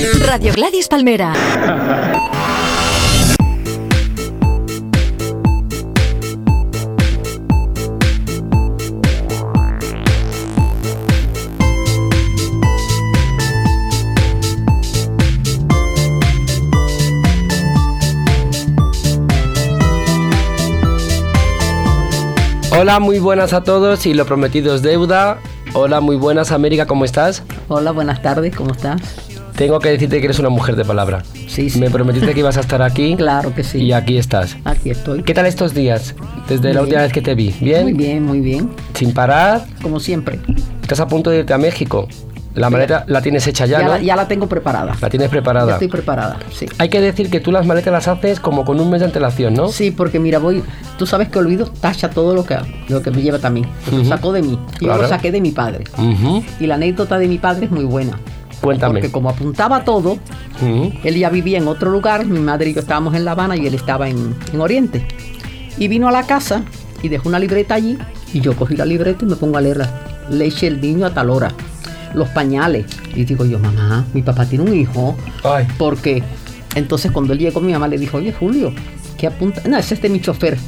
Radio 0.00 0.52
Gladys 0.54 0.88
Palmera. 0.88 1.34
Hola, 22.72 23.00
muy 23.00 23.18
buenas 23.18 23.52
a 23.52 23.62
todos 23.62 24.06
y 24.06 24.14
lo 24.14 24.24
prometido 24.24 24.74
es 24.74 24.80
deuda. 24.80 25.40
Hola, 25.74 26.00
muy 26.00 26.16
buenas 26.16 26.52
América, 26.52 26.86
¿cómo 26.86 27.04
estás? 27.04 27.42
Hola, 27.68 27.90
buenas 27.90 28.22
tardes, 28.22 28.56
¿cómo 28.56 28.72
estás? 28.72 29.19
Tengo 29.60 29.78
que 29.78 29.90
decirte 29.90 30.20
que 30.20 30.24
eres 30.24 30.38
una 30.38 30.48
mujer 30.48 30.74
de 30.74 30.86
palabra. 30.86 31.22
Sí, 31.46 31.68
sí. 31.68 31.78
Me 31.78 31.90
prometiste 31.90 32.32
que 32.32 32.40
ibas 32.40 32.56
a 32.56 32.60
estar 32.60 32.80
aquí. 32.80 33.14
Claro 33.18 33.54
que 33.54 33.62
sí. 33.62 33.76
Y 33.76 33.92
aquí 33.92 34.16
estás. 34.16 34.56
Aquí 34.64 34.88
estoy. 34.88 35.22
¿Qué 35.22 35.34
tal 35.34 35.44
estos 35.44 35.74
días? 35.74 36.14
Desde 36.48 36.68
Muy 36.68 36.72
la 36.72 36.80
última 36.80 37.00
bien. 37.00 37.02
vez 37.08 37.12
que 37.12 37.20
te 37.20 37.34
vi. 37.34 37.54
¿Bien? 37.60 37.82
Muy 37.82 37.92
bien, 37.92 38.22
muy 38.24 38.40
bien. 38.40 38.70
Sin 38.94 39.12
parar. 39.12 39.66
Como 39.82 40.00
siempre. 40.00 40.40
Estás 40.80 41.00
a 41.00 41.06
punto 41.06 41.28
de 41.28 41.40
irte 41.40 41.52
a 41.52 41.58
México. 41.58 42.08
La 42.54 42.70
maleta 42.70 43.04
la 43.06 43.20
tienes 43.20 43.46
hecha 43.46 43.66
ya, 43.66 43.80
Ya, 43.80 43.84
¿no? 43.84 43.90
la, 43.92 44.00
ya 44.00 44.16
la 44.16 44.26
tengo 44.28 44.48
preparada. 44.48 44.96
La 44.98 45.10
tienes 45.10 45.28
Ya 45.28 45.32
preparada. 45.32 45.72
estoy 45.74 45.88
preparada, 45.88 46.38
sí. 46.54 46.64
Hay 46.78 46.88
que 46.88 47.02
decir 47.02 47.28
que 47.28 47.38
tú 47.40 47.52
las 47.52 47.66
maletas 47.66 47.92
las 47.92 48.08
haces 48.08 48.40
como 48.40 48.64
con 48.64 48.80
un 48.80 48.88
mes 48.88 49.00
de 49.00 49.06
antelación, 49.06 49.52
¿no? 49.52 49.68
Sí, 49.68 49.90
porque 49.90 50.18
mira, 50.18 50.38
voy, 50.38 50.62
tú 50.98 51.06
sabes 51.06 51.28
que 51.28 51.38
olvido 51.38 51.66
tacha 51.66 52.08
todo 52.08 52.34
lo 52.34 52.44
que 52.46 52.56
lo 52.88 53.02
que 53.02 53.10
me 53.10 53.20
lleva 53.20 53.38
también. 53.38 53.66
Lo 53.92 53.98
Ujú. 54.00 54.08
sacó 54.08 54.32
de 54.32 54.40
mí. 54.42 54.58
Yo 54.80 54.86
Claro. 54.86 55.02
lo 55.02 55.08
saqué 55.08 55.30
de 55.30 55.40
mi 55.42 55.50
padre. 55.52 55.84
Ujú. 55.98 56.42
Y 56.58 56.66
la 56.66 56.76
anécdota 56.76 57.18
de 57.18 57.28
mi 57.28 57.36
padre 57.38 57.66
es 57.66 57.70
muy 57.70 57.84
buena. 57.84 58.18
Cuéntame. 58.60 58.94
Porque 58.94 59.10
como 59.10 59.30
apuntaba 59.30 59.84
todo, 59.84 60.18
él 61.02 61.14
ya 61.16 61.30
vivía 61.30 61.58
en 61.58 61.68
otro 61.68 61.90
lugar, 61.90 62.26
mi 62.26 62.40
madre 62.40 62.70
y 62.70 62.74
yo 62.74 62.80
estábamos 62.80 63.14
en 63.14 63.24
La 63.24 63.32
Habana 63.32 63.56
y 63.56 63.66
él 63.66 63.74
estaba 63.74 64.08
en, 64.08 64.34
en 64.52 64.60
Oriente. 64.60 65.06
Y 65.78 65.88
vino 65.88 66.08
a 66.08 66.12
la 66.12 66.24
casa 66.24 66.62
y 67.02 67.08
dejó 67.08 67.28
una 67.28 67.38
libreta 67.38 67.74
allí 67.74 67.96
y 68.32 68.40
yo 68.40 68.54
cogí 68.54 68.76
la 68.76 68.84
libreta 68.84 69.24
y 69.24 69.28
me 69.28 69.36
pongo 69.36 69.56
a 69.58 69.60
leer 69.60 69.78
la 69.78 69.90
leche 70.30 70.70
del 70.70 70.80
niño 70.80 71.06
a 71.06 71.14
tal 71.14 71.30
hora, 71.30 71.52
los 72.14 72.28
pañales. 72.30 72.86
Y 73.14 73.24
digo 73.24 73.44
yo, 73.44 73.58
mamá, 73.58 74.04
mi 74.12 74.22
papá 74.22 74.46
tiene 74.46 74.64
un 74.64 74.74
hijo. 74.74 75.16
Ay. 75.42 75.66
Porque 75.78 76.22
entonces 76.74 77.10
cuando 77.10 77.32
él 77.32 77.38
llegó 77.38 77.60
mi 77.60 77.72
mamá 77.72 77.88
le 77.88 77.98
dijo, 77.98 78.18
oye 78.18 78.32
Julio, 78.32 78.72
¿qué 79.16 79.26
apunta? 79.26 79.62
No, 79.68 79.76
ese 79.76 79.94
es 79.94 80.02
de 80.02 80.08
mi 80.08 80.20
chofer. 80.20 80.58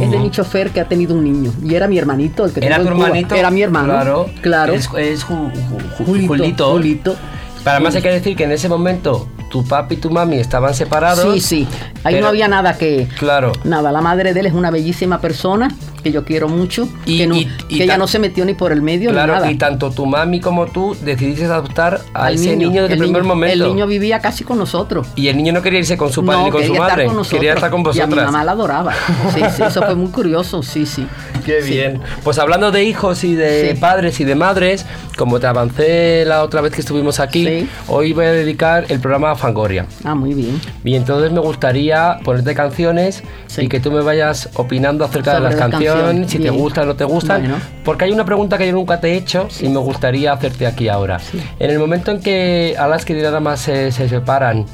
Es 0.00 0.10
de 0.10 0.18
mi 0.18 0.30
chofer 0.30 0.70
que 0.70 0.80
ha 0.80 0.88
tenido 0.88 1.14
un 1.14 1.24
niño. 1.24 1.52
Y 1.64 1.74
era 1.74 1.88
mi 1.88 1.98
hermanito, 1.98 2.44
el 2.44 2.52
que 2.52 2.64
¿Era 2.64 2.78
tu 2.78 2.84
Cuba. 2.84 3.06
hermanito? 3.06 3.34
Era 3.34 3.50
mi 3.50 3.62
hermano. 3.62 3.92
Claro. 3.92 4.30
Claro. 4.40 4.72
Es, 4.72 4.88
es 4.96 5.26
Ju- 5.26 5.52
Ju- 5.52 5.98
Ju- 5.98 6.04
Julito, 6.06 6.28
Julito. 6.34 6.70
Julito. 6.72 7.16
Pero 7.64 7.70
además 7.76 7.94
hay 7.94 8.02
que 8.02 8.10
decir 8.10 8.36
que 8.36 8.44
en 8.44 8.52
ese 8.52 8.68
momento 8.68 9.28
tu 9.50 9.64
papi 9.64 9.94
y 9.94 9.98
tu 9.98 10.10
mami 10.10 10.38
estaban 10.38 10.74
separados. 10.74 11.32
Sí, 11.34 11.40
sí. 11.40 11.68
Ahí 12.04 12.14
pero- 12.14 12.22
no 12.24 12.28
había 12.30 12.48
nada 12.48 12.76
que... 12.76 13.06
Claro. 13.18 13.52
Nada, 13.64 13.92
la 13.92 14.00
madre 14.00 14.32
de 14.34 14.40
él 14.40 14.46
es 14.46 14.52
una 14.54 14.70
bellísima 14.70 15.20
persona 15.20 15.68
que 16.02 16.12
yo 16.12 16.24
quiero 16.24 16.48
mucho, 16.48 16.88
Y- 17.06 17.18
que, 17.18 17.26
no- 17.26 17.36
y- 17.36 17.48
y 17.68 17.78
que 17.78 17.84
ella 17.84 17.96
no 17.98 18.06
se 18.06 18.18
metió 18.18 18.44
ni 18.44 18.54
por 18.54 18.72
el 18.72 18.82
medio 18.82 19.10
Claro, 19.10 19.34
ni 19.34 19.38
nada. 19.40 19.50
y 19.52 19.56
tanto 19.56 19.90
tu 19.90 20.06
mami 20.06 20.40
como 20.40 20.66
tú 20.66 20.96
decidiste 21.04 21.44
adoptar 21.44 22.00
a 22.14 22.26
Al 22.26 22.34
ese 22.34 22.56
niño, 22.56 22.82
desde 22.82 22.94
el 22.94 22.98
primer 23.00 23.22
niño- 23.22 23.34
momento. 23.34 23.64
El 23.66 23.70
niño 23.74 23.86
vivía 23.86 24.20
casi 24.20 24.44
con 24.44 24.58
nosotros. 24.58 25.06
Y 25.16 25.28
el 25.28 25.36
niño 25.36 25.52
no 25.52 25.62
quería 25.62 25.78
irse 25.80 25.96
con 25.96 26.12
su 26.12 26.24
padre 26.24 26.38
no, 26.40 26.44
ni 26.46 26.50
con 26.50 26.64
su 26.64 26.74
madre. 26.74 27.06
con 27.06 27.22
quería 27.24 27.54
estar 27.54 27.70
con 27.70 27.80
Y 27.80 27.82
a 27.82 27.86
mi 28.06 28.14
vosotras. 28.14 28.26
mamá 28.26 28.44
la 28.44 28.52
adoraba. 28.52 28.92
Sí, 29.34 29.40
sí, 29.56 29.62
eso 29.62 29.82
fue 29.82 29.94
muy 29.94 30.10
curioso, 30.10 30.62
sí, 30.62 30.86
sí. 30.86 31.06
Qué 31.46 31.62
Sí. 31.62 31.70
bien. 31.70 32.00
Pues 32.22 32.38
hablando 32.38 32.70
de 32.70 32.84
hijos 32.84 33.24
y 33.24 33.34
de 33.34 33.72
Sí. 33.74 33.80
padres 33.80 34.20
y 34.20 34.24
de 34.24 34.34
madres, 34.34 34.86
como 35.18 35.40
te 35.40 35.46
avancé 35.46 36.24
la 36.26 36.42
otra 36.42 36.60
vez 36.60 36.72
que 36.72 36.80
estuvimos 36.80 37.20
aquí, 37.20 37.44
Sí. 37.44 37.68
hoy 37.88 38.12
voy 38.12 38.26
a 38.26 38.32
dedicar 38.32 38.84
el 38.88 39.00
programa 39.00 39.32
a 39.32 39.34
Fangoria. 39.36 39.86
Ah, 40.04 40.14
muy 40.14 40.34
bien. 40.34 40.60
Y 40.84 40.94
entonces 40.94 41.32
me 41.32 41.40
gustaría 41.40 42.18
ponerte 42.24 42.54
canciones 42.54 43.22
y 43.58 43.68
que 43.68 43.80
tú 43.80 43.90
me 43.90 44.00
vayas 44.02 44.48
opinando 44.54 45.04
acerca 45.04 45.32
de 45.32 45.36
Sobre 45.38 45.50
las 45.50 45.58
canciones, 45.58 45.91
si 46.28 46.36
te 46.38 46.42
bien. 46.44 46.56
gustan 46.56 46.84
o 46.84 46.86
no 46.88 46.94
te 46.96 47.04
gustan. 47.04 47.40
Bueno. 47.42 47.56
Porque 47.84 48.04
hay 48.06 48.12
una 48.12 48.24
pregunta 48.24 48.58
que 48.58 48.66
yo 48.66 48.72
nunca 48.72 49.00
te 49.00 49.12
he 49.12 49.16
hecho 49.16 49.48
y 49.60 49.68
me 49.68 49.78
gustaría 49.78 50.32
hacerte 50.32 50.66
aquí 50.66 50.88
ahora. 50.88 51.18
En 51.58 51.70
el 51.70 51.78
momento 51.78 52.10
en 52.10 52.20
que 52.20 52.74
Alaska 52.78 53.12
y 53.12 53.16
Dinarama 53.16 53.56
se, 53.56 53.90
se 53.92 54.08
separan 54.08 54.66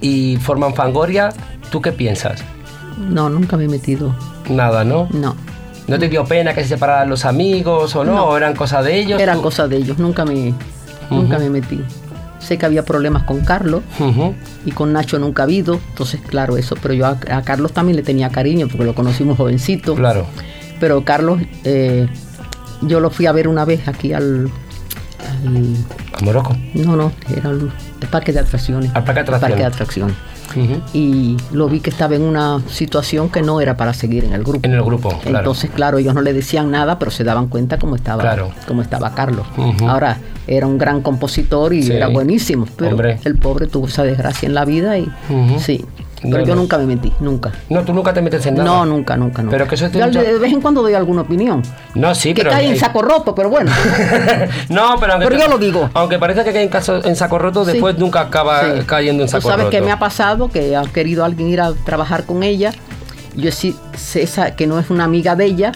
y 0.00 0.36
forman 0.38 0.74
Fangoria, 0.74 1.30
¿tú 1.70 1.80
qué 1.80 1.92
piensas? 1.92 2.42
No, 2.98 3.28
nunca 3.28 3.56
me 3.56 3.64
he 3.64 3.68
metido. 3.68 4.14
Nada, 4.50 4.84
¿no? 4.84 5.08
No. 5.12 5.34
¿No 5.88 5.98
te 5.98 6.08
dio 6.08 6.24
pena 6.24 6.54
que 6.54 6.62
se 6.62 6.68
separaran 6.70 7.08
los 7.10 7.24
amigos 7.24 7.94
o 7.96 8.04
no? 8.04 8.12
No. 8.14 8.24
¿O 8.26 8.36
eran 8.36 8.54
cosas 8.54 8.84
de 8.84 8.98
ellos? 9.00 9.20
Era 9.20 9.34
Tú- 9.34 9.42
cosa 9.42 9.66
de 9.68 9.76
ellos, 9.78 9.98
nunca 9.98 10.24
me, 10.24 10.54
nunca 11.10 11.36
Ujú. 11.36 11.44
me 11.44 11.50
metí. 11.50 11.80
Sé 12.46 12.58
que 12.58 12.66
había 12.66 12.84
problemas 12.84 13.22
con 13.22 13.40
Carlos 13.44 13.82
y 14.66 14.72
con 14.72 14.92
Nacho 14.92 15.18
nunca 15.18 15.42
ha 15.42 15.44
habido, 15.44 15.78
entonces 15.90 16.20
claro 16.26 16.56
eso, 16.56 16.74
pero 16.82 16.92
yo 16.94 17.06
a, 17.06 17.16
a 17.30 17.42
Carlos 17.42 17.72
también 17.72 17.96
le 17.96 18.02
tenía 18.02 18.30
cariño 18.30 18.66
porque 18.68 18.84
lo 18.84 18.94
conocimos 18.94 19.36
jovencito. 19.36 19.94
Claro. 19.94 20.26
Pero 20.80 21.04
Carlos, 21.04 21.40
eh, 21.64 22.08
yo 22.82 22.98
lo 23.00 23.10
fui 23.10 23.26
a 23.26 23.32
ver 23.32 23.46
una 23.46 23.64
vez 23.64 23.86
aquí 23.86 24.12
al, 24.12 24.50
al- 25.20 25.76
A 26.20 26.24
Morocco. 26.24 26.56
no, 26.74 26.96
no, 26.96 27.12
era 27.36 27.50
el, 27.50 27.70
el 28.00 28.08
parque 28.08 28.32
de 28.32 28.40
atracciones. 28.40 28.90
Al 28.94 29.04
parque 29.04 29.22
de 29.22 29.32
El 29.34 29.40
parque 29.40 29.46
atracciones. 29.46 29.58
de 29.58 29.64
atracciones. 29.64 30.16
Y 30.92 31.36
lo 31.52 31.68
vi 31.68 31.80
que 31.80 31.88
estaba 31.90 32.14
en 32.14 32.22
una 32.22 32.60
situación 32.68 33.30
que 33.30 33.40
no 33.40 33.60
era 33.62 33.76
para 33.76 33.94
seguir 33.94 34.24
en 34.24 34.32
el 34.34 34.42
grupo. 34.42 34.60
En 34.66 34.74
el 34.74 34.82
grupo, 34.82 35.08
claro. 35.20 35.38
Entonces, 35.38 35.70
claro, 35.70 35.96
ellos 35.98 36.12
no 36.14 36.20
le 36.20 36.32
decían 36.34 36.70
nada, 36.70 36.98
pero 36.98 37.10
se 37.10 37.24
daban 37.24 37.46
cuenta 37.46 37.78
cómo 37.78 37.96
estaba, 37.96 38.20
Claro. 38.22 38.50
cómo 38.68 38.82
estaba 38.82 39.14
Carlos. 39.14 39.46
Ahora, 39.86 40.18
era 40.46 40.66
un 40.66 40.78
gran 40.78 41.00
compositor 41.02 41.72
y 41.72 41.82
Sí. 41.82 41.92
era 41.92 42.08
buenísimo, 42.08 42.66
pero 42.76 42.90
Hombre. 42.92 43.18
el 43.24 43.36
pobre 43.38 43.66
tuvo 43.66 43.86
esa 43.86 44.02
desgracia 44.02 44.46
en 44.46 44.54
la 44.54 44.64
vida 44.64 44.98
y 44.98 45.08
sí. 45.58 45.84
No, 46.24 46.30
Pero 46.36 46.44
yo 46.46 46.54
no. 46.54 46.60
nunca 46.60 46.78
me 46.78 46.86
metí, 46.86 47.12
nunca. 47.18 47.50
No, 47.68 47.82
tú 47.82 47.92
nunca 47.92 48.14
te 48.14 48.22
metes 48.22 48.46
en 48.46 48.54
nada. 48.54 48.64
No, 48.70 48.86
nunca, 48.86 49.16
nunca, 49.16 49.42
nunca. 49.42 49.50
Pero 49.56 49.66
que 49.66 49.74
eso 49.74 49.88
Yo 49.90 50.06
mucho- 50.06 50.22
de 50.22 50.38
vez 50.38 50.52
en 50.52 50.60
cuando 50.60 50.80
doy 50.80 50.94
alguna 50.94 51.22
opinión. 51.22 51.62
No, 51.96 52.14
sí, 52.14 52.32
que 52.32 52.42
pero. 52.42 52.52
cae 52.52 52.68
en 52.68 52.78
saco 52.78 53.02
roto, 53.02 53.34
pero 53.34 53.50
bueno. 53.50 53.72
no, 54.68 54.94
pero 55.00 55.14
aunque. 55.14 55.28
Pero 55.28 55.40
yo 55.42 55.48
lo 55.48 55.58
digo. 55.58 55.90
Aunque 55.94 56.20
parece 56.20 56.44
que 56.44 56.52
cae 56.52 56.62
en, 56.62 56.68
caso- 56.68 57.04
en 57.04 57.16
saco 57.16 57.38
roto, 57.40 57.64
Sí. 57.64 57.72
después 57.72 57.98
nunca 57.98 58.20
acaba 58.20 58.60
Sí. 58.62 58.82
cayendo 58.86 59.24
en 59.24 59.28
Tú 59.28 59.32
saco 59.32 59.48
sabes 59.48 59.64
roto. 59.64 59.70
que 59.70 59.80
me 59.82 59.90
ha 59.90 59.98
pasado 59.98 60.48
que 60.48 60.76
ha 60.76 60.82
querido 60.84 61.24
alguien 61.24 61.48
ir 61.48 61.60
a 61.60 61.72
trabajar 61.72 62.24
con 62.24 62.44
ella. 62.44 62.72
Yo 63.34 63.50
sí 63.50 63.74
sé 63.96 64.22
esa, 64.22 64.54
que 64.56 64.66
no 64.66 64.78
es 64.78 64.90
una 64.90 65.04
amiga 65.04 65.34
de 65.34 65.46
ella 65.46 65.72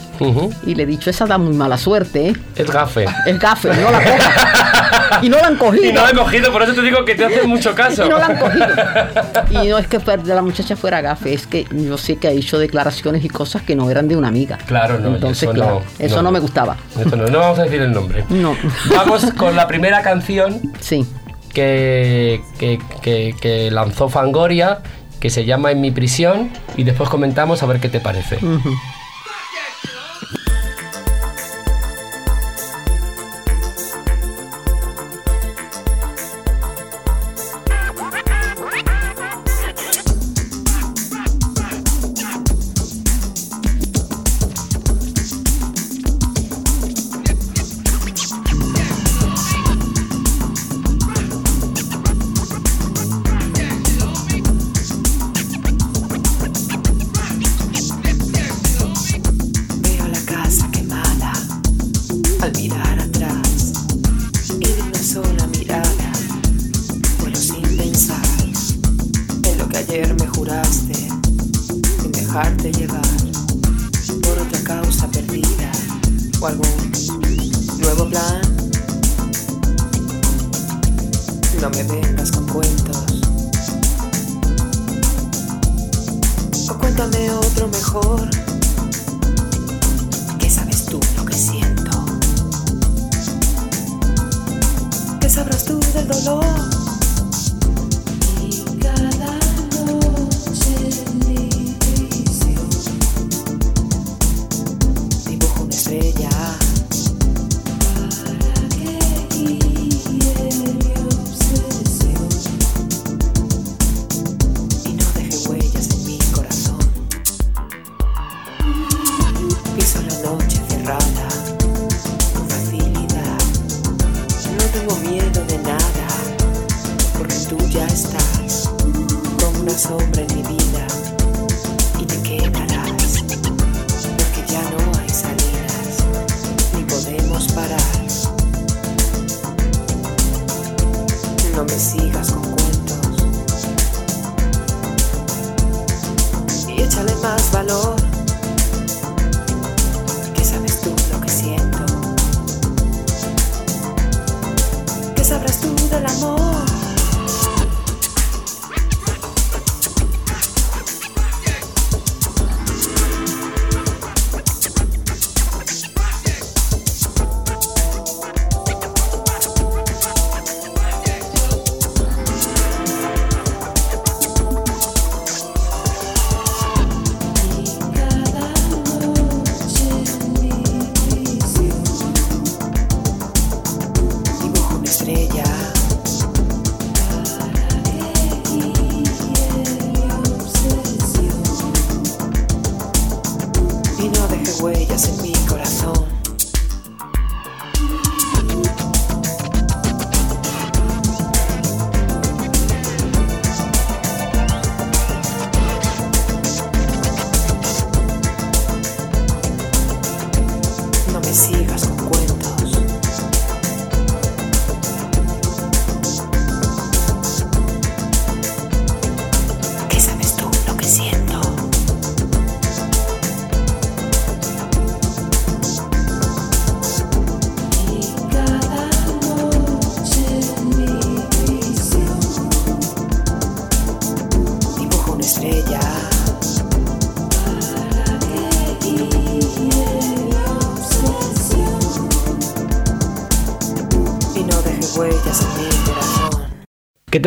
y 0.65 0.75
le 0.75 0.83
he 0.83 0.85
dicho, 0.85 1.09
esa 1.09 1.25
da 1.25 1.37
muy 1.39 1.55
mala 1.55 1.77
suerte, 1.77 2.29
¿eh? 2.29 2.33
Es 2.55 2.69
gafe. 2.69 3.05
Es 3.25 3.39
gafe, 3.39 3.69
no 3.69 3.89
la 3.91 4.03
coja. 4.03 5.19
y 5.23 5.29
no 5.29 5.37
la 5.37 5.47
han 5.47 5.55
cogido. 5.57 5.85
Y 5.85 5.91
no 5.91 6.01
la 6.03 6.11
he 6.11 6.13
cogido, 6.13 6.51
por 6.51 6.61
eso 6.61 6.73
te 6.75 6.81
digo 6.83 7.03
que 7.03 7.15
te 7.15 7.25
hace 7.25 7.47
mucho 7.47 7.73
caso. 7.75 8.05
Y 8.05 8.09
no 8.09 8.19
la 8.19 8.25
han 8.27 8.37
cogido. 8.37 8.67
Y 9.63 9.67
no 9.69 9.77
es 9.79 9.87
que 9.87 9.99
la 10.25 10.41
muchacha 10.43 10.75
fuera 10.75 11.01
gafe, 11.01 11.33
es 11.33 11.47
que 11.47 11.65
yo 11.71 11.97
sé 11.97 12.17
que 12.17 12.27
ha 12.27 12.31
hecho 12.31 12.59
declaraciones 12.59 13.23
y 13.25 13.29
cosas 13.29 13.63
que 13.63 13.75
no 13.75 13.89
eran 13.89 14.07
de 14.07 14.15
una 14.15 14.27
amiga. 14.27 14.57
Claro, 14.67 14.99
no, 14.99 15.15
Entonces, 15.15 15.43
eso 15.43 15.51
claro, 15.53 15.81
no, 15.99 16.05
eso 16.05 16.15
no. 16.17 16.21
no 16.23 16.31
me 16.31 16.39
gustaba. 16.39 16.77
No, 17.09 17.15
no 17.27 17.39
vamos 17.39 17.57
a 17.59 17.63
decir 17.63 17.81
el 17.81 17.91
nombre. 17.91 18.23
No. 18.29 18.55
Vamos 18.95 19.25
con 19.37 19.55
la 19.55 19.65
primera 19.67 20.01
canción 20.03 20.61
Sí. 20.79 21.07
que- 21.53 22.39
que 23.41 23.69
lanzó 23.71 24.09
Fangoria, 24.09 24.79
que 25.19 25.29
se 25.29 25.45
llama 25.45 25.71
En 25.71 25.81
mi 25.81 25.91
prisión, 25.91 26.49
y 26.75 26.83
después 26.83 27.09
comentamos 27.09 27.63
a 27.63 27.65
ver 27.65 27.79
qué 27.79 27.89
te 27.89 27.99
parece. 27.99 28.39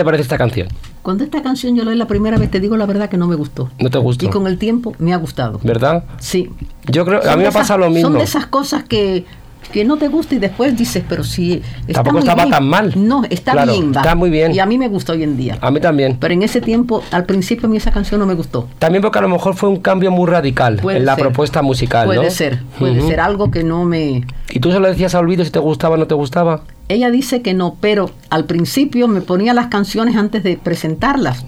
Te 0.00 0.04
parece 0.04 0.22
esta 0.22 0.38
canción? 0.38 0.68
Cuando 1.02 1.24
esta 1.24 1.42
canción 1.42 1.76
yo 1.76 1.84
la 1.84 1.90
oí 1.90 1.96
la 1.96 2.06
primera 2.06 2.38
vez, 2.38 2.50
te 2.50 2.58
digo 2.60 2.76
la 2.76 2.86
verdad 2.86 3.08
que 3.08 3.16
no 3.16 3.26
me 3.26 3.34
gustó. 3.36 3.70
¿No 3.78 3.90
te 3.90 3.98
gustó? 3.98 4.26
Y 4.26 4.28
con 4.30 4.46
el 4.46 4.58
tiempo 4.58 4.94
me 4.98 5.12
ha 5.12 5.16
gustado. 5.16 5.60
¿Verdad? 5.62 6.04
Sí. 6.18 6.50
Yo 6.86 7.04
creo, 7.04 7.20
a 7.20 7.22
Son 7.24 7.36
mí 7.38 7.42
de 7.44 7.48
me 7.48 7.52
pasa 7.52 7.76
lo 7.76 7.88
mismo. 7.90 8.08
Son 8.08 8.18
de 8.18 8.24
esas 8.24 8.46
cosas 8.46 8.84
que, 8.84 9.24
que 9.72 9.84
no 9.84 9.96
te 9.98 10.08
gusta 10.08 10.34
y 10.34 10.38
después 10.38 10.76
dices, 10.76 11.02
pero 11.08 11.22
sí. 11.24 11.62
Está 11.86 12.02
Tampoco 12.02 12.12
muy 12.16 12.20
estaba 12.20 12.42
bien. 12.44 12.50
tan 12.50 12.66
mal. 12.68 12.92
No, 12.96 13.22
está 13.30 13.52
Claro, 13.52 13.72
bien. 13.72 13.92
va. 13.94 14.00
está 14.00 14.14
muy 14.14 14.30
bien. 14.30 14.52
Y 14.52 14.58
a 14.58 14.66
mí 14.66 14.78
me 14.78 14.88
gusta 14.88 15.12
hoy 15.12 15.22
en 15.22 15.36
día. 15.36 15.58
A 15.60 15.70
mí 15.70 15.80
también. 15.80 16.16
Pero 16.18 16.34
en 16.34 16.42
ese 16.42 16.60
tiempo, 16.60 17.02
al 17.12 17.24
principio, 17.24 17.66
a 17.66 17.70
mí 17.70 17.76
esa 17.76 17.92
canción 17.92 18.18
no 18.20 18.26
me 18.26 18.34
gustó. 18.34 18.68
También 18.78 19.02
porque 19.02 19.18
a 19.18 19.22
lo 19.22 19.28
mejor 19.28 19.54
fue 19.54 19.68
un 19.68 19.78
cambio 19.80 20.10
muy 20.10 20.26
radical 20.28 20.76
Puede 20.82 20.98
en 20.98 21.04
la 21.06 21.14
ser. 21.14 21.24
propuesta 21.24 21.62
musical, 21.62 22.06
Puede 22.06 22.24
¿no? 22.24 22.30
ser, 22.30 22.62
puede 22.78 22.98
Ujú. 22.98 23.08
ser 23.08 23.20
algo 23.20 23.50
que 23.50 23.62
no 23.64 23.84
me... 23.84 24.24
¿Y 24.50 24.60
tú 24.60 24.72
se 24.72 24.80
lo 24.80 24.88
decías 24.88 25.14
a 25.14 25.18
Olvido 25.20 25.44
si 25.44 25.50
te 25.50 25.58
gustaba 25.60 25.94
o 25.94 25.98
no 25.98 26.06
te 26.06 26.14
gustaba? 26.14 26.62
Ella 26.90 27.10
dice 27.10 27.40
que 27.40 27.54
no, 27.54 27.76
pero 27.80 28.10
al 28.30 28.46
principio 28.46 29.06
me 29.06 29.20
ponía 29.20 29.54
las 29.54 29.68
canciones 29.68 30.16
antes 30.16 30.42
de 30.42 30.56
presentarlas. 30.56 31.44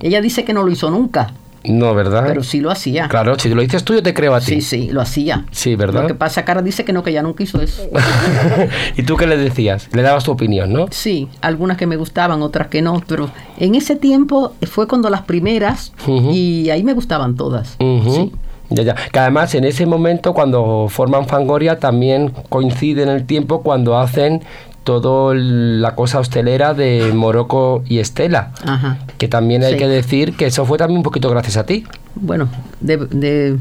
Ella 0.00 0.20
dice 0.20 0.44
que 0.44 0.52
no 0.52 0.62
lo 0.62 0.70
hizo 0.70 0.90
nunca, 0.90 1.32
No, 1.64 1.94
¿verdad? 1.94 2.24
pero 2.26 2.42
sí 2.42 2.60
lo 2.60 2.70
hacía. 2.70 3.08
Claro, 3.08 3.38
si 3.38 3.48
lo 3.48 3.62
dices 3.62 3.82
tú, 3.82 3.94
yo 3.94 4.02
te 4.02 4.12
creo 4.12 4.34
a 4.34 4.40
ti. 4.40 4.46
Sí, 4.46 4.60
sí, 4.60 4.88
lo 4.92 5.00
hacía. 5.00 5.46
Sí, 5.52 5.74
¿verdad? 5.74 6.02
Lo 6.02 6.08
que 6.08 6.14
pasa, 6.14 6.44
Cara 6.44 6.60
dice 6.60 6.84
que 6.84 6.92
no, 6.92 7.02
que 7.02 7.08
ella 7.10 7.22
nunca 7.22 7.42
hizo 7.42 7.62
eso. 7.62 7.82
¿Y 8.98 9.02
tú 9.04 9.16
qué 9.16 9.26
le 9.26 9.38
decías? 9.38 9.88
Le 9.92 10.02
dabas 10.02 10.24
tu 10.24 10.32
opinión, 10.32 10.70
¿no? 10.70 10.86
Sí, 10.90 11.28
algunas 11.40 11.78
que 11.78 11.86
me 11.86 11.96
gustaban, 11.96 12.42
otras 12.42 12.68
que 12.68 12.82
no, 12.82 13.02
pero 13.06 13.30
en 13.58 13.74
ese 13.76 13.96
tiempo 13.96 14.52
fue 14.70 14.86
cuando 14.86 15.08
las 15.08 15.22
primeras 15.22 15.92
y 16.06 16.68
ahí 16.68 16.82
me 16.84 16.92
gustaban 16.92 17.36
todas. 17.36 17.76
Sí. 17.78 18.32
Ya, 18.70 18.82
ya. 18.82 18.94
Que 19.12 19.18
además 19.18 19.54
en 19.54 19.64
ese 19.64 19.84
momento 19.86 20.32
cuando 20.32 20.86
forman 20.88 21.26
Fangoria 21.26 21.78
también 21.78 22.32
coincide 22.48 23.02
en 23.02 23.10
el 23.10 23.24
tiempo 23.26 23.62
cuando 23.62 23.98
hacen 23.98 24.42
todo 24.84 25.34
la 25.34 25.94
cosa 25.96 26.18
hostelera 26.20 26.74
de 26.74 27.10
Morocco 27.14 27.82
y 27.86 27.98
Estela. 27.98 28.52
Ajá. 28.64 28.98
Que 29.18 29.26
también 29.28 29.64
hay 29.64 29.72
Sí. 29.72 29.78
que 29.78 29.88
decir 29.88 30.36
que 30.36 30.46
eso 30.46 30.64
fue 30.66 30.78
también 30.78 30.98
un 30.98 31.02
poquito 31.02 31.28
gracias 31.30 31.56
a 31.56 31.64
ti. 31.66 31.84
Bueno, 32.14 32.48
de, 32.80 32.98
de- 32.98 33.58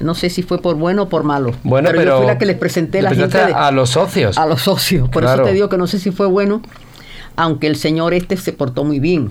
no 0.00 0.14
sé 0.14 0.28
si 0.28 0.42
fue 0.42 0.58
por 0.58 0.74
bueno 0.76 1.04
o 1.04 1.08
por 1.08 1.22
malo. 1.22 1.52
Bueno, 1.62 1.88
pero, 1.92 2.02
yo 2.04 2.16
fui 2.18 2.26
la 2.26 2.36
que 2.36 2.46
les 2.46 2.58
presenté 2.58 3.00
la 3.00 3.10
gente 3.14 3.38
de- 3.38 3.52
a 3.54 3.70
los 3.70 3.90
socios. 3.90 4.36
a 4.36 4.44
los 4.44 4.60
socios. 4.60 5.08
Por 5.08 5.22
Claro. 5.22 5.42
eso 5.42 5.48
te 5.48 5.54
digo 5.54 5.68
que 5.68 5.78
no 5.78 5.86
sé 5.86 5.98
si 6.00 6.10
fue 6.10 6.26
bueno, 6.26 6.60
aunque 7.36 7.68
el 7.68 7.76
señor 7.76 8.12
este 8.12 8.36
se 8.36 8.52
portó 8.52 8.84
muy 8.84 8.98
bien. 9.00 9.30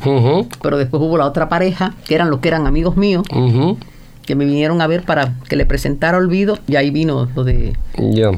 Pero 0.62 0.78
después 0.78 1.04
hubo 1.04 1.18
la 1.18 1.26
otra 1.26 1.50
pareja, 1.50 1.94
que 2.08 2.16
eran 2.16 2.30
los 2.30 2.40
que 2.40 2.48
eran 2.48 2.66
amigos 2.66 2.96
míos, 2.98 3.24
que 4.26 4.36
me 4.36 4.46
vinieron 4.46 4.82
a 4.82 4.88
ver 4.88 5.04
para 5.04 5.34
que 5.50 5.58
le 5.58 5.66
presentara 5.66 6.18
Olvido, 6.18 6.58
y 6.68 6.78
ahí 6.78 6.92
vino 6.92 7.28
lo 7.36 7.44
de 7.44 7.76
Ya. 7.98 8.32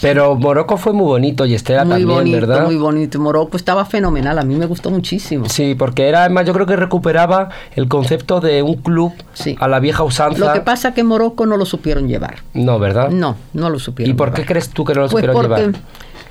Pero 0.00 0.34
Morocco 0.36 0.76
fue 0.76 0.92
muy 0.92 1.06
bonito 1.06 1.44
y 1.46 1.54
Estela 1.54 1.84
muy 1.84 1.90
también, 1.94 2.08
bonito, 2.18 2.36
¿verdad? 2.40 2.64
muy 2.64 2.76
bonito. 2.76 3.18
Morocco 3.18 3.56
estaba 3.56 3.84
fenomenal, 3.84 4.38
a 4.38 4.42
mí 4.42 4.54
me 4.54 4.66
gustó 4.66 4.90
muchísimo. 4.90 5.48
Sí, 5.48 5.74
porque 5.74 6.08
era 6.08 6.20
además 6.24 6.46
yo 6.46 6.52
creo 6.52 6.66
que 6.66 6.76
recuperaba 6.76 7.48
el 7.74 7.88
concepto 7.88 8.40
de 8.40 8.62
un 8.62 8.74
club 8.76 9.12
Sí. 9.32 9.56
a 9.58 9.68
la 9.68 9.80
vieja 9.80 10.02
usanza. 10.04 10.38
Lo 10.46 10.52
que 10.52 10.60
pasa 10.60 10.88
es 10.88 10.94
que 10.94 11.04
Morocco 11.04 11.46
no 11.46 11.56
lo 11.56 11.64
supieron 11.66 12.08
llevar. 12.08 12.36
No, 12.54 12.78
¿verdad? 12.78 13.10
No, 13.10 13.36
no 13.52 13.70
lo 13.70 13.78
supieron 13.78 14.14
¿Y 14.14 14.16
por 14.16 14.32
qué 14.32 14.44
crees 14.44 14.70
tú 14.70 14.84
que 14.84 14.94
no 14.94 15.02
lo 15.02 15.08
Pues 15.08 15.24
supieron 15.24 15.34
porque 15.48 15.62
llevar? 15.62 15.80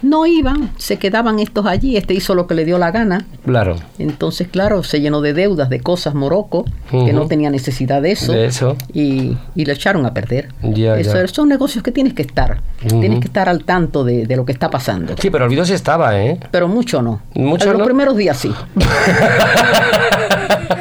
No 0.02 0.26
iban, 0.26 0.72
se 0.78 0.98
quedaban 0.98 1.40
estos 1.40 1.66
allí, 1.66 1.98
este 1.98 2.14
hizo 2.14 2.36
lo 2.36 2.48
que 2.48 2.56
le 2.56 2.66
dio 2.66 2.78
la 2.78 2.92
gana. 2.92 3.26
Claro. 3.46 3.76
Entonces, 4.00 4.48
claro, 4.48 4.84
se 4.84 5.02
llenó 5.02 5.22
de 5.22 5.34
deudas, 5.34 5.70
de 5.70 5.80
cosas 5.80 6.14
Morocco, 6.14 6.66
que 6.92 7.14
no 7.14 7.28
tenía 7.28 7.50
necesidad 7.50 8.02
de 8.02 8.12
eso. 8.12 8.32
De 8.32 8.46
eso. 8.46 8.76
Y, 8.94 9.38
y 9.56 9.66
lo 9.66 9.74
echaron 9.74 10.06
a 10.06 10.14
perder. 10.14 10.50
Ya, 10.62 10.98
Eso- 10.98 11.16
ya. 11.16 11.28
Son 11.28 11.50
negocios 11.50 11.84
que 11.84 11.92
tienes 11.92 12.14
que 12.14 12.22
estar. 12.22 12.62
Tienes 12.88 13.20
que 13.20 13.28
estar 13.28 13.50
al 13.50 13.64
tanto 13.64 14.04
de, 14.04 14.26
de 14.26 14.36
lo 14.36 14.46
que 14.46 14.52
está 14.52 14.70
pasando. 14.70 15.16
Sí, 15.20 15.30
pero 15.30 15.46
Olvido 15.46 15.66
sí 15.66 15.74
estaba, 15.74 16.18
¿eh? 16.20 16.40
Pero 16.52 16.68
mucho 16.68 17.02
no. 17.02 17.22
¿Mucho 17.34 17.70
Los 17.72 17.80
no? 17.80 17.86
primeros 17.86 18.16
días 18.16 18.38
sí. 18.38 18.52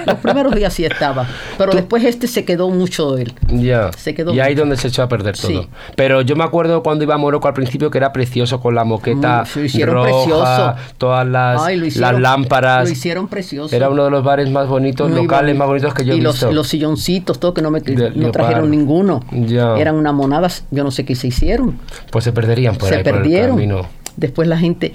Los 0.07 0.17
primeros 0.19 0.55
días 0.55 0.73
sí 0.73 0.85
estaba. 0.85 1.27
Pero 1.59 1.73
después 1.73 2.05
este 2.05 2.27
se 2.29 2.45
quedó 2.45 2.71
mucho 2.71 3.15
de 3.17 3.25
él. 3.25 3.35
Ya. 3.49 3.91
Se 3.93 4.15
quedó 4.15 4.33
y 4.33 4.41
ahí 4.41 4.53
mucho. 4.55 4.63
donde 4.63 4.77
se 4.77 4.89
echó 4.89 5.03
a 5.03 5.09
perder 5.09 5.37
todo. 5.37 5.49
Sí. 5.49 5.69
Pero 5.97 6.21
yo 6.23 6.37
me 6.37 6.45
acuerdo 6.45 6.83
cuando 6.83 7.05
iba 7.05 7.15
a 7.15 7.19
Morocco 7.19 7.49
al 7.49 7.55
principio 7.55 7.91
que 7.91 7.99
era 7.99 8.13
precioso 8.13 8.61
con 8.61 8.75
la 8.75 8.85
moqueta 8.85 9.06
Mm, 9.15 9.23
lo 9.59 9.65
hicieron 9.65 9.95
roja, 9.95 10.09
precioso. 10.11 10.75
todas 10.99 11.27
las, 11.27 11.63
Ay, 11.63 11.91
las 11.91 12.21
lámparas. 12.21 12.85
Lo 12.85 12.91
hicieron 12.91 13.29
precioso. 13.29 13.75
Era 13.75 13.89
uno 13.89 14.05
de 14.05 14.11
los 14.11 14.25
bares 14.25 14.51
más 14.51 14.69
bonitos, 14.69 15.09
Muy 15.11 15.23
locales 15.23 15.45
bonito. 15.51 15.59
más 15.59 15.69
bonitos 15.69 15.95
que 15.95 16.05
yo 16.05 16.15
he 16.15 16.17
y 16.17 16.21
los, 16.21 16.35
visto. 16.35 16.53
los 16.53 16.69
silloncitos, 16.69 17.39
todo 17.39 17.55
que 17.55 17.63
no, 17.63 17.71
me, 17.71 17.81
De 17.81 18.11
no 18.11 18.31
trajeron 18.31 18.71
ninguno. 18.71 19.23
Ya. 19.33 19.77
Eran 19.77 19.95
unas 19.97 20.15
monadas, 20.15 20.65
yo 20.71 20.85
no 20.85 20.91
sé 20.91 21.05
qué 21.05 21.15
se 21.15 21.29
hicieron. 21.29 21.79
Pues 22.11 22.25
se 22.25 22.33
perderían 22.33 22.77
por 22.77 22.89
se 22.89 22.97
ahí 22.97 23.05
por 23.05 23.15
el 23.15 23.19
perdieron. 23.21 23.87
Después 24.17 24.49
la 24.49 24.59
gente, 24.59 24.95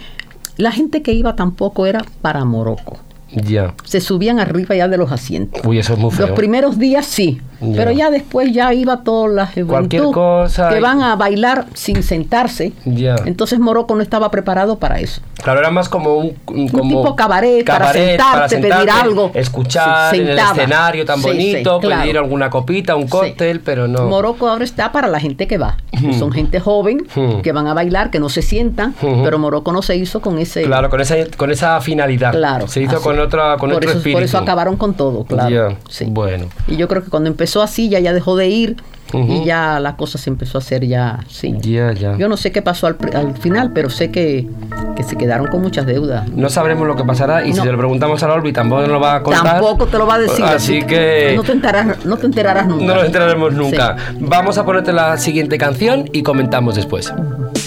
la 0.58 0.72
gente 0.72 1.02
que 1.02 1.14
iba 1.14 1.36
tampoco 1.36 1.86
era 1.86 2.04
para 2.22 2.44
Morocco. 2.46 3.00
Ya. 3.34 3.74
Se 3.86 4.02
subían 4.02 4.40
arriba 4.40 4.76
ya 4.76 4.88
de 4.88 4.98
los 4.98 5.12
asientos. 5.12 5.62
Uy, 5.66 5.80
eso 5.80 5.94
es 5.94 6.00
muy 6.00 6.12
feo. 6.12 6.28
Los 6.28 6.36
primeros 6.36 6.78
días 6.78 7.06
sí, 7.06 7.40
Ya. 7.62 7.76
Pero 7.78 7.92
ya 7.92 8.10
después 8.10 8.52
ya 8.52 8.74
iba 8.74 9.04
toda 9.04 9.28
la 9.30 9.46
juventud 9.48 10.12
cosa 10.12 10.70
que 10.70 10.78
y- 10.80 10.82
van 10.82 11.02
a 11.02 11.16
bailar 11.16 11.66
sin 11.74 12.02
sentarse. 12.04 12.74
Ya. 12.86 13.16
Entonces 13.26 13.60
Morocco 13.60 13.96
no 13.96 14.02
estaba 14.02 14.32
preparado 14.32 14.80
para 14.80 15.00
eso. 15.00 15.22
Claro, 15.44 15.60
era 15.60 15.72
más 15.72 15.90
como 15.90 16.16
un, 16.16 16.34
un- 16.48 16.68
como 16.70 17.02
tipo 17.02 17.16
cabaret, 17.16 17.66
para 17.66 17.80
cabaret, 17.80 18.08
sentarte, 18.20 18.58
pedir 18.58 18.90
algo. 18.92 19.32
escuchar 19.34 20.14
Sí, 20.16 20.22
en 20.22 20.28
el 20.30 20.40
escenario 20.40 21.06
tan 21.06 21.18
Sí, 21.18 21.22
sí, 21.24 21.28
bonito, 21.28 21.80
claro. 21.80 22.02
pedir 22.04 22.18
alguna 22.18 22.50
copita, 22.50 22.96
un 22.96 23.08
cóctel, 23.08 23.60
pero 23.62 23.88
no. 23.88 24.06
Morocco 24.08 24.48
ahora 24.48 24.64
está 24.64 24.92
para 24.92 25.08
la 25.08 25.20
gente 25.20 25.48
que 25.48 25.58
va. 25.58 25.78
Son 26.18 26.32
gente 26.32 26.60
joven 26.60 27.06
Hmm. 27.14 27.42
que 27.42 27.52
van 27.52 27.68
a 27.68 27.74
bailar, 27.74 28.10
que 28.10 28.20
no 28.20 28.30
se 28.30 28.42
sientan, 28.42 28.94
pero 29.24 29.38
Morocco 29.40 29.72
no 29.72 29.82
se 29.82 29.96
hizo 29.96 30.22
con 30.22 30.40
ese. 30.40 30.64
Claro, 30.64 30.90
con 30.90 31.00
esa, 31.02 31.16
con 31.38 31.52
esa 31.52 31.80
finalidad. 31.82 32.32
Claro, 32.32 32.68
Se 32.68 32.82
hizo 32.82 32.96
así. 32.96 33.04
con 33.04 33.20
otra, 33.20 33.58
con 33.58 33.70
por 33.70 33.78
otro 33.78 33.90
eso, 33.90 33.98
espíritu. 34.00 34.18
Por 34.18 34.24
eso 34.24 34.38
acabaron 34.38 34.78
con 34.78 34.94
todo, 34.94 35.24
claro. 35.26 35.50
Ya, 35.50 35.78
Sí. 35.90 36.06
Bueno. 36.10 36.46
Y 36.68 36.76
yo 36.78 36.88
creo 36.88 37.04
que 37.04 37.10
cuando 37.10 37.30
empezó 37.30 37.51
así, 37.60 37.90
ya, 37.90 38.00
ya 38.00 38.14
dejó 38.14 38.36
de 38.36 38.48
ir 38.50 38.78
Ujú. 39.14 39.34
y 39.34 39.44
ya 39.46 39.80
la 39.82 39.98
cosa 39.98 40.18
se 40.18 40.30
empezó 40.30 40.58
a 40.58 40.62
hacer 40.62 40.86
ya, 40.88 41.20
sí. 41.28 41.54
Ya, 41.60 41.92
ya. 41.92 42.16
Yo 42.18 42.30
no 42.30 42.38
sé 42.38 42.52
qué 42.54 42.62
pasó 42.62 42.86
al, 42.88 42.96
al 43.14 43.36
final, 43.36 43.72
pero 43.74 43.90
sé 43.90 44.10
que, 44.12 44.48
que 44.96 45.04
se 45.04 45.18
quedaron 45.18 45.48
con 45.48 45.62
muchas 45.62 45.86
deudas. 45.86 46.30
No 46.30 46.50
sabremos 46.50 46.88
lo 46.88 46.96
que 46.96 47.04
pasará 47.04 47.44
y 47.46 47.52
si 47.52 47.58
No. 47.58 47.64
se 47.66 47.72
lo 47.74 47.78
preguntamos 47.78 48.24
a 48.24 48.32
Olvi 48.32 48.54
tampoco 48.54 48.82
nos 48.84 48.92
lo 48.92 49.00
va 49.02 49.16
a 49.16 49.24
contar. 49.24 49.44
Tampoco 49.44 49.88
te 49.88 49.98
lo 49.98 50.08
va 50.08 50.16
a 50.16 50.20
decir. 50.20 50.46
Así 50.46 50.84
que 50.84 51.34
No 51.36 51.44
te 51.44 51.52
enterarás, 51.52 52.06
no 52.06 52.16
te 52.16 52.26
enterarás 52.28 52.68
nunca. 52.68 52.86
no 52.86 52.96
nos 52.96 53.06
enteraremos 53.06 53.52
nunca. 53.54 53.98
Sí. 54.12 54.18
Vamos 54.22 54.58
a 54.58 54.64
ponerte 54.66 54.94
la 54.94 55.18
siguiente 55.18 55.58
canción 55.58 56.06
y 56.14 56.24
comentamos 56.24 56.76
después. 56.76 57.10
Entremos 57.10 57.61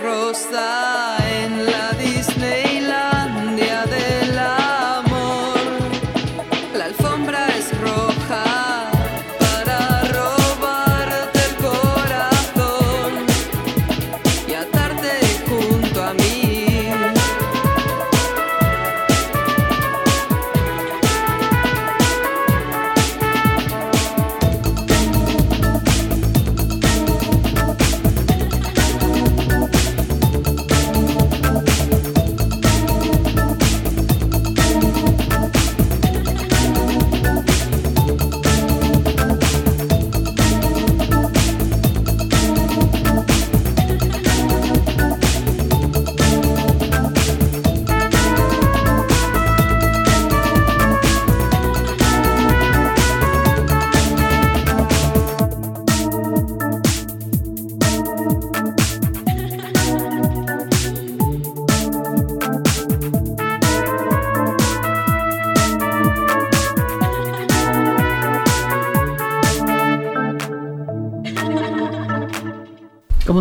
rosa 0.00 1.21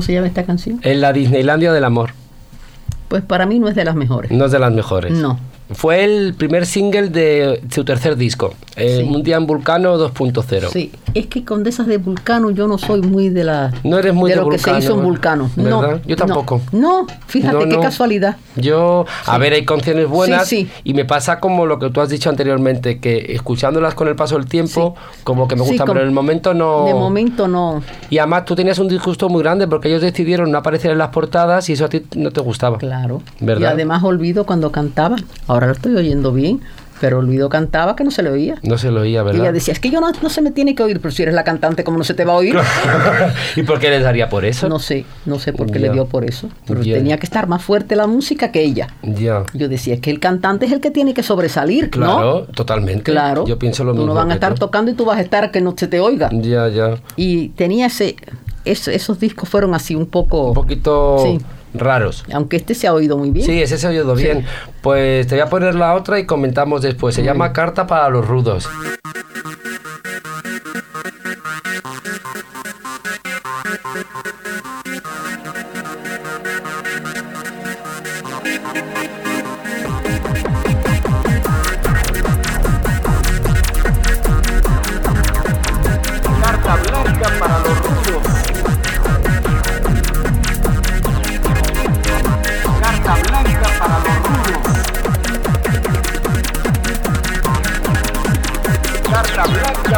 ¿Cómo 0.02 0.08
se 0.08 0.14
llama 0.14 0.26
esta 0.26 0.44
canción? 0.48 0.80
En 0.82 1.00
la 1.00 1.14
Disneylandia 1.14 1.72
del 1.72 1.84
amor. 1.84 2.10
Pues 3.08 3.22
para 3.22 3.46
mí 3.46 3.60
no 3.60 3.68
es 3.68 3.76
de 3.76 3.86
las 3.86 3.94
mejores. 3.94 4.32
No 4.32 4.46
es 4.46 4.52
de 4.52 4.58
las 4.58 4.74
mejores. 4.74 5.12
No. 5.12 5.40
Fue 5.74 6.04
el 6.04 6.34
primer 6.34 6.66
single 6.66 7.10
de 7.10 7.62
su 7.70 7.86
tercer 7.86 8.16
disco, 8.16 8.56
Eh, 8.78 9.06
Sí. 9.08 9.32
En 9.32 9.46
Vulcano 9.46 9.96
2.0. 10.00 10.70
Sí, 10.72 10.92
es 11.14 11.28
que 11.28 11.44
con 11.46 11.64
de 11.64 11.70
esas 11.70 11.88
de 11.88 11.98
Vulcano 11.98 12.52
yo 12.52 12.68
no 12.68 12.78
soy 12.78 13.02
muy 13.02 13.30
de 13.30 13.44
la 13.44 13.72
No 13.84 13.98
eres 13.98 14.14
muy 14.14 14.30
de 14.30 14.38
lo 14.38 14.44
que 14.44 14.58
Vulcano, 14.58 14.80
se 14.80 14.86
hizo 14.86 14.96
en 14.98 15.04
Vulcano. 15.04 15.52
No. 15.56 16.02
Yo 16.04 16.16
tampoco. 16.16 16.62
No, 16.72 17.06
fíjate 17.28 17.66
No, 17.66 17.70
qué 17.70 17.80
casualidad. 17.80 18.38
Yo, 18.56 19.06
a 19.26 19.38
ver, 19.38 19.54
hay 19.54 19.66
canciones 19.66 20.08
buenas 20.08 20.48
Sí, 20.48 20.66
sí. 20.66 20.72
y 20.84 20.94
me 20.94 21.06
pasa 21.06 21.40
como 21.40 21.66
lo 21.66 21.80
que 21.80 21.90
tú 21.90 22.02
has 22.02 22.10
dicho 22.10 22.30
anteriormente, 22.30 23.00
que 23.00 23.34
escuchándolas 23.34 23.94
con 23.96 24.08
el 24.08 24.16
paso 24.16 24.36
del 24.36 24.48
tiempo, 24.48 24.96
como 25.24 25.48
que 25.48 25.56
me 25.56 25.64
gustan, 25.64 25.88
pero 25.88 26.02
en 26.02 26.08
el 26.08 26.14
momento 26.14 26.54
no... 26.54 26.86
De 26.86 26.94
momento 26.94 27.48
no. 27.48 27.82
Y 28.10 28.18
además 28.18 28.46
tú 28.46 28.56
tenías 28.56 28.80
un 28.80 28.88
disgusto 28.88 29.30
muy 29.30 29.42
grande 29.42 29.68
porque 29.68 29.88
ellos 29.90 30.02
decidieron 30.02 30.52
no 30.52 30.58
aparecer 30.58 30.92
en 30.92 30.98
las 30.98 31.10
portadas 31.10 31.70
y 31.70 31.74
eso 31.74 31.86
a 31.86 31.90
ti 31.90 32.04
no 32.16 32.32
te 32.32 32.42
gustaba. 32.42 32.78
Claro. 32.78 33.22
¿Verdad? 33.40 33.62
Y 33.62 33.74
además 33.74 34.04
olvido 34.04 34.46
cuando 34.46 34.72
cantaba. 34.72 35.18
Ahora 35.48 35.68
lo 35.68 35.74
estoy 35.74 35.96
oyendo 35.96 36.32
bien, 36.32 36.62
pero 37.02 37.18
olvido 37.18 37.50
cantaba 37.50 37.96
que 37.96 38.04
no 38.06 38.12
se 38.12 38.22
le 38.24 38.30
oía. 38.30 38.56
No 38.64 38.78
se 38.78 38.92
lo 38.92 39.02
oía, 39.02 39.22
Y 39.22 39.24
¿verdad? 39.26 39.42
ella 39.42 39.52
decía, 39.52 39.74
es 39.74 39.80
que 39.80 39.90
yo 39.90 40.00
no, 40.00 40.12
no 40.22 40.30
se 40.30 40.42
me 40.42 40.52
tiene 40.52 40.76
que 40.76 40.84
oír, 40.84 41.02
pero 41.02 41.12
si 41.12 41.24
eres 41.24 41.34
la 41.34 41.44
cantante, 41.44 41.84
¿cómo 41.84 41.98
no 41.98 42.04
se 42.04 42.14
te 42.14 42.24
va 42.24 42.34
a 42.34 42.38
oír? 42.38 42.56
¿Y 43.56 43.64
por 43.64 43.80
qué 43.80 43.90
les 43.90 44.04
daría 44.04 44.30
por 44.30 44.46
eso? 44.46 44.70
No 44.70 44.80
sé, 44.80 45.06
no 45.26 45.40
sé 45.40 45.52
por 45.52 45.70
qué 45.72 45.80
le 45.80 45.90
dio 45.90 46.06
por 46.06 46.24
eso. 46.24 46.50
Pero 46.68 46.82
tenía 46.82 47.18
que 47.18 47.26
estar 47.26 47.48
más 47.48 47.64
fuerte 47.64 47.96
la 47.96 48.08
música 48.08 48.52
que 48.52 48.62
ella. 48.64 48.88
Ya. 49.04 49.44
Yo 49.54 49.68
decía, 49.68 49.96
es 49.96 50.00
que 50.00 50.12
el 50.12 50.20
cantante 50.20 50.66
es 50.68 50.72
el 50.72 50.80
que 50.80 50.92
tiene 50.92 51.14
que 51.14 51.24
sobresalir, 51.24 51.90
Claro, 51.90 52.22
¿no? 52.48 52.54
totalmente. 52.54 53.12
Claro. 53.12 53.46
Yo 53.48 53.58
pienso 53.58 53.84
lo 53.84 53.92
Tú 53.94 53.98
mismo. 54.00 54.14
no 54.14 54.20
van 54.20 54.32
a 54.32 54.36
estar 54.36 54.54
tú. 54.54 54.60
tocando 54.60 54.92
y 54.92 54.94
tú 54.94 55.06
vas 55.06 55.18
a 55.18 55.22
estar 55.22 55.52
que 55.52 55.60
no 55.60 55.74
se 55.76 55.88
te 55.88 56.00
oiga. 56.00 56.30
Ya, 56.32 56.68
ya. 56.70 57.02
Y 57.16 57.50
tenía 57.50 57.88
ese, 57.88 58.16
es- 58.64 58.88
esos 58.88 59.20
discos 59.20 59.50
fueron 59.50 59.74
así 59.74 59.96
un 59.96 60.06
poco, 60.06 60.50
Un 60.50 60.54
poquito 60.54 61.18
Sí. 61.24 61.40
Raros. 61.74 62.24
aunque 62.34 62.58
este 62.58 62.76
se 62.76 62.88
ha 62.88 62.94
oído 62.94 63.18
muy 63.18 63.32
bien. 63.32 63.46
Sí, 63.46 63.62
ese 63.62 63.78
se 63.78 63.88
ha 63.88 63.90
oído 63.90 64.16
Sí. 64.18 64.24
bien. 64.24 64.46
Pues 64.82 65.28
te 65.28 65.36
voy 65.36 65.42
a 65.42 65.50
poner 65.50 65.76
la 65.76 65.94
otra 65.94 66.20
y 66.20 66.26
comentamos 66.26 66.82
después. 66.82 67.16
Se 67.16 67.24
llama 67.24 67.54
Carta 67.54 67.88
para 67.88 68.10
los 68.10 68.28
Rudos. 68.28 68.68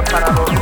Para 0.02 0.32
los 0.32 0.53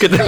¿Qué 0.00 0.08
te- 0.08 0.18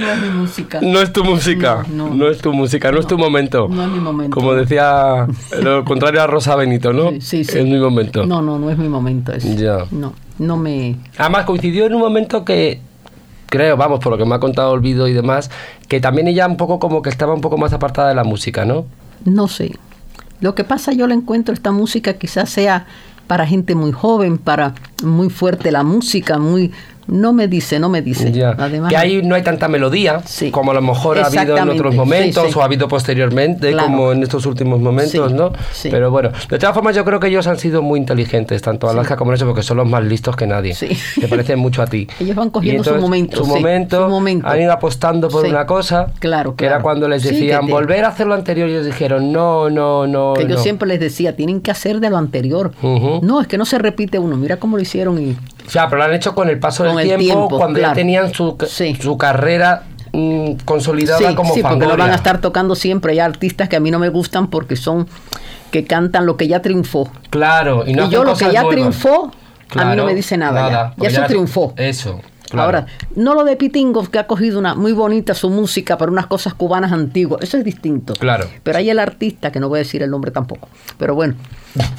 No 0.00 0.08
es 0.12 0.22
mi 0.22 0.28
música. 0.30 0.80
no 0.80 1.00
es 1.00 1.12
tu 1.12 1.24
música, 1.24 1.84
no, 1.90 2.08
No, 2.08 2.14
no. 2.14 2.28
es 2.30 2.38
tu 2.38 2.52
música, 2.52 2.90
no, 2.92 3.00
es 3.00 3.06
tu 3.06 3.18
momento. 3.18 3.68
No 3.68 3.82
es 3.84 3.88
mi 3.90 3.98
momento. 4.00 4.34
Como 4.34 4.54
decía 4.54 5.26
lo 5.62 5.84
contrario 5.84 6.22
a 6.22 6.26
Rosa 6.26 6.54
Benito, 6.56 6.92
¿no? 6.92 7.10
Sí, 7.12 7.20
sí, 7.20 7.44
sí. 7.44 7.58
Es 7.58 7.64
mi 7.64 7.78
momento. 7.78 8.24
No, 8.26 8.40
no, 8.42 8.58
no 8.58 8.70
es 8.70 8.78
mi 8.78 8.88
momento. 8.88 9.32
eso. 9.32 9.48
Ya. 9.56 9.86
No, 9.90 10.14
no 10.38 10.56
me. 10.56 10.96
Además 11.18 11.44
coincidió 11.44 11.86
en 11.86 11.94
un 11.94 12.00
momento 12.00 12.44
que 12.44 12.80
creo, 13.46 13.76
vamos, 13.76 14.00
por 14.00 14.12
lo 14.12 14.18
que 14.18 14.24
me 14.24 14.34
ha 14.34 14.40
contado 14.40 14.70
Olvido 14.70 15.06
y 15.08 15.12
demás, 15.12 15.50
que 15.88 16.00
también 16.00 16.28
ella 16.28 16.46
un 16.46 16.56
poco 16.56 16.78
como 16.78 17.02
que 17.02 17.10
estaba 17.10 17.34
un 17.34 17.40
poco 17.40 17.56
más 17.58 17.72
apartada 17.72 18.08
de 18.08 18.14
la 18.14 18.24
música, 18.24 18.64
¿no? 18.64 18.86
No 19.24 19.48
sé. 19.48 19.72
Lo 20.40 20.54
que 20.54 20.64
pasa, 20.64 20.92
yo 20.92 21.06
le 21.06 21.14
encuentro 21.14 21.54
esta 21.54 21.70
música 21.72 22.14
quizás 22.14 22.50
sea 22.50 22.86
para 23.26 23.46
gente 23.46 23.74
muy 23.74 23.92
joven, 23.92 24.36
para 24.38 24.74
muy 25.02 25.30
fuerte 25.30 25.70
la 25.72 25.82
música, 25.82 26.38
muy... 26.38 26.72
No 27.06 27.32
me 27.32 27.48
dice, 27.48 27.78
no 27.78 27.88
me 27.88 28.02
dice. 28.02 28.32
Ya. 28.32 28.54
Además, 28.58 28.90
que 28.90 28.96
ahí 28.96 29.20
no 29.22 29.34
hay 29.34 29.42
tanta 29.42 29.68
melodía 29.68 30.20
Sí. 30.24 30.50
como 30.50 30.70
a 30.70 30.74
lo 30.74 30.82
mejor 30.82 31.18
ha 31.18 31.26
habido 31.26 31.56
en 31.56 31.68
otros 31.68 31.94
momentos 31.94 32.44
Sí, 32.46 32.52
sí. 32.52 32.58
o 32.58 32.62
ha 32.62 32.64
habido 32.64 32.88
posteriormente 32.88 33.70
Claro. 33.72 33.88
como 33.88 34.12
en 34.12 34.22
estos 34.22 34.46
últimos 34.46 34.80
momentos, 34.80 35.32
¿no? 35.32 35.52
Pero 35.82 36.10
bueno, 36.10 36.30
de 36.48 36.58
todas 36.58 36.74
formas 36.74 36.94
yo 36.96 37.04
creo 37.04 37.20
que 37.20 37.28
ellos 37.28 37.46
han 37.46 37.58
sido 37.58 37.82
muy 37.82 37.98
inteligentes, 38.00 38.62
tanto 38.62 38.88
Alaska 38.88 39.16
como 39.16 39.32
eso, 39.32 39.46
porque 39.46 39.62
son 39.62 39.76
los 39.78 39.88
más 39.88 40.02
listos 40.04 40.36
que 40.36 40.46
nadie. 40.46 40.74
Se 40.74 41.28
parecen 41.28 41.58
mucho 41.58 41.82
a 41.82 41.86
ti. 41.86 42.06
Ellos 42.20 42.36
van 42.36 42.50
cogiendo 42.50 42.82
su 42.84 42.90
entonces, 42.90 43.02
momento, 43.02 43.36
Su 43.38 43.46
momento, 43.46 44.04
su 44.04 44.10
momento. 44.10 44.48
han 44.48 44.60
ido 44.60 44.72
apostando 44.72 45.28
por 45.28 45.44
una 45.46 45.66
cosa 45.66 46.06
Claro, 46.18 46.54
que 46.56 46.64
era 46.64 46.74
claro. 46.76 46.82
cuando 46.84 47.08
les 47.08 47.22
decían 47.22 47.66
te- 47.66 47.72
volver 47.72 48.04
a 48.04 48.08
hacer 48.08 48.26
lo 48.26 48.34
anterior 48.34 48.68
y 48.68 48.72
ellos 48.72 48.86
dijeron 48.86 49.32
no, 49.32 49.68
no, 49.70 50.06
no. 50.06 50.34
que 50.34 50.42
yo 50.44 50.56
no". 50.56 50.58
siempre 50.58 50.88
les 50.88 51.00
decía, 51.00 51.36
tienen 51.36 51.60
que 51.60 51.70
hacer 51.70 52.00
de 52.00 52.10
lo 52.10 52.16
anterior. 52.16 52.72
Ujú. 52.82 53.20
No, 53.22 53.40
es 53.40 53.46
que 53.46 53.58
no 53.58 53.64
se 53.64 53.78
repite 53.78 54.18
uno. 54.18 54.36
Mira 54.36 54.56
cómo 54.58 54.76
lo 54.76 54.82
hicieron 54.82 55.20
y 55.20 55.36
O 55.66 55.70
sea, 55.70 55.88
pero 55.88 55.98
lo 55.98 56.04
han 56.04 56.14
hecho 56.14 56.34
con 56.34 56.48
el 56.48 56.58
paso 56.58 56.84
Con 56.84 56.96
del 56.96 57.10
el 57.10 57.18
tiempo, 57.18 57.36
tiempo, 57.48 57.58
cuando 57.58 57.78
ya 57.78 57.84
claro. 57.86 57.94
tenían 57.96 58.32
su, 58.34 58.56
Sí. 58.68 58.96
su 59.00 59.16
carrera 59.16 59.84
mm, 60.12 60.52
consolidada 60.64 61.18
sí, 61.30 61.34
como 61.34 61.54
sí, 61.54 61.62
porque 61.62 61.76
lo 61.76 61.80
van 61.80 61.90
Fangoria. 61.90 62.12
a 62.12 62.16
estar 62.16 62.40
tocando 62.40 62.74
siempre. 62.74 63.12
Hay 63.12 63.20
artistas 63.20 63.68
que 63.68 63.76
a 63.76 63.80
mí 63.80 63.90
no 63.90 63.98
me 63.98 64.08
gustan 64.10 64.48
porque 64.48 64.76
son 64.76 65.08
que 65.70 65.84
cantan 65.84 66.26
lo 66.26 66.36
que 66.36 66.46
ya 66.46 66.60
triunfó. 66.62 67.10
Claro, 67.30 67.84
y, 67.86 67.94
no 67.94 68.06
y 68.06 68.10
yo 68.10 68.24
lo 68.24 68.34
que 68.34 68.44
ya 68.52 68.62
nuevas. 68.62 68.70
triunfó, 68.70 69.24
a 69.24 69.26
mí 69.26 69.32
Claro, 69.68 69.94
no 69.96 70.04
me 70.06 70.14
dice 70.14 70.36
nada. 70.36 70.70
ya. 70.70 70.94
porque 70.96 71.12
Ya 71.12 71.18
eso 71.20 71.26
triunfó. 71.26 71.72
Eso. 71.76 72.20
Claro. 72.54 72.66
Ahora, 72.78 72.86
no 73.16 73.34
lo 73.34 73.44
de 73.44 73.56
Pitingos, 73.56 74.08
que 74.08 74.18
ha 74.18 74.26
cogido 74.26 74.58
una 74.58 74.74
muy 74.74 74.92
bonita 74.92 75.34
su 75.34 75.50
música 75.50 75.98
para 75.98 76.10
unas 76.10 76.26
cosas 76.26 76.54
cubanas 76.54 76.92
antiguas, 76.92 77.42
eso 77.42 77.58
es 77.58 77.64
distinto. 77.64 78.14
Claro. 78.14 78.46
Pero 78.62 78.78
hay 78.78 78.90
el 78.90 78.98
artista, 78.98 79.52
que 79.52 79.60
no 79.60 79.68
voy 79.68 79.78
a 79.78 79.82
decir 79.82 80.02
el 80.02 80.10
nombre 80.10 80.30
tampoco, 80.30 80.68
pero 80.98 81.14
bueno, 81.14 81.34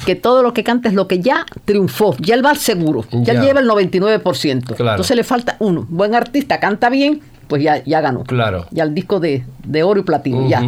que 0.04 0.14
todo 0.16 0.42
lo 0.42 0.52
que 0.54 0.64
canta 0.64 0.88
es 0.88 0.94
lo 0.94 1.06
que 1.06 1.20
ya 1.20 1.44
triunfó, 1.64 2.16
ya 2.18 2.34
él 2.34 2.44
va 2.44 2.50
al 2.50 2.56
seguro, 2.58 3.04
ya, 3.12 3.34
Ya. 3.34 3.42
lleva 3.42 3.60
el 3.60 3.68
99%. 3.68 4.74
Claro. 4.74 4.92
Entonces 4.92 5.16
le 5.16 5.24
falta 5.24 5.56
uno, 5.60 5.86
buen 5.88 6.14
artista, 6.14 6.58
canta 6.60 6.88
bien, 6.88 7.20
pues 7.48 7.62
ya, 7.62 7.82
ya 7.84 8.00
ganó. 8.00 8.24
Claro. 8.24 8.66
Ya 8.70 8.82
el 8.84 8.94
disco 8.94 9.20
de, 9.20 9.44
de 9.64 9.82
oro 9.82 10.00
y 10.00 10.02
platino, 10.02 10.48
ya. 10.48 10.62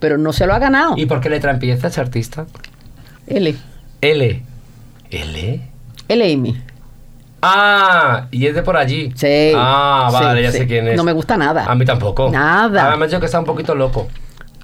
Pero 0.00 0.16
no 0.16 0.32
se 0.32 0.46
lo 0.46 0.54
ha 0.54 0.58
ganado. 0.58 0.94
¿Y 0.96 1.06
por 1.06 1.20
qué 1.20 1.28
letra 1.28 1.50
empieza 1.50 1.88
ese 1.88 2.00
artista? 2.00 2.46
L, 3.26 3.54
L. 4.00 4.42
¿L? 5.10 5.60
LM. 6.08 6.62
Ah, 7.42 8.26
y 8.30 8.46
es 8.46 8.54
de 8.54 8.62
por 8.62 8.76
allí. 8.76 9.12
Sí. 9.14 9.52
Ah, 9.54 10.08
vale, 10.12 10.40
sí, 10.40 10.44
ya 10.46 10.52
sí. 10.52 10.58
sé 10.58 10.66
quién 10.66 10.88
es. 10.88 10.96
No 10.96 11.04
me 11.04 11.12
gusta 11.12 11.36
nada. 11.36 11.64
A 11.66 11.74
mí 11.74 11.84
tampoco. 11.84 12.30
Nada. 12.30 12.88
Además, 12.88 13.08
dicho 13.08 13.20
que 13.20 13.26
está 13.26 13.38
un 13.38 13.44
poquito 13.44 13.74
loco. 13.74 14.08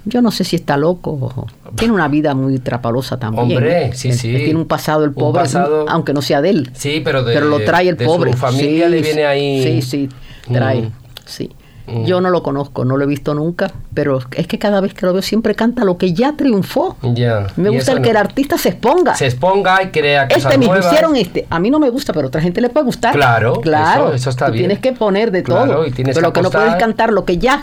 Yo 0.06 0.20
no 0.20 0.30
sé 0.30 0.44
si 0.44 0.56
está 0.56 0.76
loco. 0.76 1.46
Tiene 1.76 1.94
una 1.94 2.08
vida 2.08 2.34
muy 2.34 2.58
trapalosa 2.58 3.18
también. 3.18 3.56
Hombre, 3.56 3.86
¿eh? 3.86 3.90
sí, 3.94 4.10
Él- 4.10 4.18
sí. 4.18 4.34
Tiene 4.36 4.56
un 4.58 4.66
pasado 4.66 5.02
el 5.04 5.12
pobre, 5.12 5.40
pasado- 5.42 5.86
aunque 5.88 6.12
no 6.12 6.20
sea 6.20 6.42
de 6.42 6.50
él. 6.50 6.70
Sí, 6.74 7.00
pero 7.02 7.22
de- 7.24 7.32
Pero 7.32 7.46
lo 7.46 7.60
trae 7.64 7.88
el 7.88 7.96
de 7.96 8.04
su 8.04 8.10
pobre. 8.10 8.32
familia 8.34 8.84
Sí, 8.86 8.90
le 8.90 9.00
viene 9.00 9.24
ahí- 9.24 9.62
Sí, 9.62 9.82
sí, 9.82 10.08
trae. 10.52 10.82
Mm. 10.82 10.92
Sí. 11.24 11.50
Mm. 11.86 12.04
Yo 12.04 12.20
no 12.22 12.30
lo 12.30 12.42
conozco, 12.42 12.84
no 12.84 12.96
lo 12.96 13.04
he 13.04 13.06
visto 13.06 13.34
nunca, 13.34 13.70
pero 13.92 14.18
es 14.36 14.46
que 14.46 14.58
cada 14.58 14.80
vez 14.80 14.94
que 14.94 15.04
lo 15.04 15.12
veo 15.12 15.20
siempre 15.22 15.54
canta 15.54 15.84
lo 15.84 15.98
que 15.98 16.14
ya 16.14 16.34
triunfó. 16.34 16.96
Ya. 17.02 17.46
Me 17.56 17.68
gusta 17.68 17.92
el 17.92 18.00
que 18.00 18.10
el 18.10 18.16
artista 18.16 18.56
se 18.56 18.70
exponga. 18.70 19.14
Se 19.14 19.26
exponga 19.26 19.82
y 19.82 19.88
crea 19.88 20.26
cosas 20.28 20.44
Este 20.46 20.58
mismo 20.58 20.76
hicieron 20.78 21.14
este. 21.16 21.46
A 21.50 21.58
mí 21.58 21.70
no 21.70 21.78
me 21.78 21.90
gusta, 21.90 22.12
pero 22.14 22.26
a 22.26 22.28
otra 22.28 22.40
gente 22.40 22.60
le 22.62 22.70
puede 22.70 22.86
gustar. 22.86 23.14
Claro, 23.14 23.60
claro. 23.60 24.06
eso- 24.06 24.14
eso 24.14 24.30
está 24.30 24.46
Tú 24.46 24.52
bien. 24.52 24.62
Tienes 24.68 24.78
que 24.80 24.92
poner 24.92 25.30
de 25.30 25.42
Claro, 25.42 25.72
todo. 25.72 25.86
y 25.86 25.90
tienes 25.90 26.14
pero 26.16 26.32
que 26.32 26.40
no 26.42 26.50
puedes 26.50 26.74
cantar 26.76 27.12
lo 27.12 27.24
que 27.26 27.36
ya, 27.38 27.60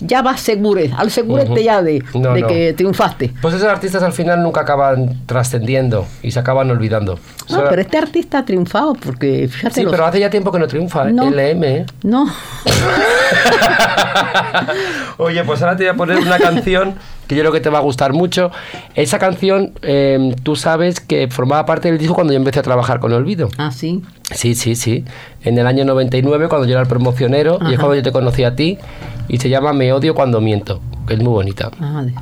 ya 0.00 0.22
vas 0.22 0.40
segure, 0.40 0.90
al 0.96 1.10
segurete 1.10 1.52
Ujú. 1.52 1.60
ya 1.60 1.82
de, 1.82 2.02
No, 2.14 2.32
de 2.34 2.40
no. 2.42 2.48
que 2.48 2.72
triunfaste. 2.74 3.32
Pues 3.40 3.54
esos 3.54 3.68
artistas 3.68 4.02
al 4.02 4.12
final 4.12 4.42
nunca 4.42 4.62
acaban 4.62 5.24
trascendiendo 5.26 6.06
y 6.22 6.30
se 6.30 6.38
acaban 6.40 6.70
olvidando. 6.70 7.18
No, 7.50 7.64
pero 7.68 7.82
este 7.82 7.98
artista 7.98 8.38
ha 8.38 8.44
triunfado 8.44 8.94
porque 8.94 9.48
fíjate 9.48 9.74
Sí, 9.74 9.82
los- 9.82 9.90
pero 9.92 10.06
hace 10.06 10.20
ya 10.20 10.30
tiempo 10.30 10.50
que 10.52 10.58
no 10.58 10.66
triunfa, 10.66 11.08
¿eh? 11.08 11.12
No. 11.12 11.28
LM. 11.30 11.64
¿eh? 11.64 11.86
No, 12.02 12.26
Oye, 15.18 15.44
pues 15.44 15.62
ahora 15.62 15.76
te 15.76 15.84
voy 15.84 15.92
a 15.92 15.96
poner 15.96 16.18
una 16.18 16.38
canción 16.38 16.94
que 17.26 17.34
yo 17.36 17.42
creo 17.42 17.52
que 17.52 17.60
te 17.60 17.70
va 17.70 17.78
a 17.78 17.82
gustar 17.82 18.12
mucho. 18.12 18.50
Esa 18.94 19.18
canción, 19.18 19.72
eh, 19.82 20.34
tú 20.42 20.56
sabes 20.56 21.00
que 21.00 21.28
formaba 21.28 21.64
parte 21.66 21.88
del 21.88 21.98
disco 21.98 22.14
cuando 22.14 22.32
yo 22.32 22.38
empecé 22.38 22.60
a 22.60 22.62
trabajar 22.62 23.00
con 23.00 23.12
Olvido. 23.12 23.48
ah, 23.58 23.70
sí. 23.72 24.02
Sí, 24.34 24.54
sí, 24.54 24.74
sí. 24.76 25.04
En 25.44 25.58
el 25.58 25.66
año 25.66 25.84
99, 25.84 26.48
cuando 26.48 26.66
yo 26.66 26.72
era 26.72 26.80
el 26.82 26.88
promocionero, 26.88 27.58
y 27.60 27.64
es 27.66 27.72
Ajá. 27.74 27.76
cuando 27.76 27.94
yo 27.96 28.02
te 28.02 28.12
conocí 28.12 28.44
a 28.44 28.56
ti, 28.56 28.78
y 29.28 29.38
se 29.38 29.48
llama 29.50 29.72
Me 29.74 29.92
odio 29.92 30.14
cuando 30.14 30.40
miento, 30.40 30.80
que 31.06 31.14
es 31.14 31.20
muy 31.20 31.32
bonita. 31.32 31.70
Ah, 31.80 32.02
de- 32.04 32.14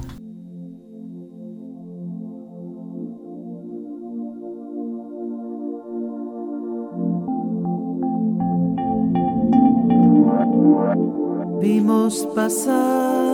Vimos 11.60 12.26
pasar 12.34 13.29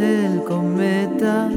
el 0.00 0.42
cometa. 0.44 1.48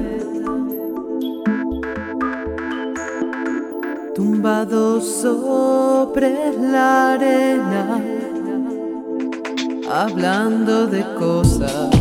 Tumbado 4.14 5.02
sobre 5.02 6.54
la 6.60 7.14
arena, 7.14 8.02
hablando 9.90 10.88
de 10.88 11.04
cosas 11.16 11.95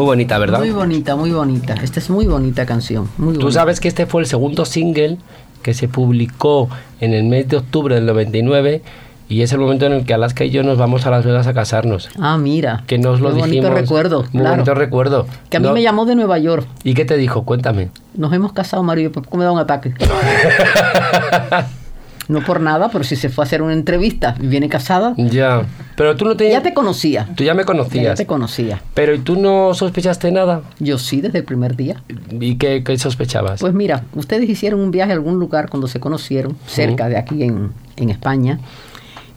Muy 0.00 0.06
bonita, 0.06 0.38
¿verdad? 0.38 0.60
Muy 0.60 0.70
bonita, 0.70 1.14
muy 1.14 1.30
bonita. 1.30 1.74
Esta 1.74 2.00
es 2.00 2.08
muy 2.08 2.26
bonita 2.26 2.64
canción. 2.64 3.10
Muy 3.18 3.34
Tú 3.34 3.40
bonita. 3.40 3.60
sabes 3.60 3.80
que 3.80 3.88
este 3.88 4.06
fue 4.06 4.22
el 4.22 4.26
segundo 4.26 4.64
single 4.64 5.18
que 5.62 5.74
se 5.74 5.88
publicó 5.88 6.70
en 7.02 7.12
el 7.12 7.24
mes 7.24 7.48
de 7.48 7.58
octubre 7.58 7.94
del 7.96 8.06
99 8.06 8.80
y 9.28 9.42
es 9.42 9.52
el 9.52 9.58
momento 9.58 9.84
en 9.84 9.92
el 9.92 10.06
que 10.06 10.14
Alaska 10.14 10.44
y 10.44 10.50
yo 10.50 10.62
nos 10.62 10.78
vamos 10.78 11.04
a 11.04 11.10
Las 11.10 11.26
Vegas 11.26 11.46
a 11.48 11.52
casarnos. 11.52 12.08
Ah, 12.18 12.38
mira. 12.38 12.82
Que 12.86 12.96
nos 12.96 13.20
lo 13.20 13.28
Muy 13.30 13.42
dijimos. 13.42 13.68
bonito 13.68 13.82
recuerdo. 13.82 14.20
Muy 14.32 14.40
claro. 14.40 14.50
bonito 14.52 14.74
recuerdo. 14.74 15.26
Que 15.50 15.58
a 15.58 15.60
mí 15.60 15.66
No- 15.66 15.74
me 15.74 15.82
llamó 15.82 16.06
de 16.06 16.14
Nueva 16.14 16.38
York. 16.38 16.66
¿Y 16.82 16.94
qué 16.94 17.04
te 17.04 17.18
dijo? 17.18 17.44
Cuéntame. 17.44 17.90
Nos 18.14 18.32
hemos 18.32 18.54
casado, 18.54 18.82
Mario, 18.82 19.12
y 19.14 19.36
me 19.36 19.44
da 19.44 19.52
un 19.52 19.58
ataque. 19.58 19.92
no 22.28 22.40
por 22.44 22.60
nada, 22.60 22.88
pero 22.90 23.04
si 23.04 23.16
se 23.16 23.28
fue 23.28 23.44
a 23.44 23.46
hacer 23.46 23.60
una 23.60 23.72
entrevista 23.74 24.34
y 24.40 24.46
viene 24.46 24.68
casada, 24.70 25.12
Ya. 25.16 25.62
Pero 26.00 26.16
tú 26.16 26.24
no 26.24 26.34
te... 26.34 26.48
ya 26.50 26.62
te 26.62 26.72
conocía. 26.72 27.28
Tú 27.36 27.44
ya 27.44 27.52
me 27.52 27.60
Ya 27.60 27.66
conocías. 27.66 28.16
te 28.16 28.24
conocía. 28.24 28.80
Pero 28.94 29.14
¿y 29.14 29.18
tú 29.18 29.36
no 29.36 29.74
sospechaste 29.74 30.32
nada? 30.32 30.62
Yo 30.78 30.96
sí, 30.96 31.20
desde 31.20 31.40
el 31.40 31.44
primer 31.44 31.76
día. 31.76 32.02
¿Y 32.30 32.54
qué, 32.56 32.82
qué 32.82 32.96
sospechabas? 32.96 33.60
Pues 33.60 33.74
mira, 33.74 34.04
ustedes 34.14 34.48
hicieron 34.48 34.80
un 34.80 34.92
viaje 34.92 35.12
a 35.12 35.14
algún 35.16 35.38
lugar 35.38 35.68
cuando 35.68 35.88
se 35.88 36.00
conocieron, 36.00 36.56
cerca 36.66 37.10
de 37.10 37.18
aquí 37.18 37.42
en, 37.42 37.72
en 37.96 38.08
España, 38.08 38.60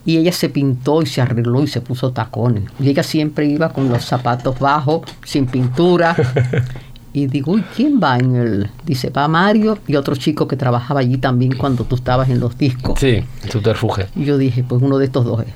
y 0.05 0.15
ella 0.15 0.31
se 0.31 0.47
pintó 0.47 1.01
y 1.01 1.05
se 1.05 1.19
arregló 1.19 1.63
y 1.63 1.67
se 1.67 1.81
puso 1.81 2.13
tacones. 2.13 2.63
Y 2.79 2.87
ella 2.87 3.03
siempre 3.03 3.45
iba 3.45 3.73
con 3.73 3.89
los 3.89 4.05
zapatos 4.05 4.57
bajos, 4.57 5.01
sin 5.25 5.47
pintura. 5.47 6.15
Y 7.15 7.27
digo, 7.27 7.51
uy, 7.51 7.63
¿quién 7.75 7.99
va 8.01 8.17
en 8.17 8.35
el? 8.35 8.69
Dice, 8.83 9.11
va 9.11 9.27
Mario 9.27 9.77
y 9.85 9.95
otro 9.97 10.15
chico 10.15 10.47
que 10.47 10.55
trabajaba 10.55 11.01
allí 11.01 11.17
también 11.17 11.55
cuando 11.55 11.83
tú 11.83 11.93
estabas 11.95 12.27
en 12.29 12.39
los 12.39 12.57
discos. 12.57 12.99
Sí, 12.99 13.23
subterfuge. 13.49 14.07
Y 14.15 14.25
yo 14.25 14.39
dije, 14.39 14.63
pues 14.67 14.81
uno 14.81 14.97
de 14.97 15.05
estos 15.05 15.23
dos 15.23 15.41
es. 15.41 15.53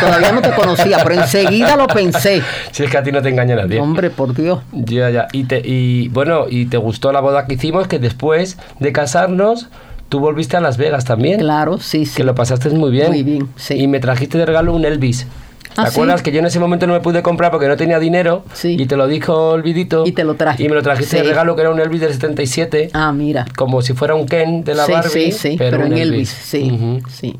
Todavía 0.00 0.30
no 0.30 0.40
te 0.40 0.52
conocía, 0.52 0.98
pero 1.02 1.20
enseguida 1.20 1.74
lo 1.74 1.88
pensé. 1.88 2.42
Si 2.70 2.84
es 2.84 2.90
que 2.90 2.96
a 2.96 3.02
ti 3.02 3.10
no 3.10 3.20
te 3.22 3.30
engaña 3.30 3.56
nadie. 3.56 3.80
Hombre, 3.80 4.10
por 4.10 4.34
Dios. 4.34 4.60
Ya, 4.72 5.10
ya. 5.10 5.26
Y, 5.32 5.44
te, 5.44 5.60
y 5.64 6.08
bueno, 6.10 6.44
y 6.48 6.66
te 6.66 6.76
gustó 6.76 7.10
la 7.10 7.20
boda 7.20 7.46
que 7.46 7.54
hicimos, 7.54 7.88
que 7.88 7.98
después 7.98 8.56
de 8.78 8.92
casarnos, 8.92 9.66
tú 10.08 10.20
volviste 10.20 10.56
a 10.56 10.60
Las 10.60 10.76
Vegas 10.76 11.04
también. 11.04 11.40
Claro, 11.40 11.78
sí, 11.78 12.06
sí. 12.06 12.18
Que 12.18 12.22
lo 12.24 12.36
pasaste 12.36 12.70
muy 12.70 12.92
bien. 12.92 13.08
Muy 13.08 13.24
bien, 13.24 13.48
sí. 13.56 13.74
Y 13.74 13.88
me 13.88 13.98
trajiste 13.98 14.38
de 14.38 14.46
regalo 14.46 14.72
un 14.72 14.84
Elvis. 14.84 15.26
¿Te 15.74 15.80
Ah, 15.80 15.84
acuerdas 15.88 16.20
¿sí? 16.20 16.24
que 16.24 16.32
yo 16.32 16.38
en 16.38 16.46
ese 16.46 16.60
momento 16.60 16.86
no 16.86 16.92
me 16.92 17.00
pude 17.00 17.22
comprar 17.22 17.50
porque 17.50 17.66
no 17.66 17.76
tenía 17.76 17.98
dinero? 17.98 18.44
Sí. 18.52 18.76
Y 18.78 18.86
te 18.86 18.96
lo 18.96 19.06
dijo 19.08 19.50
Olvidito. 19.50 20.04
Y 20.06 20.12
te 20.12 20.22
lo 20.24 20.34
traje. 20.34 20.62
Y 20.62 20.68
me 20.68 20.74
lo 20.76 20.82
trajiste 20.82 21.16
de 21.16 21.22
Sí. 21.22 21.28
regalo 21.28 21.56
que 21.56 21.62
era 21.62 21.70
un 21.70 21.80
Elvis 21.80 22.00
del 22.00 22.12
77. 22.12 22.90
Ah, 22.92 23.12
mira. 23.12 23.44
Como 23.56 23.82
si 23.82 23.92
fuera 23.92 24.14
un 24.14 24.26
Ken 24.26 24.62
de 24.64 24.74
la 24.76 24.86
sí, 24.86 24.92
Barbie. 24.92 25.10
sí, 25.10 25.32
sí, 25.32 25.54
pero, 25.58 25.78
un 25.78 25.86
en 25.86 25.98
Elvis, 25.98 26.28
sí, 26.28 26.70
Ujú. 26.72 27.00
sí. 27.10 27.36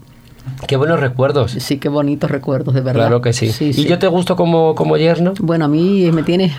Qué 0.66 0.76
buenos 0.76 1.00
recuerdos. 1.00 1.52
Sí, 1.52 1.78
qué 1.78 1.88
bonitos 1.88 2.30
recuerdos, 2.30 2.74
de 2.74 2.80
verdad. 2.80 3.02
Claro 3.06 3.20
que 3.22 3.32
sí. 3.32 3.50
Sí, 3.52 3.66
¿Y 3.68 3.72
sí. 3.72 3.84
yo 3.86 3.98
te 3.98 4.08
gusto 4.08 4.36
como, 4.36 4.74
como 4.74 4.96
yerno? 4.96 5.32
Bueno, 5.40 5.64
a 5.66 5.68
mí 5.68 6.10
me 6.12 6.22
tienes 6.22 6.52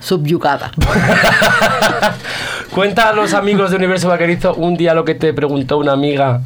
subyugada. 0.00 0.72
Cuenta 2.74 3.08
a 3.08 3.12
los 3.12 3.34
amigos 3.34 3.70
de 3.70 3.76
Universo 3.76 4.08
Vaquerizo 4.08 4.54
un 4.54 4.76
día 4.76 4.94
lo 4.94 5.04
que 5.04 5.14
te 5.14 5.32
preguntó 5.32 5.78
una 5.78 5.92
amiga 5.92 6.40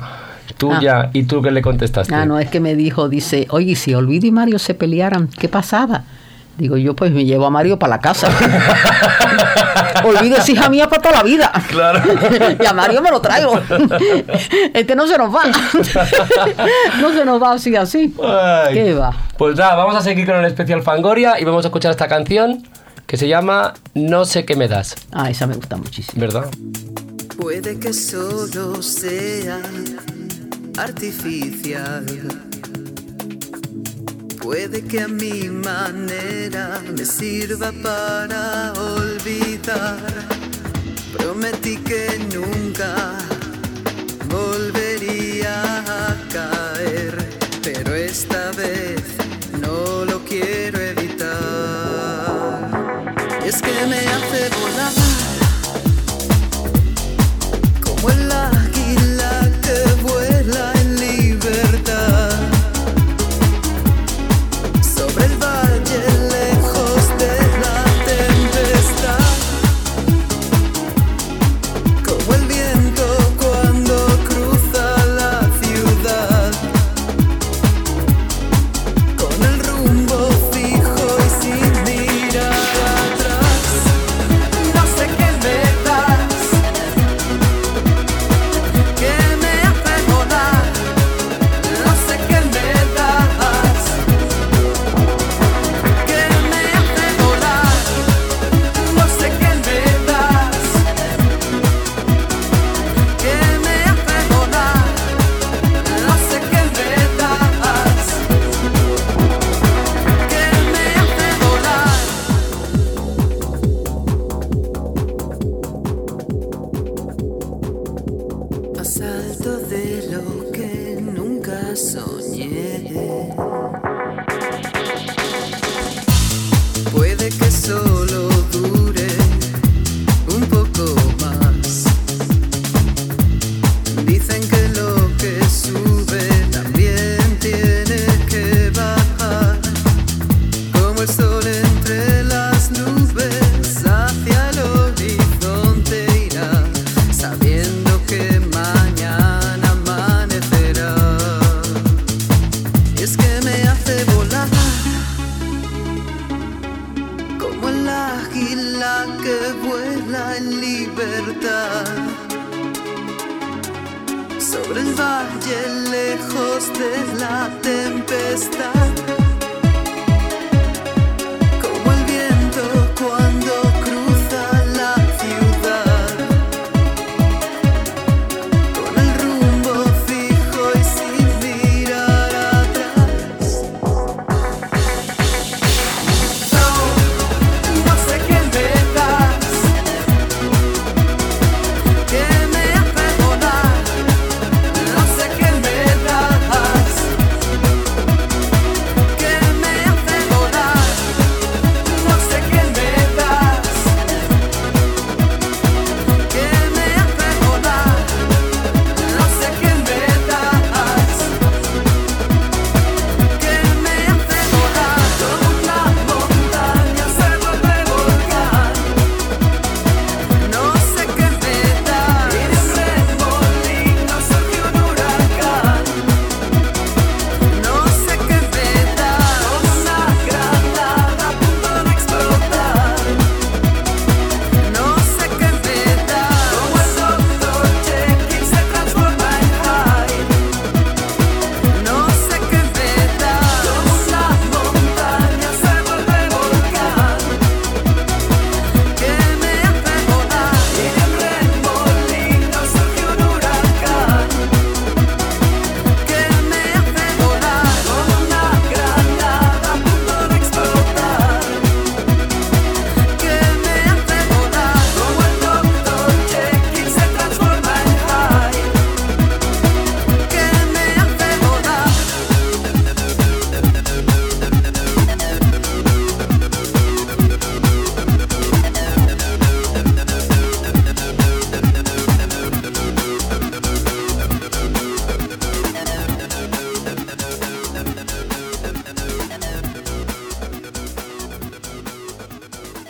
tuya 0.68 1.10
y 1.12 1.24
tú 1.24 1.42
que 1.42 1.50
le 1.50 1.62
contestaste. 1.62 2.14
Ah, 2.14 2.26
no, 2.26 2.38
es 2.38 2.48
que 2.50 2.60
me 2.60 2.74
dijo, 2.74 3.08
dice, 3.08 3.46
oye, 3.50 3.72
¿y 3.72 3.76
si 3.76 3.94
Olvido 3.94 4.26
y 4.26 4.32
Mario 4.32 4.58
se 4.58 4.74
pelearan, 4.74 5.28
¿qué 5.28 5.48
pasaba? 5.48 6.04
Digo, 6.56 6.76
yo 6.76 6.94
pues 6.94 7.10
me 7.10 7.24
llevo 7.24 7.46
a 7.46 7.50
Mario 7.50 7.78
para 7.78 7.96
la 7.96 8.00
casa. 8.00 8.28
Olvido 10.04 10.36
es 10.36 10.48
hija 10.48 10.68
mía 10.68 10.88
para 10.88 11.02
toda 11.02 11.16
la 11.16 11.22
vida. 11.24 11.50
Claro. 11.68 12.00
y 12.60 12.66
a 12.66 12.72
Mario 12.72 13.02
me 13.02 13.10
lo 13.10 13.20
traigo. 13.20 13.58
este 14.74 14.94
no 14.94 15.06
se 15.06 15.18
nos 15.18 15.34
va. 15.34 15.42
no 17.00 17.12
se 17.12 17.24
nos 17.24 17.42
va 17.42 17.52
así, 17.54 17.74
así. 17.74 18.14
Ay. 18.22 18.74
¿Qué 18.74 18.94
va? 18.94 19.16
Pues 19.36 19.56
nada, 19.56 19.74
vamos 19.74 19.96
a 19.96 20.00
seguir 20.00 20.26
con 20.26 20.36
el 20.36 20.44
especial 20.44 20.82
Fangoria 20.82 21.40
y 21.40 21.44
vamos 21.44 21.64
a 21.64 21.68
escuchar 21.68 21.90
esta 21.90 22.06
canción 22.06 22.62
que 23.06 23.16
se 23.16 23.26
llama 23.26 23.74
No 23.94 24.24
sé 24.24 24.44
qué 24.44 24.56
me 24.56 24.68
das, 24.68 24.94
Ah, 25.12 25.30
esa 25.30 25.46
me 25.46 25.54
gusta 25.54 25.76
muchísimo. 25.76 26.20
¿verdad? 26.20 26.46
Puede 27.36 27.78
que 27.78 27.92
solo 27.92 28.80
sea 28.80 29.58
artificial. 30.76 32.04
Puede 34.40 34.82
que 34.82 35.00
a 35.02 35.08
mi 35.08 35.48
manera 35.48 36.82
me 36.96 37.04
sirva 37.04 37.72
para 37.82 38.72
olvidar. 38.72 39.98
Prometí 41.16 41.76
que 41.78 42.18
nunca 42.34 43.18
volvería 44.28 45.80
a 45.80 46.16
caer, 46.32 47.16
pero 47.62 47.94
esta 47.94 48.50
vez 48.52 49.02
no 49.60 50.04
lo 50.04 50.22
quiero 50.24 50.78
evitar. 50.80 51.40
Es 53.44 53.62
que 53.62 53.86
me 53.86 53.98
hace 53.98 54.50
volar 54.60 55.23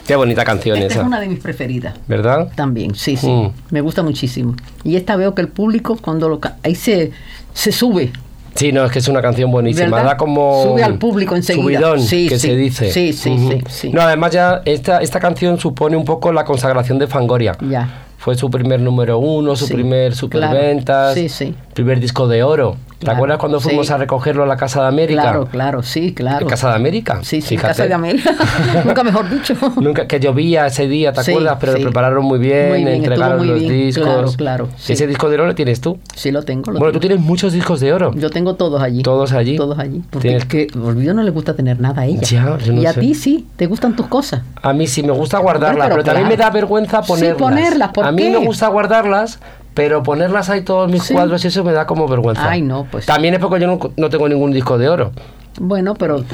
Qué 0.06 0.16
bonita 0.16 0.44
canción 0.44 0.76
Esta 0.76 0.86
esa. 0.92 1.00
es 1.00 1.06
una 1.06 1.20
de 1.20 1.28
mis 1.28 1.38
preferidas. 1.40 1.94
¿Verdad? 2.06 2.48
También, 2.54 2.94
sí, 2.94 3.16
sí. 3.16 3.26
Mm. 3.28 3.50
Me 3.70 3.80
gusta 3.80 4.02
muchísimo. 4.02 4.54
Y 4.82 4.96
esta 4.96 5.16
veo 5.16 5.34
que 5.34 5.40
el 5.42 5.48
público, 5.48 5.96
cuando 6.00 6.28
lo 6.28 6.40
ahí 6.62 6.74
se, 6.74 7.10
se 7.52 7.72
sube. 7.72 8.12
Sí, 8.54 8.70
no, 8.70 8.84
es 8.84 8.92
que 8.92 9.00
es 9.00 9.08
una 9.08 9.20
canción 9.20 9.50
buenísima. 9.50 9.86
¿Verdad? 9.96 10.04
Da 10.12 10.16
como. 10.16 10.62
Sube 10.64 10.84
al 10.84 10.98
público 10.98 11.34
enseguida. 11.34 11.62
Subidón, 11.80 12.00
Sí, 12.00 12.28
que 12.28 12.38
sí. 12.38 12.48
se 12.48 12.56
dice. 12.56 12.92
Sí, 12.92 13.12
sí, 13.12 13.36
sí, 13.38 13.58
sí. 13.68 13.90
No, 13.90 14.02
además 14.02 14.30
ya 14.32 14.62
esta, 14.64 14.98
esta 14.98 15.18
canción 15.18 15.58
supone 15.58 15.96
un 15.96 16.04
poco 16.04 16.32
la 16.32 16.44
consagración 16.44 16.98
de 16.98 17.06
Fangoria. 17.08 17.56
Ya. 17.68 18.02
Fue 18.18 18.36
su 18.36 18.50
primer 18.50 18.80
número 18.80 19.18
uno, 19.18 19.56
su 19.56 19.66
Sí, 19.66 19.74
primer 19.74 20.12
claro. 20.12 20.16
superventas. 20.16 21.14
Sí, 21.14 21.28
sí. 21.28 21.54
Primer 21.74 21.98
disco 22.00 22.28
de 22.28 22.42
oro. 22.42 22.76
¿Te 23.04 23.10
Claro, 23.10 23.16
acuerdas 23.18 23.38
cuando 23.38 23.60
fuimos 23.60 23.86
sí. 23.86 23.92
a 23.92 23.98
recogerlo 23.98 24.44
a 24.44 24.46
la 24.46 24.56
Casa 24.56 24.80
de 24.82 24.88
América? 24.88 25.20
Claro, 25.22 25.46
claro, 25.46 25.82
sí, 25.82 26.14
claro. 26.14 26.40
¿En 26.42 26.48
Casa 26.48 26.70
de 26.70 26.76
América? 26.76 27.18
Sí, 27.22 27.42
sí, 27.42 27.48
Fíjate. 27.50 27.68
Casa 27.68 27.86
de 27.86 27.92
América. 27.94 28.30
Nunca 28.84 29.04
mejor 29.04 29.28
dicho. 29.28 29.54
Nunca, 29.76 30.06
que 30.06 30.18
llovía 30.20 30.66
ese 30.66 30.88
día, 30.88 31.12
¿te 31.12 31.22
Sí, 31.22 31.32
acuerdas? 31.32 31.58
Pero 31.60 31.72
sí. 31.74 31.78
lo 31.80 31.84
prepararon 31.84 32.24
muy 32.24 32.38
bien, 32.38 32.68
Muy 32.70 32.78
bien, 32.84 32.88
entregaron 32.94 33.38
muy 33.38 33.46
los 33.48 33.60
bien. 33.60 33.72
discos. 33.72 34.04
Claro, 34.06 34.32
claro. 34.36 34.68
¿Ese 34.88 35.06
disco 35.06 35.28
de 35.28 35.34
oro 35.34 35.46
lo 35.46 35.54
tienes 35.54 35.80
tú? 35.82 35.98
Sí, 36.14 36.30
lo 36.30 36.42
tengo. 36.44 36.72
lo 36.72 36.78
bueno, 36.78 36.92
tú 36.92 36.98
tengo. 37.00 37.14
tienes 37.14 37.26
muchos 37.26 37.52
discos 37.52 37.80
de 37.80 37.92
oro. 37.92 38.12
Yo 38.14 38.30
tengo 38.30 38.54
todos 38.54 38.80
allí. 38.80 39.02
¿Todos 39.02 39.32
allí? 39.32 39.56
Todos 39.56 39.78
allí. 39.78 40.02
Porque 40.10 40.28
Tienes- 40.28 40.42
es 40.44 40.48
que 40.48 40.66
Olvido 40.82 41.12
no 41.12 41.22
le 41.22 41.30
gusta 41.30 41.54
tener 41.54 41.78
nada 41.80 42.02
a 42.02 42.06
ella. 42.06 42.22
Ya, 42.22 42.56
yo 42.58 42.72
no 42.72 42.80
y 42.80 42.86
a 42.86 42.92
sé. 42.94 43.00
ti 43.00 43.14
sí, 43.14 43.46
te 43.56 43.66
gustan 43.66 43.94
tus 43.96 44.06
cosas. 44.06 44.42
A 44.62 44.72
mí 44.72 44.86
sí 44.86 45.02
me 45.02 45.12
gusta 45.12 45.38
guardarlas, 45.40 45.88
pero 45.88 45.96
pero, 45.96 46.04
también 46.04 46.28
me 46.28 46.36
claro. 46.36 46.50
da 46.50 46.54
vergüenza 46.54 47.02
Sí, 47.02 47.08
ponerlas. 47.08 47.36
ponerlas, 47.38 47.88
¿por 47.90 48.04
a 48.06 48.12
mí 48.12 48.22
qué? 48.22 48.30
me 48.30 48.38
gusta 48.46 48.68
guardarlas, 48.68 49.38
pero 49.74 50.02
ponerlas 50.02 50.48
ahí 50.50 50.62
todos 50.62 50.90
mis 50.90 51.02
Sí. 51.02 51.14
cuadros 51.14 51.44
y 51.44 51.48
eso 51.48 51.64
me 51.64 51.72
da 51.72 51.86
como 51.86 52.06
vergüenza. 52.08 52.48
Ay, 52.50 52.62
no, 52.62 52.86
pues. 52.90 53.06
También 53.06 53.34
es 53.34 53.40
porque 53.40 53.60
yo 53.60 53.66
no, 53.66 53.78
no 53.96 54.08
tengo 54.10 54.28
ningún 54.28 54.52
disco 54.52 54.78
de 54.78 54.88
oro. 54.88 55.12
Bueno, 55.60 55.94
pero 55.94 56.24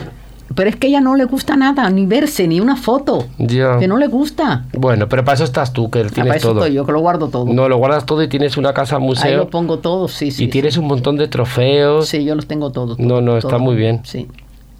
pero 0.53 0.69
es 0.69 0.75
que 0.75 0.89
ella 0.89 1.01
no 1.01 1.15
le 1.15 1.25
gusta 1.27 1.55
nada, 1.55 1.89
ni 1.91 2.07
verse, 2.07 2.49
ni 2.49 2.59
una 2.59 2.75
foto. 2.75 3.25
Ya. 3.39 3.79
Que 3.79 3.87
no 3.87 3.97
le 3.99 4.09
gusta. 4.09 4.65
Bueno, 4.73 5.09
pero 5.09 5.25
para 5.25 5.37
eso 5.37 5.45
estás 5.45 5.73
tú, 5.73 5.91
que 5.91 6.01
Ah, 6.01 6.03
para 6.03 6.15
tienes 6.15 6.37
eso 6.39 6.49
todo. 6.49 6.61
estoy 6.65 6.75
yo, 6.75 6.85
que 6.85 6.91
lo 6.91 6.99
guardo 7.01 7.29
todo. 7.29 7.47
No, 7.47 7.69
lo 7.69 7.77
guardas 7.77 8.05
todo 8.05 8.21
y 8.23 8.29
tienes 8.29 8.57
una 8.57 8.75
casa 8.75 8.97
Ahí 8.97 9.03
museo 9.03 9.37
lo 9.37 9.49
pongo 9.49 9.79
todo, 9.79 10.09
sí, 10.09 10.33
sí. 10.33 10.45
y 10.45 10.49
tienes 10.49 10.77
un 10.77 10.87
montón 10.89 11.17
de 11.17 11.29
trofeos. 11.29 12.09
Sí, 12.09 12.25
yo 12.25 12.35
los 12.35 12.47
tengo 12.47 12.73
todos. 12.73 12.99
No, 12.99 13.09
todo, 13.09 13.21
no, 13.21 13.37
está 13.37 13.51
todo. 13.51 13.61
muy 13.61 13.77
bien. 13.77 14.01
Sí. 14.03 14.27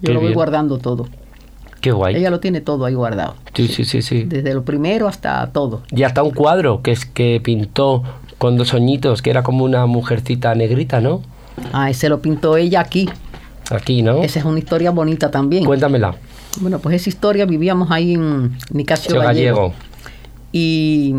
Yo 0.01 0.07
Qué 0.07 0.13
lo 0.13 0.19
voy 0.19 0.27
bien. 0.27 0.35
guardando 0.35 0.77
todo. 0.77 1.07
Qué 1.79 1.91
guay. 1.91 2.15
Ella 2.17 2.29
lo 2.29 2.39
tiene 2.41 2.59
todo 2.61 2.83
ahí 2.85 2.93
guardado. 2.93 3.35
Sí, 3.53 3.67
sí, 3.69 3.85
sí, 3.85 4.01
sí. 4.01 4.23
Desde 4.23 4.53
lo 4.53 4.63
primero 4.63 5.07
hasta 5.07 5.47
todo. 5.53 5.81
Y 5.89 6.03
hasta 6.03 6.21
un 6.21 6.31
cuadro 6.31 6.81
que 6.83 6.91
es 6.91 7.05
que 7.05 7.39
pintó 7.43 8.03
con 8.41 8.57
dos 8.57 8.73
oñitos, 8.73 9.21
que 9.21 9.29
era 9.29 9.43
como 9.43 9.63
una 9.63 9.85
mujercita 9.85 10.55
negrita, 10.55 10.99
¿no? 10.99 11.21
Ah, 11.73 11.91
ese 11.91 12.09
lo 12.09 12.23
pintó 12.23 12.57
ella 12.57 12.79
aquí. 12.79 13.07
Aquí, 13.69 14.01
¿no? 14.01 14.23
Esa 14.23 14.39
es 14.39 14.45
una 14.45 14.57
historia 14.57 14.89
bonita 14.89 15.29
también. 15.29 15.63
Cuéntamela. 15.63 16.15
Bueno, 16.59 16.79
pues 16.79 16.95
esa 16.95 17.09
historia 17.09 17.45
vivíamos 17.45 17.91
ahí 17.91 18.15
en 18.15 18.57
Nicasio 18.71 19.19
Gallego. 19.19 19.57
gallego. 19.57 19.73
Y 20.51 21.13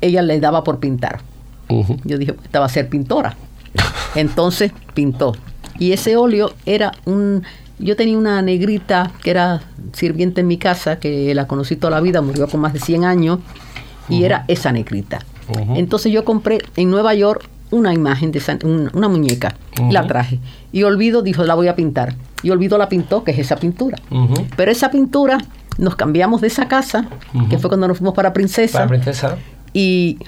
ella 0.00 0.22
le 0.22 0.38
daba 0.38 0.62
por 0.62 0.78
pintar. 0.78 1.18
Yo 2.04 2.16
dije, 2.16 2.36
esta 2.44 2.60
va 2.60 2.66
a 2.66 2.68
ser 2.68 2.88
pintora. 2.88 3.36
Entonces 4.14 4.70
pintó. 4.94 5.34
Y 5.80 5.90
ese 5.90 6.16
óleo 6.16 6.52
era 6.64 6.92
un... 7.06 7.42
Yo 7.80 7.96
tenía 7.96 8.16
una 8.16 8.40
negrita 8.40 9.10
que 9.20 9.30
era 9.30 9.62
sirviente 9.94 10.42
en 10.42 10.46
mi 10.46 10.58
casa, 10.58 11.00
que 11.00 11.34
la 11.34 11.48
conocí 11.48 11.74
toda 11.74 11.90
la 11.90 12.00
vida, 12.00 12.22
murió 12.22 12.46
con 12.46 12.60
más 12.60 12.72
de 12.72 12.78
100 12.78 13.04
años, 13.04 13.40
y 14.08 14.22
era 14.22 14.44
esa 14.46 14.70
negrita. 14.70 15.18
Entonces 15.76 16.12
yo 16.12 16.24
compré 16.24 16.58
en 16.76 16.90
Nueva 16.90 17.14
York 17.14 17.48
una 17.70 17.92
imagen 17.92 18.30
de 18.32 18.40
un- 18.64 18.90
una 18.94 19.08
muñeca, 19.08 19.56
y 19.76 19.92
la 19.92 20.06
traje. 20.06 20.38
Y 20.72 20.84
Olvido 20.84 21.22
dijo, 21.22 21.42
la 21.44 21.54
voy 21.54 21.68
a 21.68 21.74
pintar. 21.76 22.14
Y 22.42 22.50
Olvido 22.50 22.78
la 22.78 22.88
pintó, 22.88 23.24
que 23.24 23.32
es 23.32 23.38
esa 23.38 23.56
pintura. 23.56 23.98
Pero 24.56 24.70
esa 24.70 24.90
pintura, 24.90 25.38
nos 25.78 25.96
cambiamos 25.96 26.40
de 26.40 26.46
esa 26.46 26.68
casa, 26.68 27.06
que 27.50 27.58
fue 27.58 27.68
cuando 27.68 27.88
nos 27.88 27.98
fuimos 27.98 28.14
para 28.14 28.32
Princesa 28.32 28.78
Para 28.78 28.88
princesa. 28.88 29.36
y 29.72 30.18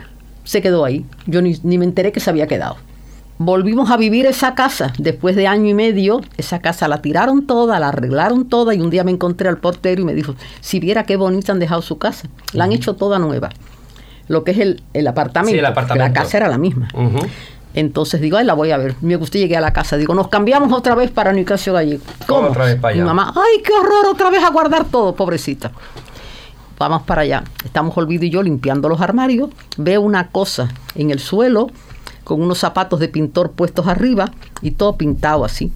se 0.45 0.61
quedó 0.62 0.85
ahí. 0.85 1.05
Yo 1.27 1.41
ni, 1.43 1.55
ni 1.62 1.79
me 1.79 1.85
enteré 1.85 2.11
que 2.12 2.21
se 2.21 2.29
había 2.31 2.47
quedado. 2.47 2.77
Volvimos 3.41 3.91
a 3.91 3.97
vivir 3.97 4.27
esa 4.27 4.55
casa 4.57 4.93
después 4.99 5.37
de 5.37 5.47
año 5.47 5.69
y 5.69 5.75
medio. 5.75 6.23
Esa 6.37 6.59
casa 6.59 6.89
la 6.89 7.01
tiraron 7.03 7.47
toda, 7.47 7.79
la 7.79 7.89
arreglaron 7.89 8.49
toda 8.49 8.75
y 8.75 8.81
un 8.81 8.91
día 8.91 9.05
me 9.05 9.12
encontré 9.12 9.49
al 9.49 9.59
portero 9.59 10.03
y 10.03 10.05
me 10.05 10.12
dijo, 10.14 10.35
si 10.61 10.81
viera 10.81 11.05
qué 11.05 11.16
bonita 11.16 11.53
han 11.53 11.61
dejado 11.61 11.81
su 11.83 11.99
casa. 11.99 12.29
La 12.53 12.64
han 12.64 12.73
hecho 12.73 12.97
toda 12.97 13.19
nueva. 13.21 13.51
Lo 14.29 14.45
que 14.45 14.53
es 14.53 14.59
el, 14.59 14.83
el 14.93 15.07
apartamento. 15.07 15.53
Sí, 15.53 15.59
el 15.59 15.66
apartamento. 15.66 16.07
La 16.07 16.12
casa 16.12 16.37
era 16.37 16.49
la 16.49 16.59
misma. 16.59 16.89
Entonces 17.74 18.20
digo, 18.20 18.37
ay, 18.37 18.45
la 18.45 18.55
voy 18.55 18.70
a 18.70 18.79
ver. 18.79 18.95
Me 19.01 19.16
gustó, 19.16 19.39
llegué 19.39 19.57
a 19.57 19.61
la 19.61 19.72
casa. 19.72 19.97
Digo, 19.97 20.14
nos 20.14 20.29
cambiamos 20.29 20.72
otra 20.72 20.95
vez 20.95 21.11
para 21.11 21.33
Nicasio 21.33 21.72
Gallego. 21.72 22.03
¿Cómo 22.26 22.49
otra 22.49 22.64
vez 22.64 22.76
para 22.76 22.95
allá? 22.95 23.03
Mi 23.03 23.07
mamá, 23.07 23.33
ay, 23.37 23.62
qué 23.62 23.72
horror, 23.72 24.07
otra 24.11 24.31
vez 24.31 24.43
a 24.43 24.51
guardar 24.51 24.85
todo, 24.87 25.14
pobrecita. 25.14 25.70
Vamos 26.79 27.03
para 27.03 27.22
allá. 27.22 27.45
Estamos 27.64 27.97
Olvido 27.97 28.24
y 28.24 28.31
yo 28.31 28.43
limpiando 28.43 28.89
los 28.89 29.01
armarios. 29.01 29.51
Veo 29.76 30.01
una 30.01 30.29
cosa 30.29 30.68
en 30.95 31.11
el 31.11 31.18
suelo 31.18 31.68
con 32.24 32.43
unos 32.43 32.59
zapatos 32.59 33.01
de 33.01 33.09
pintor 33.09 33.53
puestos 33.53 33.87
arriba 33.87 34.31
y 34.61 34.72
todo 34.72 34.97
pintado 34.97 35.45
así. 35.45 35.72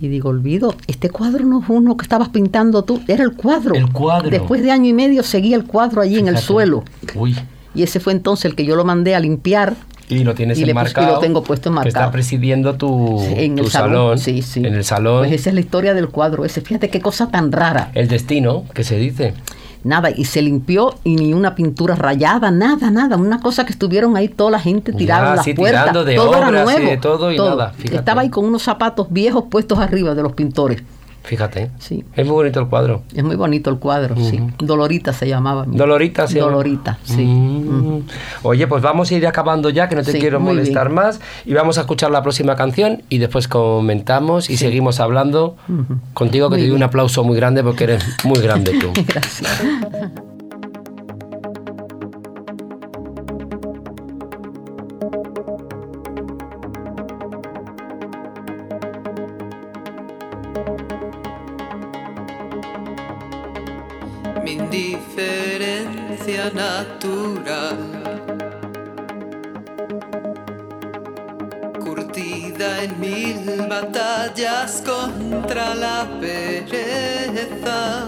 Y 0.00 0.08
digo, 0.08 0.30
Olvido, 0.30 0.74
este 0.88 1.10
cuadro 1.10 1.44
no 1.44 1.62
es 1.62 1.68
uno 1.68 1.96
que 1.96 2.02
estabas 2.02 2.28
pintando 2.30 2.82
tú, 2.82 3.00
era 3.06 3.22
el 3.22 3.34
cuadro. 3.36 3.74
El 3.74 3.92
cuadro. 3.92 4.28
Después 4.28 4.62
de 4.62 4.72
año 4.72 4.88
y 4.88 4.92
medio 4.92 5.22
seguía 5.22 5.56
el 5.56 5.64
cuadro 5.64 6.02
allí 6.02 6.18
en 6.18 6.28
el 6.28 6.38
suelo. 6.38 6.82
Uy. 7.14 7.36
Y 7.76 7.82
ese 7.82 8.00
fue 8.00 8.12
entonces 8.12 8.46
el 8.46 8.54
que 8.56 8.64
yo 8.64 8.74
lo 8.74 8.84
mandé 8.84 9.14
a 9.14 9.20
limpiar 9.20 9.74
Y 10.08 10.24
lo 10.24 10.34
tienes 10.34 10.58
Y 10.58 10.62
pus- 10.62 10.66
y 10.68 10.70
enmarcado. 10.70 11.14
lo 11.14 11.18
tengo 11.18 11.42
puesto 11.42 11.64
Que 11.64 11.68
enmarcado. 11.70 12.04
está 12.06 12.10
presidiendo 12.12 12.74
tu, 12.76 13.22
en 13.22 13.56
tu 13.56 13.64
el 13.64 13.70
salón. 13.70 13.90
salón. 13.92 14.18
Sí, 14.18 14.40
sí. 14.42 14.60
En 14.60 14.74
el 14.74 14.84
salón. 14.84 15.20
Pues 15.26 15.32
esa 15.32 15.50
es 15.50 15.54
la 15.54 15.60
historia 15.60 15.94
del 15.94 16.08
cuadro 16.08 16.44
ese. 16.44 16.60
Fíjate 16.60 16.88
qué 16.90 17.00
cosa 17.00 17.28
tan 17.30 17.52
rara. 17.52 17.90
El 17.94 18.08
destino, 18.08 18.64
que 18.72 18.82
se 18.84 18.96
dice. 18.98 19.34
Nada, 19.84 20.10
y 20.10 20.24
se 20.24 20.42
limpió 20.42 20.94
y 21.04 21.14
ni 21.14 21.32
una 21.32 21.54
pintura 21.54 21.94
rayada, 21.94 22.50
nada, 22.50 22.90
nada. 22.90 23.16
Una 23.16 23.40
cosa 23.40 23.64
que 23.64 23.72
estuvieron 23.72 24.16
ahí 24.16 24.28
toda 24.28 24.50
la 24.52 24.58
gente 24.60 24.92
tirada 24.92 25.30
en 25.30 25.36
las 25.36 25.44
sí, 25.44 25.54
puertas. 25.54 25.82
tirando 25.82 26.04
de 26.04 26.14
todo 26.16 26.36
era 26.36 26.48
obras 26.48 26.62
y 26.62 26.64
nuevo. 26.64 26.90
de 26.90 26.96
todo 26.96 27.32
y 27.32 27.38
nada, 27.38 27.70
fíjate. 27.76 27.96
Estaba 27.96 28.22
ahí 28.22 28.30
con 28.30 28.44
unos 28.44 28.62
zapatos 28.64 29.06
viejos 29.10 29.44
puestos 29.48 29.78
arriba 29.78 30.14
de 30.16 30.22
los 30.22 30.32
pintores. 30.32 30.82
Fíjate. 31.26 31.72
Sí. 31.80 32.04
Es 32.14 32.24
muy 32.24 32.34
bonito 32.36 32.60
el 32.60 32.68
cuadro. 32.68 33.02
Es 33.12 33.24
muy 33.24 33.34
bonito 33.34 33.68
el 33.68 33.78
cuadro, 33.78 34.14
sí. 34.14 34.40
Dolorita 34.58 35.12
se 35.12 35.26
llamaba. 35.26 35.64
Dolorita, 35.66 36.28
sí. 36.28 36.38
Dolorita, 36.38 36.98
sí. 37.02 37.24
Mm. 37.24 38.02
Oye, 38.44 38.68
pues 38.68 38.80
vamos 38.80 39.10
a 39.10 39.14
ir 39.14 39.26
acabando 39.26 39.68
ya, 39.70 39.88
que 39.88 39.96
no 39.96 40.04
te 40.04 40.12
Sí, 40.12 40.20
quiero 40.20 40.38
molestar 40.38 40.86
bien. 40.86 40.94
más. 40.94 41.20
Y 41.44 41.52
vamos 41.52 41.78
a 41.78 41.80
escuchar 41.80 42.12
la 42.12 42.22
próxima 42.22 42.54
canción 42.54 43.02
y 43.08 43.18
después 43.18 43.48
comentamos 43.48 44.50
y 44.50 44.56
seguimos 44.56 45.00
hablando 45.00 45.56
contigo, 46.14 46.48
que 46.48 46.54
Muy 46.56 46.62
te 46.62 46.68
doy 46.68 46.76
un 46.76 46.84
aplauso 46.84 47.24
muy 47.24 47.34
grande 47.36 47.64
porque 47.64 47.84
eres 47.84 48.04
muy 48.22 48.38
grande 48.40 48.78
tú. 48.78 48.92
Gracias. 49.06 49.60
Mi 64.46 64.52
indiferencia 64.52 66.44
natural. 66.54 67.78
Curtida 71.84 72.84
en 72.84 73.00
mil 73.00 73.66
batallas 73.68 74.84
contra 74.86 75.74
la 75.74 76.06
pereza, 76.20 78.06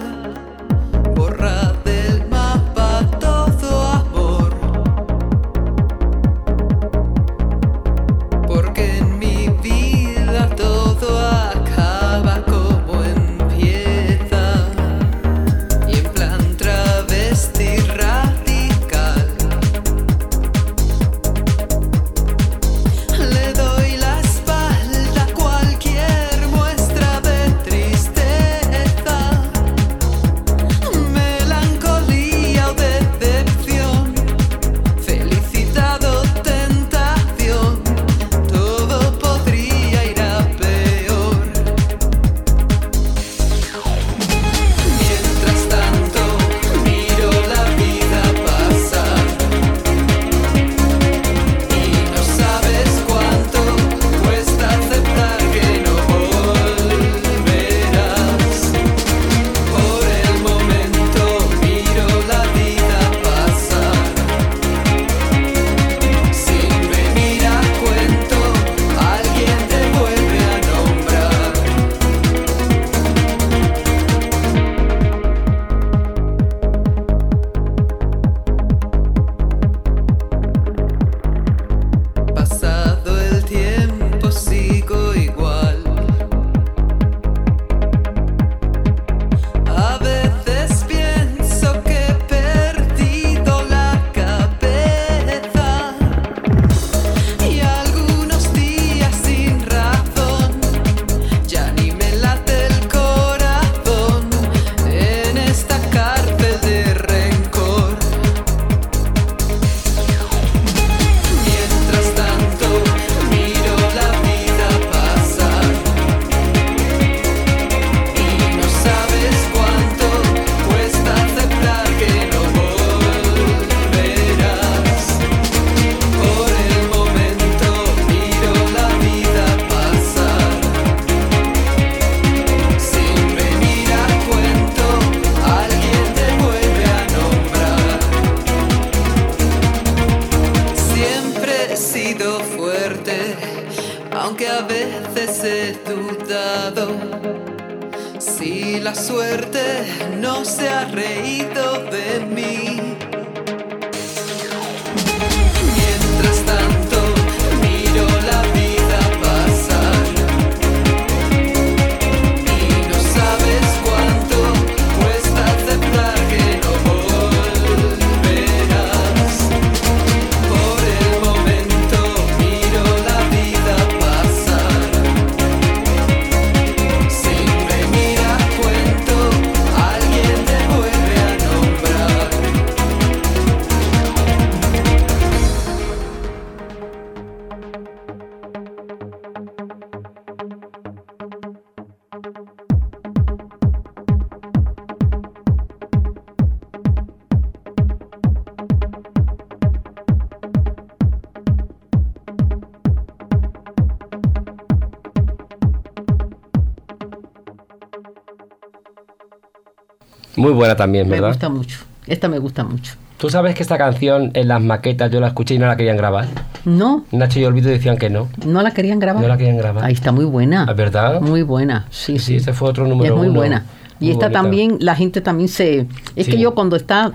buena 210.59 210.77
también, 210.77 211.07
Me 211.09 211.13
¿verdad? 211.17 211.29
gusta 211.29 211.49
mucho. 211.49 211.79
Esta 212.07 212.29
me 212.29 212.39
gusta 212.39 212.65
mucho. 212.65 212.95
Tú 213.17 213.31
sabes 213.31 213.55
que 213.57 213.63
esta 213.63 213.77
canción 213.79 214.31
en 214.35 214.47
las 214.49 214.61
maquetas 214.63 215.11
yo 215.11 215.19
la 215.21 215.29
escuché 215.29 215.55
y 215.55 215.59
no 215.59 215.67
la 215.67 215.77
querían 215.77 215.97
grabar. 215.97 216.27
No, 216.65 217.05
Nacho 217.11 217.41
y 217.41 217.45
Olvido 217.45 217.69
decían 217.71 217.97
que 217.97 218.11
no. 218.11 218.29
no 218.47 218.63
la 218.63 218.71
querían 218.71 218.99
grabar. 219.01 219.21
No 219.23 219.29
la 219.29 219.37
querían 219.37 219.57
grabar. 219.57 219.85
Ahí 219.85 219.93
está 219.95 220.13
muy 220.13 220.25
buena. 220.25 220.67
¿Es 220.71 220.77
verdad? 220.77 221.21
Muy 221.21 221.43
buena, 221.43 221.87
sí, 221.91 222.19
Sí, 222.19 222.27
sí. 222.27 222.37
ese 222.37 222.53
fue 222.53 222.69
otro 222.69 222.87
Y 222.87 222.91
número 222.91 223.15
es 223.15 223.19
muy 223.19 223.29
uno. 223.29 223.39
buena. 223.41 223.65
Y 224.01 224.05
Muy 224.05 224.13
esta 224.13 224.27
bonita. 224.27 224.41
también, 224.43 224.77
la 224.81 224.95
gente 224.95 225.21
también 225.21 225.49
se... 225.49 225.87
Es 226.15 226.27
Sí. 226.27 226.33
que 226.33 226.39
yo 226.39 226.55
cuando 226.55 226.77
está 226.77 227.13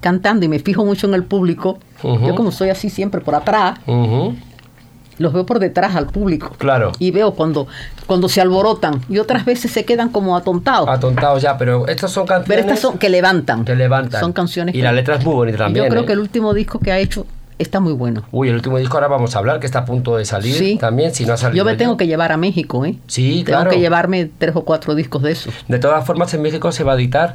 cantando 0.00 0.44
y 0.44 0.48
me 0.48 0.58
fijo 0.58 0.84
mucho 0.84 1.06
en 1.06 1.14
el 1.14 1.22
público, 1.22 1.78
Ujú. 2.02 2.26
yo 2.26 2.34
como 2.34 2.50
soy 2.50 2.70
así 2.70 2.90
siempre 2.90 3.20
por 3.20 3.34
atrás, 3.36 3.78
Ujú. 3.86 4.34
Los 5.18 5.32
veo 5.32 5.46
por 5.46 5.58
detrás 5.58 5.94
al 5.96 6.06
público. 6.06 6.52
Claro. 6.58 6.92
Y 6.98 7.10
veo 7.10 7.32
cuando, 7.34 7.66
cuando 8.06 8.28
se 8.28 8.40
alborotan 8.40 9.00
y 9.08 9.18
otras 9.18 9.44
veces 9.44 9.70
se 9.72 9.84
quedan 9.84 10.08
como 10.10 10.36
atontados. 10.36 10.88
Atontados 10.88 11.42
ya, 11.42 11.56
pero 11.58 11.86
estas 11.88 12.10
son 12.12 12.26
canciones 12.26 12.48
Pero 12.48 12.60
estas 12.60 12.80
son 12.80 12.98
que 12.98 13.08
levantan. 13.08 13.64
que 13.64 13.74
levantan. 13.74 14.20
Son 14.20 14.32
canciones 14.32 14.74
Y 14.74 14.78
que- 14.78 14.84
la 14.84 14.92
letra 14.92 15.16
es 15.16 15.24
muy 15.24 15.34
bonita 15.34 15.58
también. 15.58 15.84
Yo 15.86 15.90
creo 15.90 16.02
¿eh? 16.02 16.06
que 16.06 16.12
el 16.12 16.18
último 16.20 16.52
disco 16.54 16.78
que 16.78 16.92
ha 16.92 16.98
hecho 16.98 17.26
está 17.58 17.80
muy 17.80 17.94
bueno. 17.94 18.22
Uy, 18.32 18.48
el 18.50 18.54
último 18.54 18.76
disco 18.76 18.98
ahora 18.98 19.08
vamos 19.08 19.34
a 19.34 19.38
hablar, 19.38 19.60
que 19.60 19.64
está 19.66 19.78
a 19.78 19.84
punto 19.86 20.16
de 20.18 20.26
salir 20.26 20.52
Sí. 20.54 20.76
también, 20.78 21.14
si 21.14 21.24
no 21.24 21.32
ha 21.32 21.36
salido. 21.38 21.56
Yo 21.56 21.64
me 21.64 21.72
ya. 21.72 21.78
tengo 21.78 21.96
que 21.96 22.06
llevar 22.06 22.30
a 22.30 22.36
México, 22.36 22.84
¿eh? 22.84 22.96
Sí, 23.06 23.42
Tengo 23.46 23.58
claro. 23.60 23.70
que 23.70 23.80
llevarme 23.80 24.30
tres 24.38 24.54
o 24.56 24.62
cuatro 24.62 24.94
discos 24.94 25.22
de 25.22 25.32
esos. 25.32 25.54
De 25.66 25.78
todas 25.78 26.04
formas, 26.04 26.34
en 26.34 26.42
México 26.42 26.70
se 26.70 26.84
va 26.84 26.92
a 26.92 26.96
editar 26.96 27.34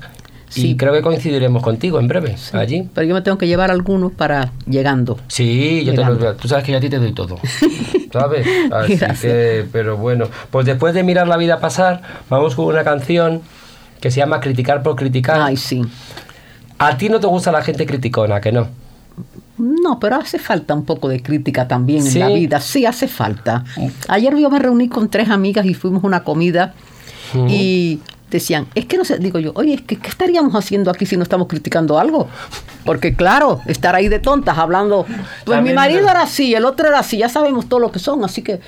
y 0.55 0.75
creo 0.75 0.93
que 0.93 1.01
coincidiremos 1.01 1.63
contigo 1.63 1.99
en 1.99 2.07
breve, 2.07 2.37
Sí. 2.37 2.55
allí. 2.57 2.89
Pero 2.93 3.07
yo 3.07 3.13
me 3.15 3.21
tengo 3.21 3.37
que 3.37 3.47
llevar 3.47 3.71
algunos 3.71 4.11
para 4.11 4.51
llegando. 4.67 5.17
Sí, 5.27 5.83
yo 5.85 5.93
te 5.93 6.03
los 6.03 6.37
Tú 6.37 6.47
sabes 6.47 6.63
que 6.65 6.71
yo 6.71 6.77
a 6.77 6.81
ti 6.81 6.89
te 6.89 6.97
doy 6.99 7.13
todo. 7.13 7.39
¿Sabes? 8.11 8.45
Así 8.71 8.97
que, 9.21 9.65
pero 9.71 9.97
bueno. 9.97 10.25
Pues 10.49 10.65
después 10.65 10.93
de 10.93 11.03
mirar 11.03 11.27
la 11.27 11.37
vida 11.37 11.59
pasar, 11.59 12.01
vamos 12.29 12.55
con 12.55 12.65
una 12.65 12.83
canción 12.83 13.41
que 14.01 14.11
se 14.11 14.17
llama 14.17 14.39
Criticar 14.41 14.83
por 14.83 14.95
criticar. 14.95 15.39
Ay, 15.41 15.55
sí. 15.57 15.81
A 16.79 16.97
ti 16.97 17.07
no 17.09 17.19
te 17.19 17.27
gusta 17.27 17.51
la 17.51 17.61
gente 17.61 17.85
criticona, 17.85 18.41
que 18.41 18.51
no. 18.51 18.67
No, 19.57 19.99
pero 19.99 20.15
hace 20.15 20.39
falta 20.39 20.73
un 20.73 20.85
poco 20.85 21.07
de 21.07 21.21
crítica 21.21 21.67
también 21.67 22.01
Sí. 22.03 22.19
en 22.19 22.27
la 22.27 22.33
vida. 22.35 22.59
Sí, 22.59 22.85
hace 22.85 23.07
falta. 23.07 23.63
Ayer 24.07 24.35
yo 24.37 24.49
me 24.49 24.57
reuní 24.59 24.89
con 24.89 25.07
tres 25.09 25.29
amigas 25.29 25.65
y 25.67 25.75
fuimos 25.75 26.03
a 26.03 26.07
una 26.07 26.23
comida 26.23 26.73
Ujú. 27.35 27.45
y 27.47 27.99
decían, 28.37 28.67
es 28.75 28.85
que 28.85 28.97
no 28.97 29.05
sé, 29.05 29.17
digo 29.19 29.39
yo, 29.39 29.51
oye, 29.55 29.73
es 29.73 29.81
que, 29.81 29.97
¿qué 29.97 30.09
estaríamos 30.09 30.55
haciendo 30.55 30.91
aquí 30.91 31.05
si 31.05 31.17
no 31.17 31.23
estamos 31.23 31.47
criticando 31.47 31.99
algo? 31.99 32.27
Porque 32.85 33.15
claro, 33.15 33.61
estar 33.67 33.95
ahí 33.95 34.07
de 34.07 34.19
tontas 34.19 34.57
hablando, 34.57 35.05
pues 35.05 35.57
También 35.57 35.63
mi 35.63 35.73
marido 35.73 36.09
era 36.09 36.23
así, 36.23 36.53
el 36.55 36.65
otro 36.65 36.87
era 36.87 36.99
así, 36.99 37.17
ya 37.17 37.29
sabemos 37.29 37.67
todo 37.69 37.79
lo 37.79 37.91
que 37.91 37.99
son, 37.99 38.23
así 38.23 38.41
que, 38.41 38.59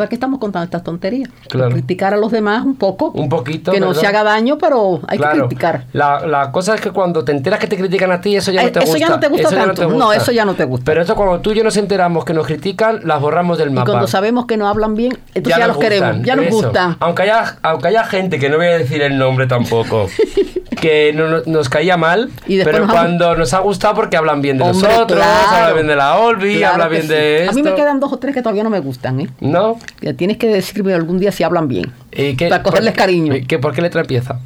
¿para 0.00 0.08
qué 0.08 0.14
estamos 0.16 0.40
contando 0.40 0.64
estas 0.64 0.82
tonterías? 0.82 1.28
Claro. 1.50 1.72
Criticar 1.72 2.14
a 2.14 2.16
los 2.16 2.32
demás 2.32 2.64
un 2.64 2.74
poco. 2.76 3.10
Un 3.10 3.28
poquito, 3.28 3.70
Que 3.70 3.80
no 3.80 3.88
¿verdad? 3.88 4.00
se 4.00 4.06
haga 4.06 4.24
daño, 4.24 4.56
pero 4.56 5.00
hay 5.06 5.18
Claro. 5.18 5.34
que 5.34 5.40
criticar. 5.40 5.84
La, 5.92 6.26
la 6.26 6.50
cosa 6.52 6.74
es 6.74 6.80
que 6.80 6.90
cuando 6.90 7.22
te 7.22 7.32
enteras 7.32 7.58
que 7.60 7.66
te 7.66 7.76
critican 7.76 8.10
a 8.12 8.20
ti, 8.22 8.34
eso 8.34 8.50
ya 8.50 8.62
Eh, 8.62 8.64
no 8.66 8.72
te 8.72 8.78
eso 8.78 8.86
gusta. 8.92 8.98
ya 8.98 9.08
no 9.10 9.20
te 9.20 9.28
gusta 9.28 9.48
tanto. 9.50 9.88
No, 9.90 10.12
eso 10.14 10.32
ya 10.32 10.46
no 10.46 10.54
te 10.54 10.64
gusta. 10.64 10.84
Pero 10.86 11.02
eso 11.02 11.14
cuando 11.14 11.40
tú 11.40 11.52
y 11.52 11.56
yo 11.56 11.64
nos 11.64 11.76
enteramos 11.76 12.24
que 12.24 12.32
nos 12.32 12.46
critican, 12.46 13.00
las 13.04 13.20
borramos 13.20 13.58
del 13.58 13.68
Y 13.68 13.72
mapa. 13.72 13.90
cuando 13.90 14.08
sabemos 14.08 14.46
que 14.46 14.56
no 14.56 14.66
hablan 14.68 14.94
bien, 14.94 15.18
entonces 15.34 15.58
ya, 15.60 15.66
los 15.66 15.76
queremos, 15.76 16.22
ya 16.22 16.34
nos 16.36 16.46
eso. 16.46 16.56
gustan. 16.56 16.96
Aunque 17.00 17.22
haya, 17.24 17.58
aunque 17.62 17.88
haya 17.88 18.04
gente, 18.04 18.38
que 18.38 18.48
no 18.48 18.56
voy 18.56 18.66
a 18.68 18.78
decir 18.78 19.02
el 19.02 19.18
nombre 19.18 19.46
tampoco, 19.46 20.06
que 20.80 21.12
no- 21.14 21.28
no- 21.28 21.42
nos 21.46 21.68
caía 21.68 21.96
mal, 21.96 22.30
Y 22.46 22.62
pero 22.62 22.80
nos 22.80 22.90
cuando 22.90 23.34
nos 23.36 23.52
ha 23.52 23.58
gustado 23.58 23.94
porque 23.96 24.16
hablan 24.16 24.40
bien 24.40 24.56
de 24.56 24.64
Hombre, 24.64 24.88
nosotros, 24.88 25.18
claro. 25.18 25.56
hablan 25.56 25.74
bien 25.74 25.86
de 25.88 25.96
la 25.96 26.16
Olvi, 26.18 26.56
Claro 26.58 26.74
hablan 26.74 26.90
bien 26.90 27.02
sí. 27.02 27.08
de 27.08 27.36
esto. 27.40 27.50
A 27.50 27.54
mí 27.54 27.62
me 27.62 27.74
quedan 27.74 28.00
dos 28.00 28.12
o 28.12 28.18
tres 28.18 28.34
que 28.34 28.40
todavía 28.42 28.62
no 28.62 28.70
me 28.70 28.80
gustan, 28.80 29.20
¿eh? 29.20 29.28
¿No? 29.40 29.76
Tienes 30.16 30.36
que 30.38 30.46
decirme 30.48 30.94
algún 30.94 31.18
día 31.18 31.30
si 31.32 31.42
hablan 31.42 31.68
bien. 31.68 31.92
¿Y 32.12 32.34
qué- 32.36 32.48
Para 32.48 32.62
cogerles 32.62 32.92
por- 32.92 32.98
cariño. 32.98 33.34
¿qué- 33.46 33.58
¿Por 33.58 33.72
qué 33.74 33.82
letra 33.82 34.00
empieza? 34.00 34.38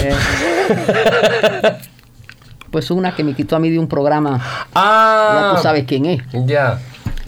Eh, 0.00 0.14
pues 2.70 2.90
una 2.90 3.14
que 3.14 3.22
me 3.24 3.34
quitó 3.34 3.56
a 3.56 3.58
mí 3.58 3.70
de 3.70 3.78
un 3.78 3.86
programa, 3.88 4.40
Ah, 4.74 5.50
ya 5.50 5.56
tú 5.56 5.62
sabes 5.62 5.84
quién 5.86 6.06
es. 6.06 6.22
Ya. 6.46 6.80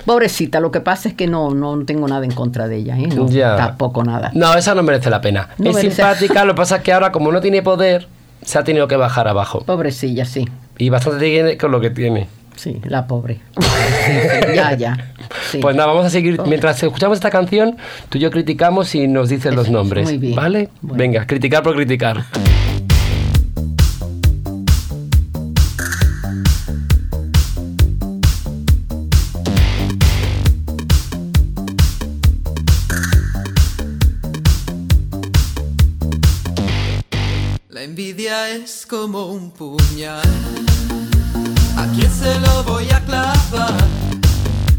Pobrecita, 0.07 0.61
lo 0.61 0.71
que 0.71 0.81
pasa 0.81 1.09
es 1.09 1.15
que 1.15 1.27
no, 1.27 1.51
no 1.55 1.83
tengo 1.85 2.07
nada 2.09 2.25
en 2.25 2.33
contra 2.33 2.69
de 2.69 2.77
ella, 2.77 2.99
¿eh? 2.99 3.07
No, 3.09 3.27
Ya. 3.29 3.57
tampoco 3.57 4.05
nada. 4.05 4.31
No, 4.35 4.55
esa 4.55 4.75
no 4.75 4.83
merece 4.83 5.09
la 5.11 5.21
pena. 5.21 5.51
No 5.59 5.71
es 5.71 5.77
merece- 5.77 5.97
simpática, 5.97 6.45
lo 6.45 6.55
que 6.55 6.59
pasa 6.59 6.77
es 6.77 6.83
que 6.83 6.93
ahora, 6.93 7.11
como 7.13 7.33
no 7.33 7.41
tiene 7.41 7.63
poder, 7.63 8.07
se 8.43 8.59
ha 8.59 8.65
tenido 8.65 8.87
que 8.89 8.97
bajar 8.97 9.29
abajo. 9.29 9.61
Pobrecilla, 9.65 10.25
sí. 10.27 10.47
Y 10.77 10.91
bastante 10.91 11.21
tiene 11.25 11.57
con 11.57 11.71
lo 11.71 11.81
que 11.81 11.91
tiene. 11.91 12.29
Sí, 12.57 12.81
la 12.85 13.07
pobre. 13.07 13.41
Sí, 13.59 13.67
sí, 14.07 14.55
ya, 14.55 14.75
ya. 14.77 15.13
Sí. 15.51 15.59
Pues 15.59 15.75
nada, 15.77 15.89
vamos 15.89 16.07
a 16.07 16.11
seguir. 16.11 16.41
Mientras 16.47 16.83
escuchamos 16.83 17.19
esta 17.19 17.31
canción, 17.31 17.77
tú 18.09 18.19
y 18.19 18.21
yo 18.21 18.31
criticamos 18.31 18.95
y 18.95 19.09
nos 19.09 19.29
dices 19.29 19.55
los 19.55 19.71
nombres. 19.71 20.05
muy 20.05 20.19
bien. 20.19 20.35
¿Vale? 20.37 20.69
Bueno. 20.81 20.99
Venga, 20.99 21.27
criticar 21.27 21.63
por 21.63 21.75
criticar. 21.75 22.25
La 37.69 37.83
envidia 37.83 38.51
es 38.51 38.87
como 38.87 39.27
un 39.27 39.51
puñal. 39.51 40.23
¿A 41.77 41.87
quién 41.95 42.11
se 42.11 42.39
lo 42.41 42.65
voy 42.65 42.89
a 42.91 43.01
clavar? 43.01 43.85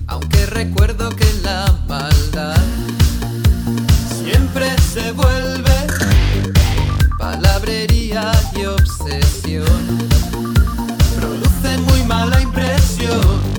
Aunque 0.08 0.46
recuerdo 0.46 1.10
que 1.10 1.26
la 1.44 1.66
maldad 1.88 2.64
siempre 4.24 4.76
se 4.94 5.12
vuelve 5.12 5.76
palabrería 7.18 8.32
y 8.56 8.66
obsesión. 8.66 10.08
Produce 11.16 11.78
muy 11.80 12.04
mala 12.04 12.42
impresión. 12.42 13.55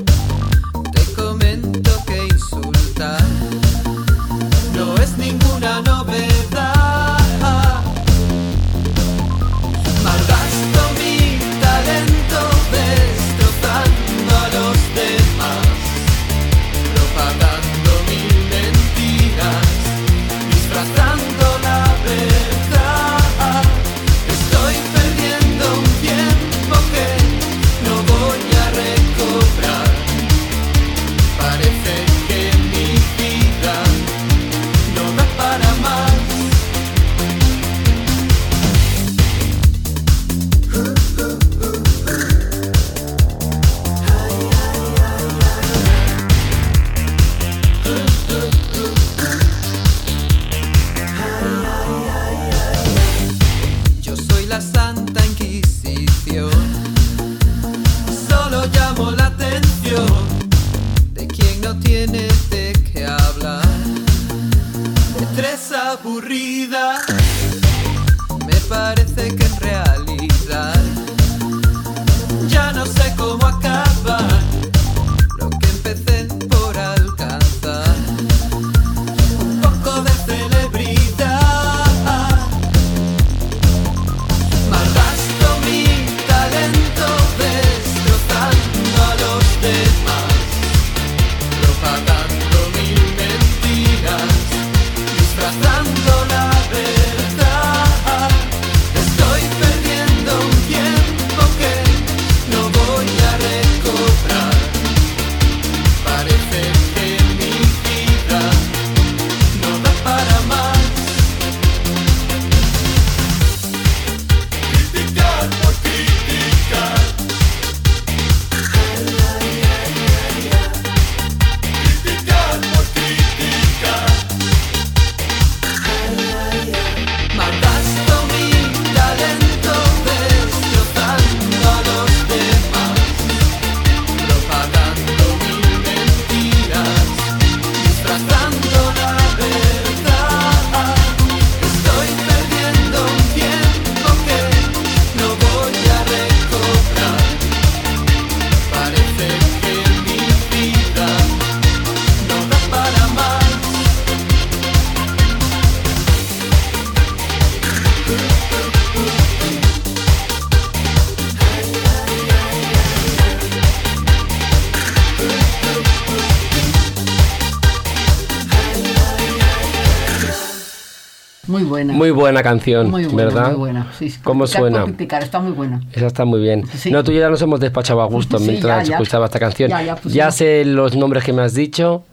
Muy 171.47 171.63
buena. 171.63 171.93
Muy 171.93 172.11
buena 172.11 172.43
canción, 172.43 172.91
Muy 172.91 173.05
buena, 173.07 173.25
¿verdad? 173.25 173.49
muy 173.51 173.59
buena. 173.59 173.87
Sí, 173.99 174.11
sí. 174.11 174.21
¿Cómo 174.23 174.47
suena? 174.47 174.85
está 175.21 175.41
muy 175.41 175.53
buena. 175.53 175.81
Esa 175.93 176.07
está 176.07 176.25
muy 176.25 176.41
bien. 176.41 176.65
Sí. 176.77 176.91
No, 176.91 177.05
tú 177.05 177.13
ya 177.13 177.29
nos 177.31 177.41
hemos 177.43 177.61
despachado 177.61 178.01
a 178.03 178.07
gusto 178.07 178.39
Sí, 178.39 178.47
mientras 178.49 178.85
ya, 178.85 178.91
ya. 178.91 178.97
escuchaba 178.97 179.27
esta 179.27 179.39
canción. 179.39 179.71
Ya, 180.05 180.31
sé 180.31 180.65
los 180.65 180.97
nombres 180.97 181.25
que 181.25 181.33
me 181.33 181.43
has 181.43 181.55
dicho. 181.55 182.05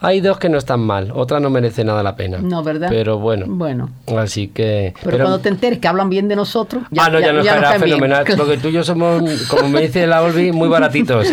Hay 0.00 0.20
dos 0.20 0.38
que 0.38 0.48
no 0.48 0.58
están 0.58 0.80
mal, 0.80 1.10
otra 1.14 1.40
no 1.40 1.50
merece 1.50 1.84
nada 1.84 2.02
la 2.02 2.14
pena. 2.16 2.38
No, 2.40 2.62
¿verdad? 2.62 2.88
Pero 2.90 3.18
bueno, 3.18 3.46
Bueno. 3.48 3.90
así 4.16 4.48
que... 4.48 4.94
Pero, 5.02 5.18
cuando 5.18 5.40
te 5.40 5.48
enteres 5.48 5.78
que 5.80 5.88
hablan 5.88 6.08
bien 6.08 6.28
de 6.28 6.36
nosotros, 6.36 6.84
ya, 6.90 7.04
ah, 7.06 7.10
no, 7.10 7.20
ya, 7.20 7.32
nos 7.32 7.44
caerá 7.46 7.68
caen 7.70 7.82
bien. 7.82 7.96
fenomenal, 7.96 8.24
porque 8.36 8.56
tú 8.58 8.68
y 8.68 8.72
yo 8.72 8.84
somos, 8.84 9.22
como 9.48 9.68
me 9.68 9.80
dice 9.82 10.06
la 10.06 10.22
Olvi, 10.22 10.52
muy 10.52 10.68
baratitos. 10.68 11.26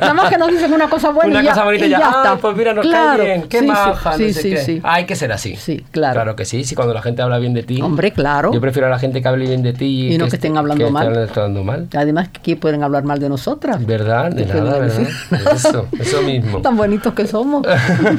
Nada 0.00 0.14
más 0.14 0.30
que 0.30 0.38
nos 0.38 0.48
dicen 0.50 0.72
una 0.72 0.88
cosa 0.88 1.10
buena 1.10 1.30
Una 1.30 1.42
y 1.42 1.44
ya, 1.44 1.50
cosa 1.52 1.64
bonita 1.64 1.86
y 1.86 1.90
ya, 1.90 1.98
ya 1.98 2.06
ah, 2.06 2.22
está. 2.24 2.36
pues 2.36 2.56
mira, 2.56 2.72
nos 2.74 2.86
Claro, 2.86 3.16
cae 3.18 3.26
bien, 3.26 3.42
qué 3.48 3.58
sí, 3.58 3.64
sí, 3.64 3.70
maja, 3.70 4.10
no 4.10 4.16
sí, 4.16 4.32
sé 4.32 4.42
sí, 4.42 4.50
qué. 4.50 4.56
sí. 4.58 4.80
Hay 4.84 5.04
que 5.06 5.16
ser 5.16 5.32
así. 5.32 5.56
Sí, 5.56 5.84
claro. 5.90 6.14
Claro 6.14 6.36
que 6.36 6.44
sí, 6.44 6.64
sí, 6.64 6.74
cuando 6.74 6.94
la 6.94 7.02
gente 7.02 7.22
habla 7.22 7.38
bien 7.38 7.54
de 7.54 7.62
ti. 7.62 7.80
Hombre, 7.82 8.12
claro. 8.12 8.52
Yo 8.52 8.60
prefiero 8.60 8.86
a 8.86 8.90
la 8.90 8.98
gente 8.98 9.20
que 9.22 9.28
hable 9.28 9.46
bien 9.46 9.62
de 9.62 9.72
ti 9.72 10.12
Y 10.14 10.18
no 10.18 10.28
que 10.28 10.36
estén 10.36 10.56
hablando 10.56 10.84
que 10.86 10.90
mal. 10.92 11.16
estén 11.16 11.42
hablando 11.42 11.64
mal. 11.64 11.88
Además, 11.96 12.28
¿qué 12.42 12.56
pueden 12.56 12.82
hablar 12.82 13.04
mal 13.04 13.18
de 13.18 13.28
nosotras? 13.28 13.84
¿Verdad? 13.84 14.30
De 14.30 14.44
¿Qué 14.46 14.54
nada, 14.54 14.78
¿verdad? 14.78 15.06
Eso, 15.52 15.86
eso 15.98 16.22
mismo. 16.22 16.58
Tan 16.62 16.76
bonitos 16.76 17.12
que 17.14 17.23
somos. 17.26 17.66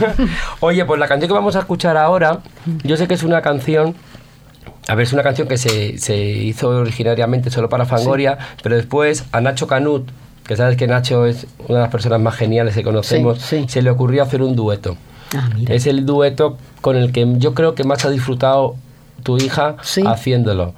Oye, 0.60 0.86
pues 0.86 1.00
la 1.00 1.08
canción 1.08 1.28
que 1.30 1.34
vamos 1.34 1.56
a 1.56 1.60
escuchar 1.60 1.98
ahora, 1.98 2.40
yo 2.84 2.98
sé 2.98 3.08
que 3.08 3.14
es 3.14 3.24
una 3.24 3.42
canción. 3.42 3.96
A 4.88 4.94
ver, 4.96 5.04
es 5.04 5.14
una 5.14 5.24
canción 5.24 5.48
que 5.48 5.58
se, 5.58 5.98
se 5.98 6.16
hizo 6.18 6.70
originariamente 6.70 7.50
solo 7.50 7.70
para 7.70 7.86
Fangoria, 7.86 8.38
pero 8.62 8.76
después 8.76 9.26
a 9.32 9.42
Nacho 9.42 9.66
Canut, 9.68 10.08
que 10.46 10.56
sabes 10.56 10.78
que 10.78 10.86
Nacho 10.86 11.26
es 11.26 11.48
una 11.68 11.80
de 11.80 11.84
las 11.86 11.92
personas 11.92 12.22
más 12.22 12.36
geniales 12.36 12.76
que 12.76 12.84
conocemos, 12.84 13.40
Sí, 13.42 13.62
sí. 13.62 13.66
se 13.68 13.82
le 13.82 13.90
ocurrió 13.90 14.22
hacer 14.22 14.42
un 14.44 14.56
dueto. 14.56 14.96
Ah, 15.36 15.50
mira. 15.56 15.74
Es 15.74 15.88
el 15.88 16.06
dueto 16.06 16.58
con 16.82 16.96
el 16.98 17.12
que 17.12 17.26
yo 17.38 17.56
creo 17.56 17.74
que 17.74 17.84
más 17.84 18.06
ha 18.06 18.12
disfrutado 18.12 18.76
tu 19.24 19.38
hija 19.38 19.76
Sí. 19.82 20.04
haciéndolo. 20.06 20.76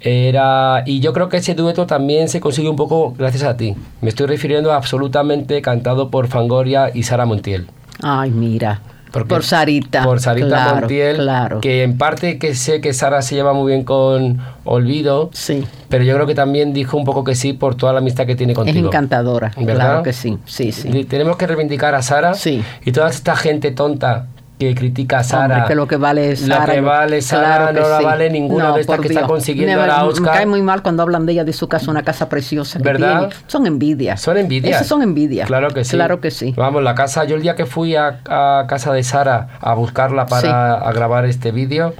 Era, 0.00 0.82
y 0.86 1.00
yo 1.00 1.12
creo 1.12 1.28
que 1.28 1.38
ese 1.38 1.54
dueto 1.54 1.86
también 1.86 2.28
se 2.28 2.40
consiguió 2.40 2.70
un 2.70 2.76
poco 2.76 3.14
gracias 3.18 3.42
a 3.44 3.56
ti. 3.56 3.74
Me 4.00 4.08
estoy 4.08 4.26
refiriendo 4.26 4.72
a 4.72 4.76
absolutamente 4.76 5.60
cantado 5.62 6.10
por 6.10 6.26
Fangoria 6.28 6.90
y 6.94 7.02
Sara 7.02 7.26
Montiel. 7.26 7.66
Ay, 8.02 8.30
mira. 8.30 8.80
Porque- 9.12 9.28
por 9.28 9.42
Sarita. 9.42 10.04
Por 10.04 10.20
Sarita 10.20 10.46
claro, 10.46 10.76
Montiel, 10.76 11.16
Claro. 11.16 11.60
que 11.60 11.82
en 11.82 11.98
parte 11.98 12.38
que 12.38 12.54
sé 12.54 12.80
que 12.80 12.92
Sara 12.92 13.22
se 13.22 13.34
lleva 13.34 13.52
muy 13.52 13.72
bien 13.72 13.82
con 13.84 14.38
Olvido, 14.64 15.30
Sí. 15.32 15.64
pero 15.88 16.04
yo 16.04 16.14
creo 16.14 16.26
que 16.28 16.36
también 16.36 16.72
dijo 16.72 16.96
un 16.96 17.04
poco 17.04 17.24
que 17.24 17.34
sí 17.34 17.52
por 17.52 17.74
toda 17.74 17.92
la 17.92 17.98
amistad 17.98 18.24
que 18.24 18.36
tiene 18.36 18.54
contigo. 18.54 18.78
Es 18.78 18.84
encantadora. 18.84 19.50
¿Verdad? 19.56 19.74
Claro 19.74 20.02
que 20.04 20.12
sí. 20.12 20.38
Sí, 20.46 20.70
sí. 20.70 20.88
Y 20.96 21.04
Tenemos 21.04 21.36
que 21.36 21.48
reivindicar 21.48 21.94
a 21.96 22.02
Sara 22.02 22.34
Sí. 22.34 22.62
y 22.84 22.92
toda 22.92 23.10
esta 23.10 23.34
gente 23.34 23.72
tonta 23.72 24.28
que 24.60 24.74
critica 24.74 25.18
a 25.20 25.24
Sara. 25.24 25.54
Hombre, 25.54 25.68
que 25.68 25.74
lo 25.74 25.88
que 25.88 25.96
vale 25.96 26.32
es 26.32 26.40
Sara. 26.40 26.66
Lo 26.66 26.72
que 26.74 26.80
vale 26.82 27.22
Sara 27.22 27.70
Claro 27.72 27.80
no 27.80 27.88
la 27.88 27.98
sí. 27.98 28.04
vale 28.04 28.30
ninguna 28.30 28.64
No, 28.68 28.74
de 28.74 28.82
estas 28.82 29.00
que 29.00 29.08
está 29.08 29.20
Dios. 29.20 29.28
consiguiendo 29.30 29.80
me, 29.80 29.86
la 29.88 30.02
me 30.02 30.08
Oscar. 30.08 30.34
cae 30.34 30.46
muy 30.46 30.60
mal 30.62 30.82
cuando 30.82 31.02
hablan 31.02 31.24
de 31.26 31.32
ella, 31.32 31.44
de 31.44 31.52
su 31.54 31.66
casa, 31.66 31.90
una 31.90 32.02
casa 32.02 32.28
preciosa. 32.28 32.78
que 32.78 32.84
¿Verdad? 32.84 33.28
tiene. 33.30 33.34
Son 33.46 33.66
envidias. 33.66 34.20
Son 34.20 34.36
envidias. 34.36 34.76
Esas 34.76 34.86
son 34.86 35.02
envidias. 35.02 35.46
Claro 35.46 35.70
que 35.70 35.82
sí. 35.82 35.96
Claro 35.96 36.20
que 36.20 36.30
sí. 36.30 36.52
Vamos, 36.56 36.82
la 36.82 36.94
casa, 36.94 37.24
yo 37.24 37.36
el 37.36 37.42
día 37.42 37.56
que 37.56 37.64
fui 37.66 37.96
a, 37.96 38.20
a 38.28 38.66
casa 38.68 38.92
de 38.92 39.02
Sara 39.02 39.48
a 39.60 39.72
buscarla 39.74 40.26
para 40.26 40.74
a 40.74 40.92
grabar 40.92 41.24
este 41.24 41.50
vídeo, 41.52 41.94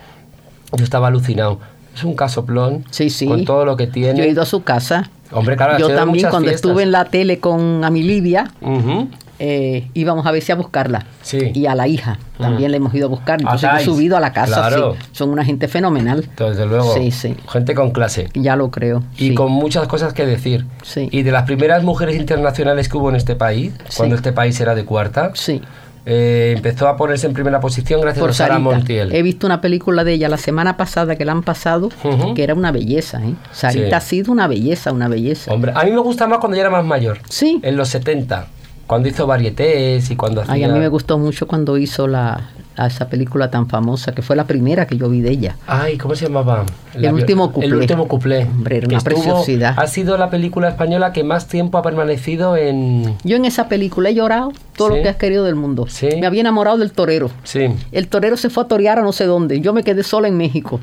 yo 0.76 0.84
estaba 0.84 1.08
alucinado. 1.08 1.58
Es 1.94 2.04
un 2.04 2.14
casoplón 2.14 2.84
Sí, 2.90 3.10
sí. 3.10 3.26
con 3.26 3.44
todo 3.44 3.64
lo 3.64 3.76
que 3.76 3.86
tiene. 3.86 4.18
Yo 4.18 4.24
he 4.24 4.28
ido 4.28 4.42
a 4.42 4.46
su 4.46 4.62
casa. 4.62 5.08
Hombre, 5.32 5.56
claro, 5.56 5.78
Yo 5.78 5.88
también, 5.94 6.28
cuando 6.28 6.48
fiestas. 6.48 6.68
estuve 6.70 6.82
en 6.82 6.92
la 6.92 7.06
tele 7.06 7.38
con 7.40 7.84
Ami 7.84 8.02
Lidia, 8.02 8.50
Ujú. 8.60 9.08
Eh, 9.42 9.88
íbamos 9.94 10.26
a 10.26 10.32
veces 10.32 10.50
a 10.50 10.54
buscarla. 10.54 11.06
Sí. 11.22 11.50
Y 11.54 11.64
a 11.66 11.74
la 11.74 11.88
hija 11.88 12.18
también 12.38 12.70
le 12.70 12.76
hemos 12.76 12.94
ido 12.94 13.06
a 13.06 13.08
buscar. 13.08 13.40
Entonces 13.40 13.68
Ah, 13.72 13.80
he 13.80 13.84
subido 13.84 14.16
a 14.16 14.20
la 14.20 14.32
casa. 14.32 14.68
claro. 14.68 14.96
sí. 15.00 15.08
Son 15.12 15.30
una 15.30 15.44
gente 15.44 15.66
fenomenal. 15.66 16.28
Desde 16.36 16.66
luego. 16.66 16.92
Sí, 16.94 17.10
sí. 17.10 17.34
Gente 17.48 17.74
con 17.74 17.90
clase. 17.90 18.28
Ya 18.34 18.54
lo 18.54 18.70
creo. 18.70 19.02
Y 19.16 19.28
sí. 19.30 19.34
con 19.34 19.50
muchas 19.50 19.88
cosas 19.88 20.12
que 20.12 20.26
decir. 20.26 20.66
Sí. 20.82 21.08
Y 21.10 21.22
de 21.22 21.32
las 21.32 21.44
primeras 21.44 21.82
mujeres 21.82 22.16
internacionales 22.16 22.88
que 22.90 22.98
hubo 22.98 23.08
en 23.08 23.16
este 23.16 23.34
país, 23.34 23.72
cuando 23.96 24.14
este 24.14 24.32
país 24.32 24.60
era 24.60 24.74
de 24.74 24.84
cuarta, 24.84 25.30
Sí. 25.34 25.62
eh, 26.06 26.52
empezó 26.56 26.88
a 26.88 26.96
ponerse 26.96 27.26
en 27.26 27.32
primera 27.32 27.60
posición 27.60 28.00
gracias 28.02 28.20
Por 28.20 28.30
a 28.30 28.32
Sara 28.34 28.54
Sarita. 28.54 28.70
Montiel. 28.76 29.14
He 29.14 29.22
visto 29.22 29.46
una 29.46 29.60
película 29.62 30.04
de 30.04 30.12
ella 30.14 30.28
la 30.28 30.36
semana 30.38 30.76
pasada 30.76 31.16
que 31.16 31.24
la 31.24 31.32
han 31.32 31.42
pasado, 31.42 31.88
que 32.34 32.42
era 32.42 32.54
una 32.54 32.72
belleza. 32.72 33.22
¿eh? 33.24 33.34
Sarita 33.52 33.88
Sí. 33.88 33.94
ha 33.94 34.00
sido 34.00 34.32
una 34.32 34.46
belleza, 34.48 34.92
una 34.92 35.08
belleza. 35.08 35.50
Hombre, 35.52 35.72
a 35.74 35.82
mí 35.84 35.90
me 35.92 36.00
gusta 36.00 36.26
más 36.26 36.38
cuando 36.40 36.56
ya 36.56 36.62
era 36.62 36.70
más 36.70 36.84
mayor. 36.84 37.18
Sí. 37.28 37.58
En 37.62 37.76
los 37.76 37.88
70. 37.88 38.46
Cuando 38.90 39.08
hizo 39.08 39.24
varietés 39.24 40.10
y 40.10 40.16
cuando 40.16 40.40
hacía... 40.40 40.52
Ay, 40.54 40.64
a 40.64 40.68
mí 40.68 40.76
me 40.80 40.88
gustó 40.88 41.16
mucho 41.16 41.46
cuando 41.46 41.78
hizo 41.78 42.08
la, 42.08 42.50
a 42.76 42.88
esa 42.88 43.08
película 43.08 43.48
tan 43.48 43.68
famosa, 43.68 44.10
que 44.12 44.20
fue 44.20 44.34
la 44.34 44.48
primera 44.48 44.88
que 44.88 44.96
yo 44.96 45.08
vi 45.08 45.20
de 45.20 45.30
ella. 45.30 45.54
Ay, 45.68 45.96
¿cómo 45.96 46.16
se 46.16 46.24
llamaba? 46.26 46.64
El 46.94 47.12
último 47.14 47.52
cuplé. 47.52 47.68
El 47.68 47.74
último 47.76 48.08
cuplé. 48.08 48.42
Hombre, 48.42 48.78
era 48.78 48.88
una 48.88 48.98
estuvo- 48.98 49.14
preciosidad. 49.14 49.74
Ha 49.76 49.86
sido 49.86 50.16
la 50.18 50.28
película 50.28 50.68
española 50.68 51.12
que 51.12 51.22
más 51.22 51.46
tiempo 51.46 51.78
ha 51.78 51.82
permanecido 51.82 52.56
en... 52.56 53.16
Yo 53.22 53.36
en 53.36 53.44
esa 53.44 53.68
película 53.68 54.08
he 54.10 54.14
llorado 54.14 54.52
todo 54.76 54.88
Sí. 54.90 54.96
lo 54.96 55.02
que 55.04 55.08
has 55.08 55.16
querido 55.16 55.44
del 55.44 55.54
mundo. 55.54 55.86
Sí. 55.88 56.08
Me 56.20 56.26
había 56.26 56.40
enamorado 56.40 56.76
del 56.78 56.90
torero. 56.90 57.30
Sí. 57.44 57.68
El 57.92 58.08
torero 58.08 58.36
se 58.36 58.50
fue 58.50 58.64
a 58.64 58.66
torear 58.66 58.98
a 58.98 59.02
no 59.02 59.12
sé 59.12 59.24
dónde. 59.24 59.60
Yo 59.60 59.72
me 59.72 59.84
quedé 59.84 60.02
sola 60.02 60.26
en 60.26 60.36
México. 60.36 60.80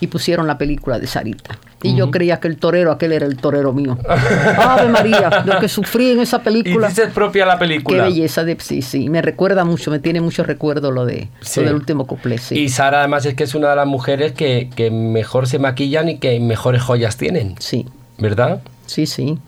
Y 0.00 0.08
pusieron 0.08 0.46
la 0.46 0.58
película 0.58 0.98
de 0.98 1.06
Sarita. 1.06 1.58
Y 1.82 1.94
yo 1.94 2.10
creía 2.10 2.38
que 2.40 2.48
el 2.48 2.56
torero, 2.58 2.90
aquel 2.90 3.12
era 3.12 3.24
el 3.26 3.36
torero 3.36 3.72
mío. 3.72 3.96
Ave 4.58 4.88
María, 4.88 5.42
lo 5.46 5.58
que 5.60 5.68
sufrí 5.68 6.10
en 6.10 6.20
esa 6.20 6.42
película. 6.42 6.88
Hiciste 6.88 7.08
propia 7.12 7.46
la 7.46 7.54
Qué 7.54 7.60
película. 7.60 8.04
belleza 8.04 8.44
de 8.44 8.56
sí, 8.60 8.82
sí. 8.82 9.08
Me 9.08 9.22
recuerda 9.22 9.64
mucho, 9.64 9.90
me 9.90 9.98
tiene 9.98 10.20
mucho 10.20 10.42
recuerdo 10.42 10.90
lo 10.90 11.06
de 11.06 11.28
Sí. 11.40 11.60
lo 11.60 11.66
del 11.66 11.76
último 11.76 12.06
cuplé, 12.06 12.38
sí. 12.38 12.58
Y 12.58 12.68
Sara 12.68 12.98
además 13.00 13.24
es 13.26 13.34
que 13.34 13.44
es 13.44 13.54
una 13.54 13.70
de 13.70 13.76
las 13.76 13.86
mujeres 13.86 14.32
que, 14.32 14.68
que 14.74 14.90
mejor 14.90 15.46
se 15.46 15.58
maquillan 15.58 16.08
y 16.08 16.18
que 16.18 16.38
mejores 16.40 16.82
joyas 16.82 17.16
tienen, 17.16 17.54
Sí, 17.58 17.86
¿verdad? 18.18 18.60
sí, 18.86 19.06
sí. 19.06 19.38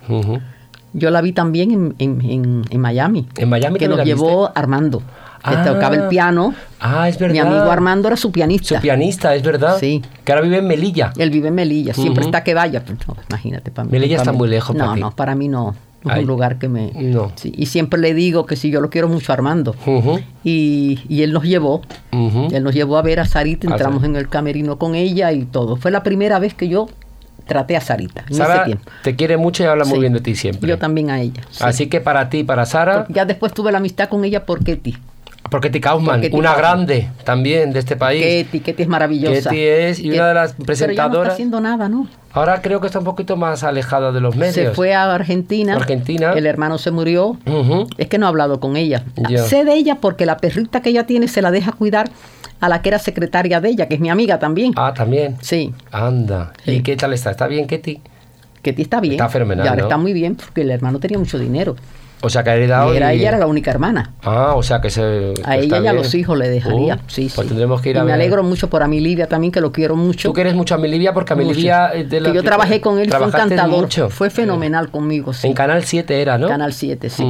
Yo 0.95 1.11
la 1.11 1.21
vi 1.21 1.33
también 1.33 1.71
en, 1.71 1.95
en- 1.99 2.21
en- 2.31 2.65
en 2.71 2.81
Miami. 2.81 3.27
En 3.37 3.49
Miami 3.51 3.79
que 3.79 3.89
nos 3.89 3.99
la 3.99 4.05
llevó 4.05 4.51
Armando. 4.55 5.03
Que 5.51 5.57
Ah. 5.57 5.65
tocaba 5.65 5.95
el 5.97 6.09
piano. 6.09 6.55
Ah, 6.81 7.09
es 7.09 7.19
verdad. 7.19 7.33
Mi 7.35 7.39
amigo 7.41 7.71
Armando 7.71 8.09
era 8.09 8.17
su 8.17 8.31
pianista. 8.33 8.77
Su 8.77 8.83
pianista, 8.83 9.35
es 9.35 9.43
verdad. 9.43 9.79
Sí. 9.81 10.03
Que 10.25 10.33
ahora 10.33 10.43
vive 10.43 10.59
en 10.59 10.67
Melilla. 10.67 11.13
Él 11.17 11.31
vive 11.31 11.49
en 11.49 11.55
Melilla, 11.55 11.95
siempre 11.95 12.25
está 12.25 12.45
que 12.45 12.55
vaya. 12.55 12.83
pero 12.85 12.99
no, 13.07 13.17
imagínate, 13.29 13.71
para 13.71 13.85
mí. 13.87 13.93
Melilla 13.93 14.17
para 14.17 14.23
está 14.23 14.33
mí- 14.33 14.39
muy 14.39 14.49
lejos 14.49 14.75
No, 14.77 14.85
para 14.85 14.95
ti. 14.95 15.01
no, 15.01 15.11
para 15.13 15.35
mí 15.35 15.49
no. 15.49 15.75
No 16.05 16.13
es 16.15 16.21
un 16.21 16.27
lugar 16.29 16.59
que 16.59 16.69
me. 16.69 16.93
No. 16.95 17.33
Sí, 17.35 17.53
y 17.57 17.67
siempre 17.67 17.99
le 18.01 18.15
digo 18.15 18.47
que 18.47 18.55
si 18.55 18.71
yo 18.71 18.81
lo 18.81 18.89
quiero 18.89 19.09
mucho 19.09 19.33
a 19.33 19.35
Armando. 19.35 19.75
Y, 20.45 21.01
y 21.09 21.23
él 21.23 21.33
nos 21.33 21.43
llevó. 21.45 21.83
Él 22.13 22.63
nos 22.63 22.75
llevó 22.75 22.97
a 22.99 23.03
ver 23.03 23.21
a 23.21 23.27
Sarita, 23.27 23.67
entramos 23.69 24.05
en 24.05 24.17
el 24.17 24.29
camerino 24.29 24.79
con 24.79 24.95
ella 24.95 25.33
y 25.33 25.45
todo. 25.45 25.77
Fue 25.77 25.91
la 25.91 26.03
primera 26.03 26.39
vez 26.39 26.55
que 26.55 26.69
yo 26.69 26.89
traté 27.47 27.77
a 27.77 27.81
Sarita 27.81 28.21
en 28.23 28.27
ese 28.35 28.37
Sara 28.37 28.65
tiempo. 28.65 28.85
te 29.03 29.17
quiere 29.17 29.37
mucho 29.39 29.63
y 29.63 29.67
habla 29.67 29.85
muy 29.85 29.95
Sí. 29.95 30.01
bien 30.01 30.13
de 30.13 30.21
ti 30.21 30.35
siempre. 30.35 30.69
Yo 30.69 30.79
también 30.79 31.11
a 31.11 31.21
ella. 31.21 31.41
sí. 31.51 31.65
Así 31.65 31.87
que 31.89 32.01
para 32.01 32.29
ti, 32.29 32.45
para 32.45 32.67
Sara, 32.67 33.07
Ya 33.09 33.25
después 33.25 33.53
tuve 33.55 33.73
la 33.73 33.79
amistad 33.79 34.09
con 34.09 34.25
ella 34.25 34.45
por 34.47 34.63
Ketty. 34.63 34.97
Porque 35.51 35.69
Ketty 35.69 35.81
Kaufman, 35.81 36.21
Por 36.23 36.39
una 36.41 36.51
Kaufman. 36.55 36.57
grande 36.87 37.09
también 37.25 37.73
de 37.73 37.79
este 37.81 37.97
país. 37.97 38.23
Ketty, 38.25 38.61
Ketty 38.61 38.83
es 38.83 38.89
maravillosa. 38.89 39.51
Ketty 39.51 39.63
es 39.63 39.99
y 40.01 40.11
una 40.11 40.29
de 40.29 40.35
las 40.35 40.53
Pero 40.53 40.57
ya 40.57 40.61
no 40.61 40.67
presentadoras. 40.67 41.23
está 41.25 41.33
haciendo 41.35 41.61
nada, 41.61 41.89
¿no? 41.89 42.09
Ahora 42.33 42.61
creo 42.63 42.81
que 42.81 42.87
está 42.87 42.99
un 42.99 43.05
poquito 43.05 43.37
más 43.37 43.65
alejada 43.65 44.13
de 44.13 44.21
los 44.21 44.37
medios. 44.37 44.55
Se 44.55 44.71
fue 44.73 44.95
a 44.95 45.13
Argentina. 45.13 45.75
Argentina. 45.75 46.33
El 46.35 46.47
hermano 46.47 46.79
se 46.79 46.91
murió. 46.91 47.37
Es 47.97 48.09
que 48.09 48.19
no 48.19 48.27
he 48.27 48.29
hablado 48.29 48.61
con 48.61 48.77
ella. 48.77 49.05
Sé 49.49 49.65
de 49.65 49.75
ella 49.75 49.97
porque 50.01 50.27
la 50.27 50.37
perrita 50.37 50.83
que 50.83 50.91
ella 50.91 51.07
tiene 51.07 51.29
se 51.29 51.43
la 51.43 51.51
deja 51.51 51.73
cuidar 51.73 52.11
a 52.61 52.69
la 52.69 52.83
que 52.83 52.89
era 52.89 52.99
secretaria 52.99 53.61
de 53.61 53.69
ella, 53.71 53.87
que 53.89 53.95
es 53.95 54.01
mi 54.01 54.11
amiga 54.11 54.39
también. 54.39 54.73
Ah, 54.77 54.93
también. 54.95 55.37
Sí, 55.41 55.73
Anda. 55.93 56.53
Sí. 56.65 56.73
¿Y 56.73 56.83
qué 56.83 56.97
tal 56.97 57.13
está? 57.13 57.31
¿Está 57.31 57.47
bien, 57.47 57.67
Ketty? 57.67 58.01
Ketty 58.63 58.83
está 58.83 59.01
bien. 59.01 59.15
Está 59.15 59.29
fenomenal, 59.29 59.65
Y 59.65 59.69
ahora 59.69 59.83
¿no? 59.83 59.87
está 59.87 59.97
muy 59.97 60.13
bien 60.13 60.35
porque 60.35 60.63
el 60.63 60.71
hermano 60.71 60.99
tenía 60.99 61.19
mucho 61.19 61.39
dinero. 61.39 61.77
O 62.21 62.29
sea, 62.31 62.43
que 62.43 62.51
ha 62.51 62.57
heredado. 62.57 62.93
Y 62.93 62.97
era, 62.97 63.15
y- 63.15 63.21
ella 63.21 63.29
era 63.29 63.39
la 63.39 63.47
única 63.47 63.71
hermana. 63.71 64.13
Ah, 64.25 64.55
o 64.57 64.63
sea 64.63 64.81
que 64.81 64.91
se. 64.91 65.35
A 65.45 65.53
que 65.57 65.61
ella 65.65 65.81
y 65.81 65.87
a 65.87 65.93
los 65.93 66.15
hijos 66.15 66.37
le 66.37 66.49
dejaría. 66.49 66.97
Uh, 66.97 66.99
sí, 67.07 67.31
Pues 67.35 67.47
sí. 67.47 67.49
tendremos 67.49 67.81
que 67.81 67.91
ir 67.91 67.97
Y 67.97 67.99
a 67.99 68.03
me 68.03 68.07
ver. 68.07 68.15
alegro 68.17 68.43
mucho 68.43 68.69
por 68.69 68.83
Amilivia 68.83 69.29
también, 69.29 69.53
que 69.53 69.61
lo 69.61 69.71
quiero 69.71 69.95
mucho. 69.95 70.29
Tú 70.29 70.33
quieres 70.35 70.55
mucho 70.55 70.75
a 70.75 70.79
mi 70.79 70.89
Livia 70.89 71.15
porque 71.15 71.33
a 71.33 71.37
mi 71.37 71.45
Mucho. 71.45 71.57
Livia. 71.57 71.91
eh, 71.95 72.05
de 72.05 72.21
la- 72.21 72.31
que 72.31 72.35
yo 72.37 72.43
trabajé 72.43 72.81
con 72.81 72.99
él, 72.99 73.09
fue 73.09 73.19
un 73.19 73.31
trabajaste 73.31 73.57
cantador. 73.57 73.83
mucho. 73.83 74.11
Fue 74.11 74.31
fenomenal 74.31 74.91
conmigo, 74.91 75.33
sí. 75.33 75.47
En 75.47 75.55
Canal 75.55 75.85
7 75.85 76.21
era, 76.21 76.39
¿no? 76.39 76.49
Canal 76.49 76.73
7, 76.73 77.09
sí. 77.09 77.25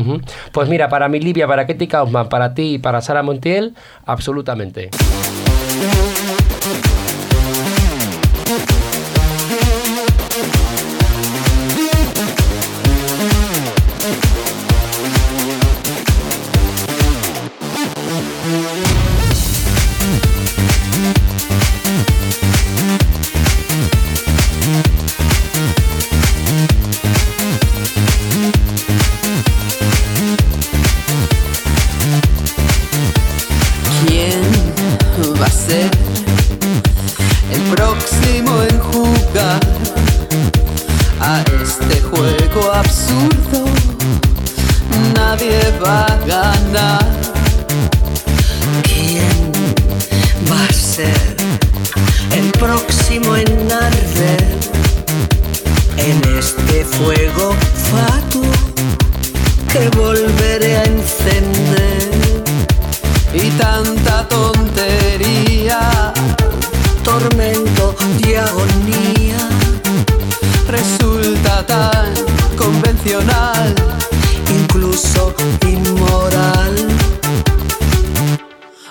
Pues 0.53 0.68
mira, 0.68 0.89
para 0.89 1.09
mi 1.09 1.20
Livia, 1.20 1.47
para 1.47 1.66
Ketty 1.66 1.86
Kaufman, 1.86 2.28
para 2.28 2.55
ti 2.55 2.74
y 2.74 2.78
para 2.78 3.01
Sara 3.03 3.22
Montiel, 3.22 3.74
absolutamente. 4.07 4.91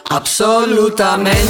Absolutamente. 0.09 1.41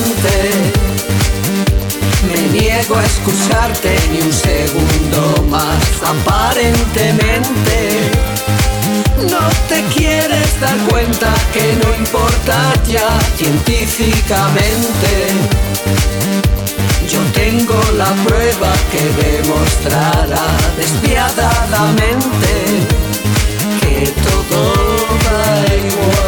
Me 2.28 2.60
niego 2.60 2.96
a 2.96 3.04
excusarte 3.04 3.96
ni 4.12 4.22
un 4.22 4.34
segundo 4.34 5.44
más, 5.50 5.78
aparentemente. 6.04 8.12
No 9.30 9.48
te 9.70 9.84
quieres 9.96 10.60
dar 10.60 10.76
cuenta 10.90 11.32
que 11.54 11.78
no 11.84 11.96
importa 11.96 12.74
ya 12.88 13.08
científicamente. 13.38 15.28
Yo 17.10 17.20
tengo 17.34 17.80
la 17.96 18.12
prueba 18.26 18.74
que 18.92 19.02
demostrará 19.24 20.46
despiadadamente 20.78 22.52
que 23.80 24.12
todo 24.24 24.60
da 25.26 25.42
igual. 25.76 26.27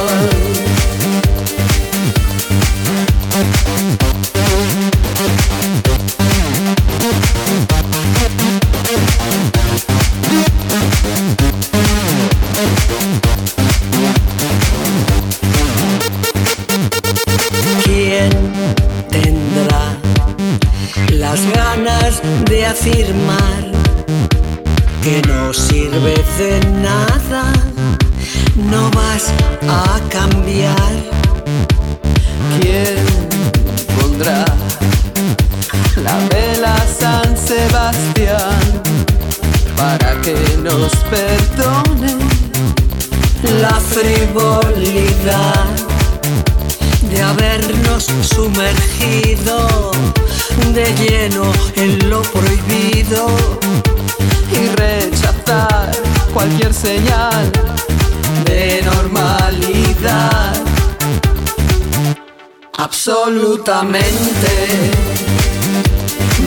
Absolutamente. 63.30 64.50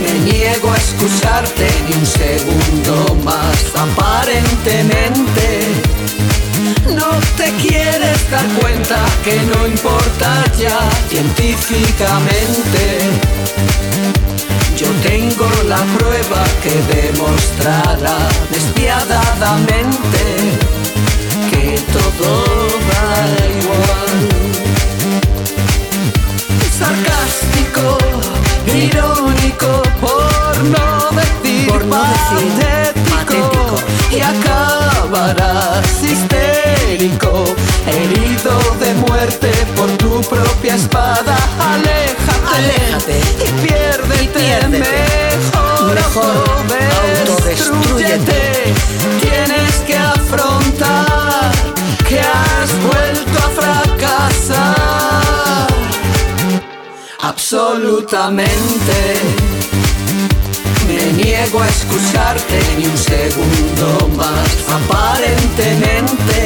Me 0.02 0.12
niego 0.32 0.66
a 0.68 0.76
excusarte 0.76 1.70
ni 1.86 1.94
un 1.94 2.04
segundo 2.04 3.14
más, 3.22 3.56
aparentemente. 3.76 5.46
No 6.88 7.06
te 7.36 7.52
quieres 7.62 8.28
dar 8.32 8.44
cuenta 8.60 8.98
que 9.22 9.40
no 9.42 9.64
importa 9.68 10.44
ya 10.58 10.80
científicamente. 11.08 12.98
Yo 14.76 14.88
tengo 15.08 15.48
la 15.68 15.84
prueba 15.96 16.44
que 16.64 16.74
demostrará 16.96 18.18
despiadadamente 18.50 20.81
mejor, 46.14 46.44
autodestrúyete. 47.20 48.74
Tienes 49.20 49.74
que 49.86 49.96
afrontar 49.96 51.52
que 52.08 52.20
has 52.20 52.70
vuelto 52.82 53.38
a 53.38 53.50
fracasar. 53.60 54.62
absolutamente. 57.22 58.98
Me 60.86 61.12
niego 61.22 61.60
a 61.60 61.68
escucharte 61.68 62.60
ni 62.76 62.86
un 62.86 62.98
segundo 62.98 64.08
más, 64.16 64.48
aparentemente. 64.68 66.40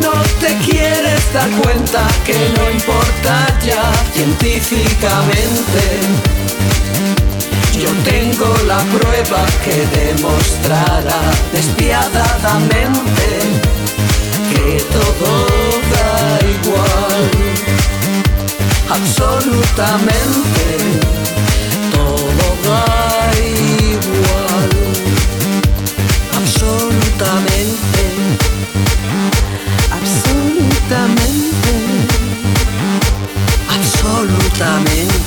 No 0.00 0.12
te 0.40 0.56
quieres 0.64 1.32
dar 1.32 1.50
cuenta 1.62 2.06
que 2.24 2.34
no 2.56 2.70
importa 2.70 3.58
ya 3.64 3.92
científicamente. 4.12 5.82
Yo 7.80 7.88
tengo 8.04 8.54
la 8.66 8.78
prueba 8.78 9.46
que 9.64 9.86
demostrará 9.98 11.20
despiadadamente 11.52 13.28
que 14.50 14.82
todo 14.92 15.30
da 15.92 16.12
igual. 16.56 17.24
Absolutamente 18.90 20.64
todo 21.92 22.46
da 22.64 22.84
igual. 23.40 24.70
Absolutamente 26.36 28.02
absolutamente 29.98 31.72
absolutamente 33.70 35.21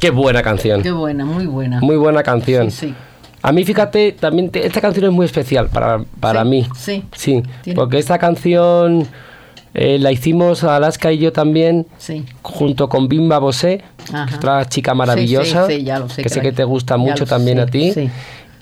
Qué 0.00 0.10
buena 0.10 0.42
canción. 0.42 0.82
Qué 0.82 0.90
buena, 0.92 1.24
muy 1.24 1.46
buena. 1.46 1.80
Muy 1.80 1.96
buena 1.96 2.22
canción. 2.22 2.70
Sí, 2.70 2.88
sí. 2.88 2.94
A 3.42 3.52
mí, 3.52 3.64
fíjate, 3.64 4.12
también 4.12 4.50
te- 4.50 4.66
esta 4.66 4.80
canción 4.80 5.06
es 5.06 5.12
muy 5.12 5.26
especial 5.26 5.68
para, 5.68 6.00
para 6.20 6.42
Sí, 6.42 6.48
mí. 6.48 6.66
sí. 6.74 7.04
Sí, 7.14 7.42
Tiene- 7.62 7.76
porque 7.76 7.98
esta 7.98 8.18
canción 8.18 9.06
eh, 9.78 9.98
la 10.00 10.10
hicimos 10.10 10.64
Alaska 10.64 11.12
y 11.12 11.18
yo 11.18 11.32
también 11.32 11.86
Sí. 11.98 12.24
junto 12.42 12.88
con 12.88 13.08
Bimba 13.08 13.38
Bosé, 13.38 13.82
otra 14.34 14.64
chica 14.68 14.94
maravillosa, 14.94 15.66
Sí, 15.66 15.84
ya 15.84 15.98
lo 15.98 16.08
sé 16.08 16.22
que 16.22 16.28
sé 16.30 16.40
que 16.40 16.50
te 16.52 16.64
gusta 16.64 16.96
mucho 16.96 17.26
también 17.26 17.58
sé, 17.58 17.62
a 17.62 17.66
ti. 17.66 17.92
sí. 17.92 18.10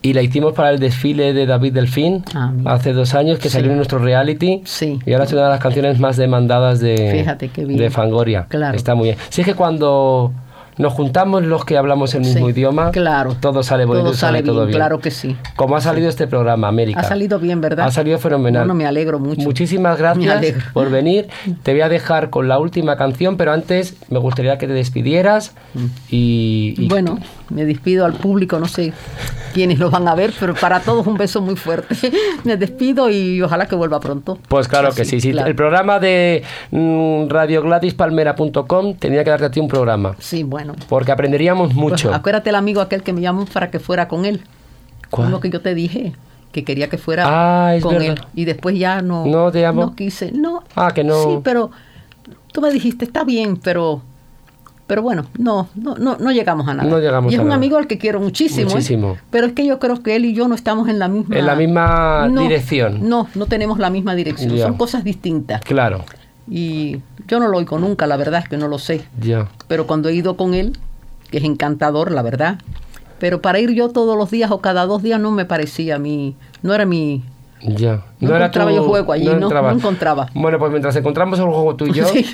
Y 0.03 0.13
la 0.13 0.21
hicimos 0.23 0.53
para 0.55 0.71
el 0.71 0.81
desfile 0.81 1.33
de 1.33 1.47
David 1.47 1.73
Delfín 1.73 2.25
Ah, 2.35 2.53
hace 2.67 2.93
dos 2.93 3.15
años, 3.15 3.39
que 3.39 3.49
salió 3.49 3.71
en 3.71 3.77
nuestro 3.77 3.99
reality. 4.01 4.61
Sí. 4.67 4.99
Y 5.07 5.13
ahora 5.13 5.25
es 5.25 5.33
una 5.33 5.45
de 5.45 5.49
las 5.51 5.61
canciones 5.61 5.99
más 5.99 6.17
demandadas 6.19 6.81
de, 6.81 7.17
Fíjate 7.21 7.49
qué 7.49 7.65
bien. 7.65 7.79
de 7.79 7.89
Fangoria. 7.91 8.45
Claro. 8.49 8.77
Está 8.77 8.95
muy 8.95 9.05
bien. 9.07 9.17
Si 9.31 9.41
es 9.41 9.47
que 9.47 9.55
cuando 9.55 10.33
nos 10.79 10.93
juntamos 10.93 11.43
los 11.45 11.65
que 11.65 11.77
hablamos 11.77 12.15
el 12.15 12.21
mismo 12.23 12.47
Sí, 12.47 12.53
idioma, 12.53 12.91
claro. 12.91 13.35
todo 13.41 13.63
sale 13.63 13.85
bonito, 13.85 14.07
Todo 14.07 14.15
sale 14.15 14.43
todo 14.43 14.55
bien, 14.61 14.67
bien. 14.69 14.79
claro 14.79 14.99
que 14.99 15.11
sí. 15.11 15.37
Como 15.57 15.77
ha 15.77 15.81
salido 15.81 16.09
este 16.09 16.27
programa, 16.27 16.69
América. 16.69 17.01
Ha 17.01 17.05
salido 17.05 17.39
bien, 17.39 17.61
¿verdad? 17.61 17.87
Ha 17.87 17.91
salido 17.91 18.19
fenomenal. 18.19 18.63
Bueno, 18.63 18.75
me 18.75 18.87
alegro 18.87 19.19
mucho. 19.19 19.43
Muchísimas 19.43 19.99
gracias 19.99 20.55
por 20.73 20.91
venir. 20.91 21.29
Te 21.63 21.73
voy 21.73 21.81
a 21.83 21.89
dejar 21.89 22.31
con 22.31 22.49
la 22.49 22.59
última 22.59 22.97
canción, 22.97 23.37
pero 23.37 23.53
antes 23.53 23.97
me 24.11 24.19
gustaría 24.19 24.59
que 24.59 24.67
te 24.67 24.73
despidieras 24.73 25.55
y, 26.11 26.75
y- 26.79 26.89
Bueno, 26.89 27.19
me 27.51 27.65
despido 27.65 28.05
al 28.05 28.15
público, 28.15 28.59
no 28.59 28.67
sé 28.69 28.93
quiénes 29.53 29.79
lo 29.79 29.89
van 29.91 30.09
a 30.09 30.15
ver, 30.17 30.33
pero 30.41 30.55
para 30.55 30.81
todos 30.81 31.07
un 31.07 31.17
beso 31.17 31.41
muy 31.41 31.55
fuerte. 31.55 31.95
Me 32.45 32.57
despido 32.57 33.09
y 33.09 33.41
ojalá 33.41 33.67
que 33.67 33.77
vuelva 33.77 34.01
pronto. 34.01 34.37
Pues 34.49 34.67
claro 34.67 34.91
que 34.93 35.05
sí, 35.05 35.21
sí. 35.21 35.31
claro. 35.31 35.49
El 35.49 35.55
programa 35.55 36.01
de 36.01 36.43
mm, 36.73 37.29
radiogladispalmera.com 37.29 38.95
tenía 38.95 39.23
que 39.23 39.31
darte 39.31 39.47
a 39.47 39.51
ti 39.51 39.61
un 39.61 39.69
programa, 39.69 40.17
Sí, 40.19 40.43
bueno. 40.43 40.64
Porque 40.89 41.13
aprenderíamos 41.13 41.69
Pues, 41.69 41.77
mucho. 41.77 42.15
acuérdate 42.15 42.51
el 42.51 42.57
amigo 42.57 42.81
aquel 42.81 43.03
que 43.03 43.13
me 43.13 43.21
llamó 43.21 43.45
para 43.47 43.71
que 43.71 43.79
fuera 43.79 44.09
con 44.09 44.25
él. 44.25 44.43
¿Cuál? 45.11 45.29
Uno 45.29 45.41
que 45.41 45.51
yo 45.51 45.61
te 45.61 45.75
dije, 45.75 46.15
que 46.53 46.65
quería 46.65 46.89
que 46.89 46.99
fuera 46.99 47.25
Ah, 47.27 47.75
con 47.81 47.95
verdad. 47.99 48.17
él. 48.19 48.25
Y 48.35 48.45
después 48.47 48.79
ya 48.79 49.03
no, 49.03 49.27
No 49.27 49.53
te 49.53 49.61
llamó. 49.61 49.83
no 49.87 49.95
quise. 49.95 50.33
No. 50.33 50.65
Ah, 50.75 50.93
que 50.95 51.05
no. 51.05 51.23
Sí, 51.23 51.39
pero 51.45 51.71
tú 52.53 52.61
me 52.61 52.71
dijiste, 52.71 53.05
está 53.05 53.25
bien, 53.25 53.57
pero... 53.57 54.03
Pero 54.87 55.01
bueno, 55.01 55.25
no, 55.39 55.69
no, 55.77 55.95
no, 55.97 56.19
no 56.21 56.31
llegamos 56.31 56.69
a 56.69 56.75
nada. 56.75 56.87
No 56.91 56.99
llegamos 56.99 57.33
y 57.33 57.37
es 57.37 57.39
a 57.39 57.43
un 57.43 57.49
nada. 57.49 57.57
amigo 57.57 57.79
al 57.79 57.87
que 57.87 57.97
quiero 57.97 58.21
muchísimo. 58.21 58.69
¿eh? 58.69 58.75
Muchísimo. 58.75 59.17
Pero 59.31 59.47
es 59.47 59.55
que 59.55 59.65
yo 59.65 59.79
creo 59.79 60.03
que 60.03 60.15
él 60.15 60.27
y 60.27 60.35
yo 60.35 60.47
no 60.47 60.55
estamos 60.55 60.89
en 60.91 60.99
la 60.99 61.09
misma... 61.09 61.39
En 61.39 61.47
la 61.47 61.55
misma 61.57 62.29
No, 62.31 62.43
dirección. 62.43 63.09
No, 63.09 63.27
no 63.35 63.47
tenemos 63.47 63.79
la 63.79 63.89
misma 63.89 64.15
dirección. 64.15 64.59
Son 64.59 64.75
cosas 64.77 65.03
distintas. 65.03 65.63
Claro, 65.63 66.05
Y 66.49 67.01
yo 67.27 67.41
no 67.41 67.49
lo 67.49 67.59
oigo 67.59 67.79
nunca, 67.79 68.07
la 68.07 68.17
verdad 68.17 68.41
es 68.43 68.49
que 68.49 68.57
no 68.57 68.69
lo 68.69 68.79
sé. 68.79 69.05
ya. 69.21 69.49
Pero 69.69 69.87
cuando 69.87 70.09
he 70.09 70.15
ido 70.15 70.37
con 70.37 70.55
él, 70.55 70.77
que 71.31 71.39
es 71.39 71.45
encantador, 71.45 72.11
la 72.13 72.23
verdad. 72.23 72.59
Pero 73.19 73.41
para 73.41 73.59
ir 73.61 73.71
yo 73.71 73.89
todos 73.91 74.17
los 74.19 74.31
días 74.31 74.51
o 74.51 74.61
cada 74.61 74.85
dos 74.87 75.03
días 75.03 75.19
no 75.21 75.31
me 75.31 75.45
parecía 75.47 75.97
a 75.97 75.99
mí, 75.99 76.37
no 76.63 76.75
era 76.75 76.85
mi... 76.85 77.23
Ya. 77.63 78.03
No 78.21 78.37
encontraba 78.37 78.73
yo 78.73 78.83
juego 78.85 79.13
allí, 79.13 79.25
no- 79.25 79.49
no 79.49 79.71
encontraba. 79.71 80.29
Bueno, 80.35 80.59
pues 80.59 80.71
mientras 80.71 80.95
encontramos 80.97 81.39
el 81.39 81.47
juego 81.47 81.75
tú 81.77 81.87
y 81.87 81.93
yo, 81.93 82.05
Sí. 82.13 82.27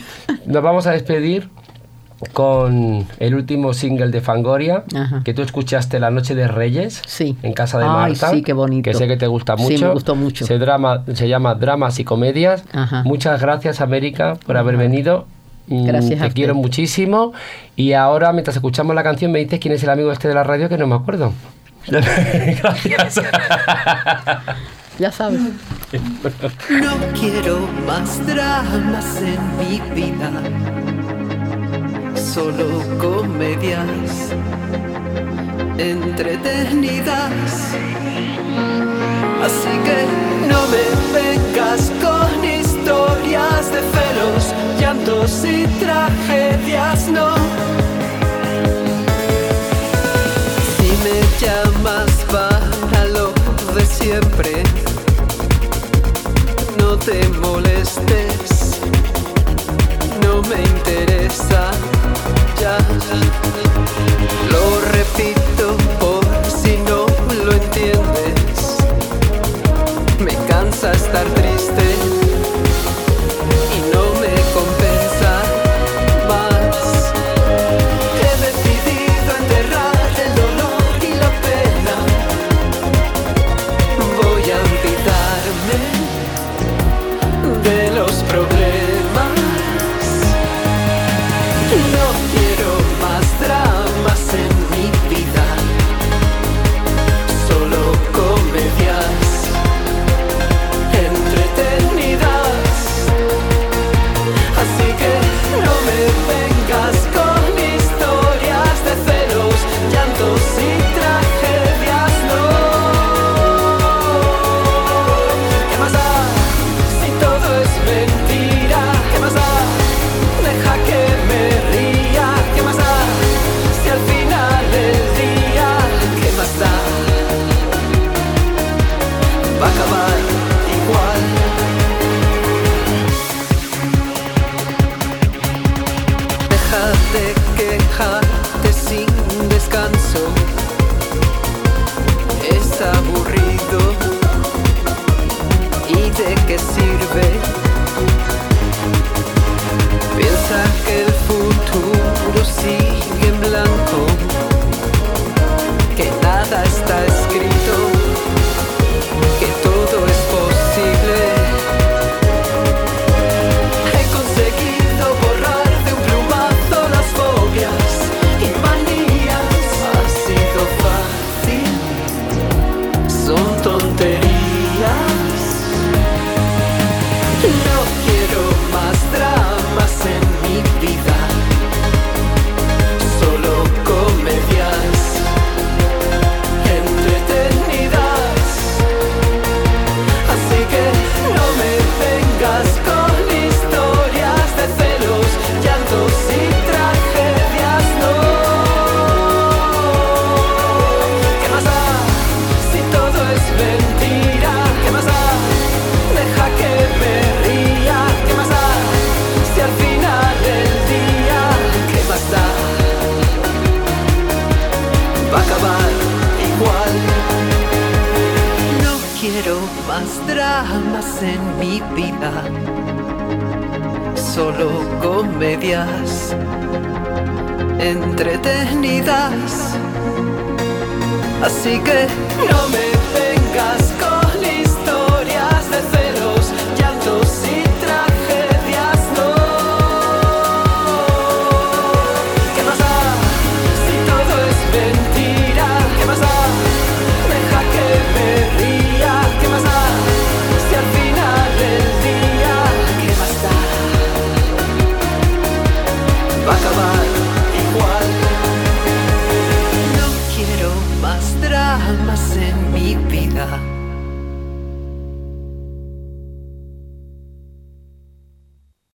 nos 0.46 0.60
vamos 0.62 0.88
a 0.88 0.90
despedir 0.92 1.48
con 2.32 3.06
el 3.18 3.34
último 3.34 3.72
single 3.74 4.08
de 4.08 4.20
Fangoria, 4.20 4.84
Ajá. 4.94 5.22
que 5.24 5.32
tú 5.34 5.42
escuchaste 5.42 5.98
la 6.00 6.10
noche 6.10 6.34
de 6.34 6.48
Reyes, 6.48 7.02
Sí. 7.06 7.36
en 7.42 7.52
casa 7.52 7.78
de 7.78 7.84
Ay, 7.84 7.90
Marta, 7.90 8.30
sí, 8.30 8.42
qué 8.42 8.52
bonito. 8.52 8.90
que 8.90 8.94
sé 8.96 9.08
que 9.08 9.16
te 9.16 9.26
gusta 9.26 9.56
Sí, 9.56 9.62
mucho. 9.62 9.86
me 9.86 9.92
gustó 9.94 10.14
mucho. 10.14 10.44
Se, 10.46 10.58
drama, 10.58 11.04
se 11.14 11.28
llama 11.28 11.54
Dramas 11.54 11.98
y 11.98 12.04
Comedias. 12.04 12.64
Ajá. 12.72 13.02
Muchas 13.04 13.40
gracias, 13.40 13.80
América, 13.80 14.36
por 14.46 14.56
haber 14.56 14.76
venido. 14.76 15.26
Mm, 15.66 15.86
Gracias 15.86 16.18
Te 16.20 16.26
a 16.26 16.30
quiero 16.30 16.54
muchísimo. 16.56 17.32
Y 17.76 17.92
ahora, 17.92 18.32
mientras 18.32 18.56
escuchamos 18.56 18.94
la 18.96 19.02
canción, 19.04 19.30
me 19.30 19.38
dices 19.38 19.60
quién 19.60 19.72
es 19.74 19.82
el 19.84 19.90
amigo 19.90 20.10
este 20.10 20.26
de 20.26 20.34
la 20.34 20.42
radio 20.42 20.68
que 20.68 20.76
no 20.76 20.86
me 20.88 20.96
acuerdo. 20.96 21.32
gracias. 21.88 23.20
Ya 24.98 25.10
sabes. 25.12 25.40
No 26.70 26.92
quiero 27.18 27.68
más 27.86 28.26
dramas 28.26 29.22
en 29.22 29.58
mi 29.58 29.80
vida, 29.94 30.30
solo 32.34 32.80
comedias 33.00 34.32
entretenidas. 35.78 37.74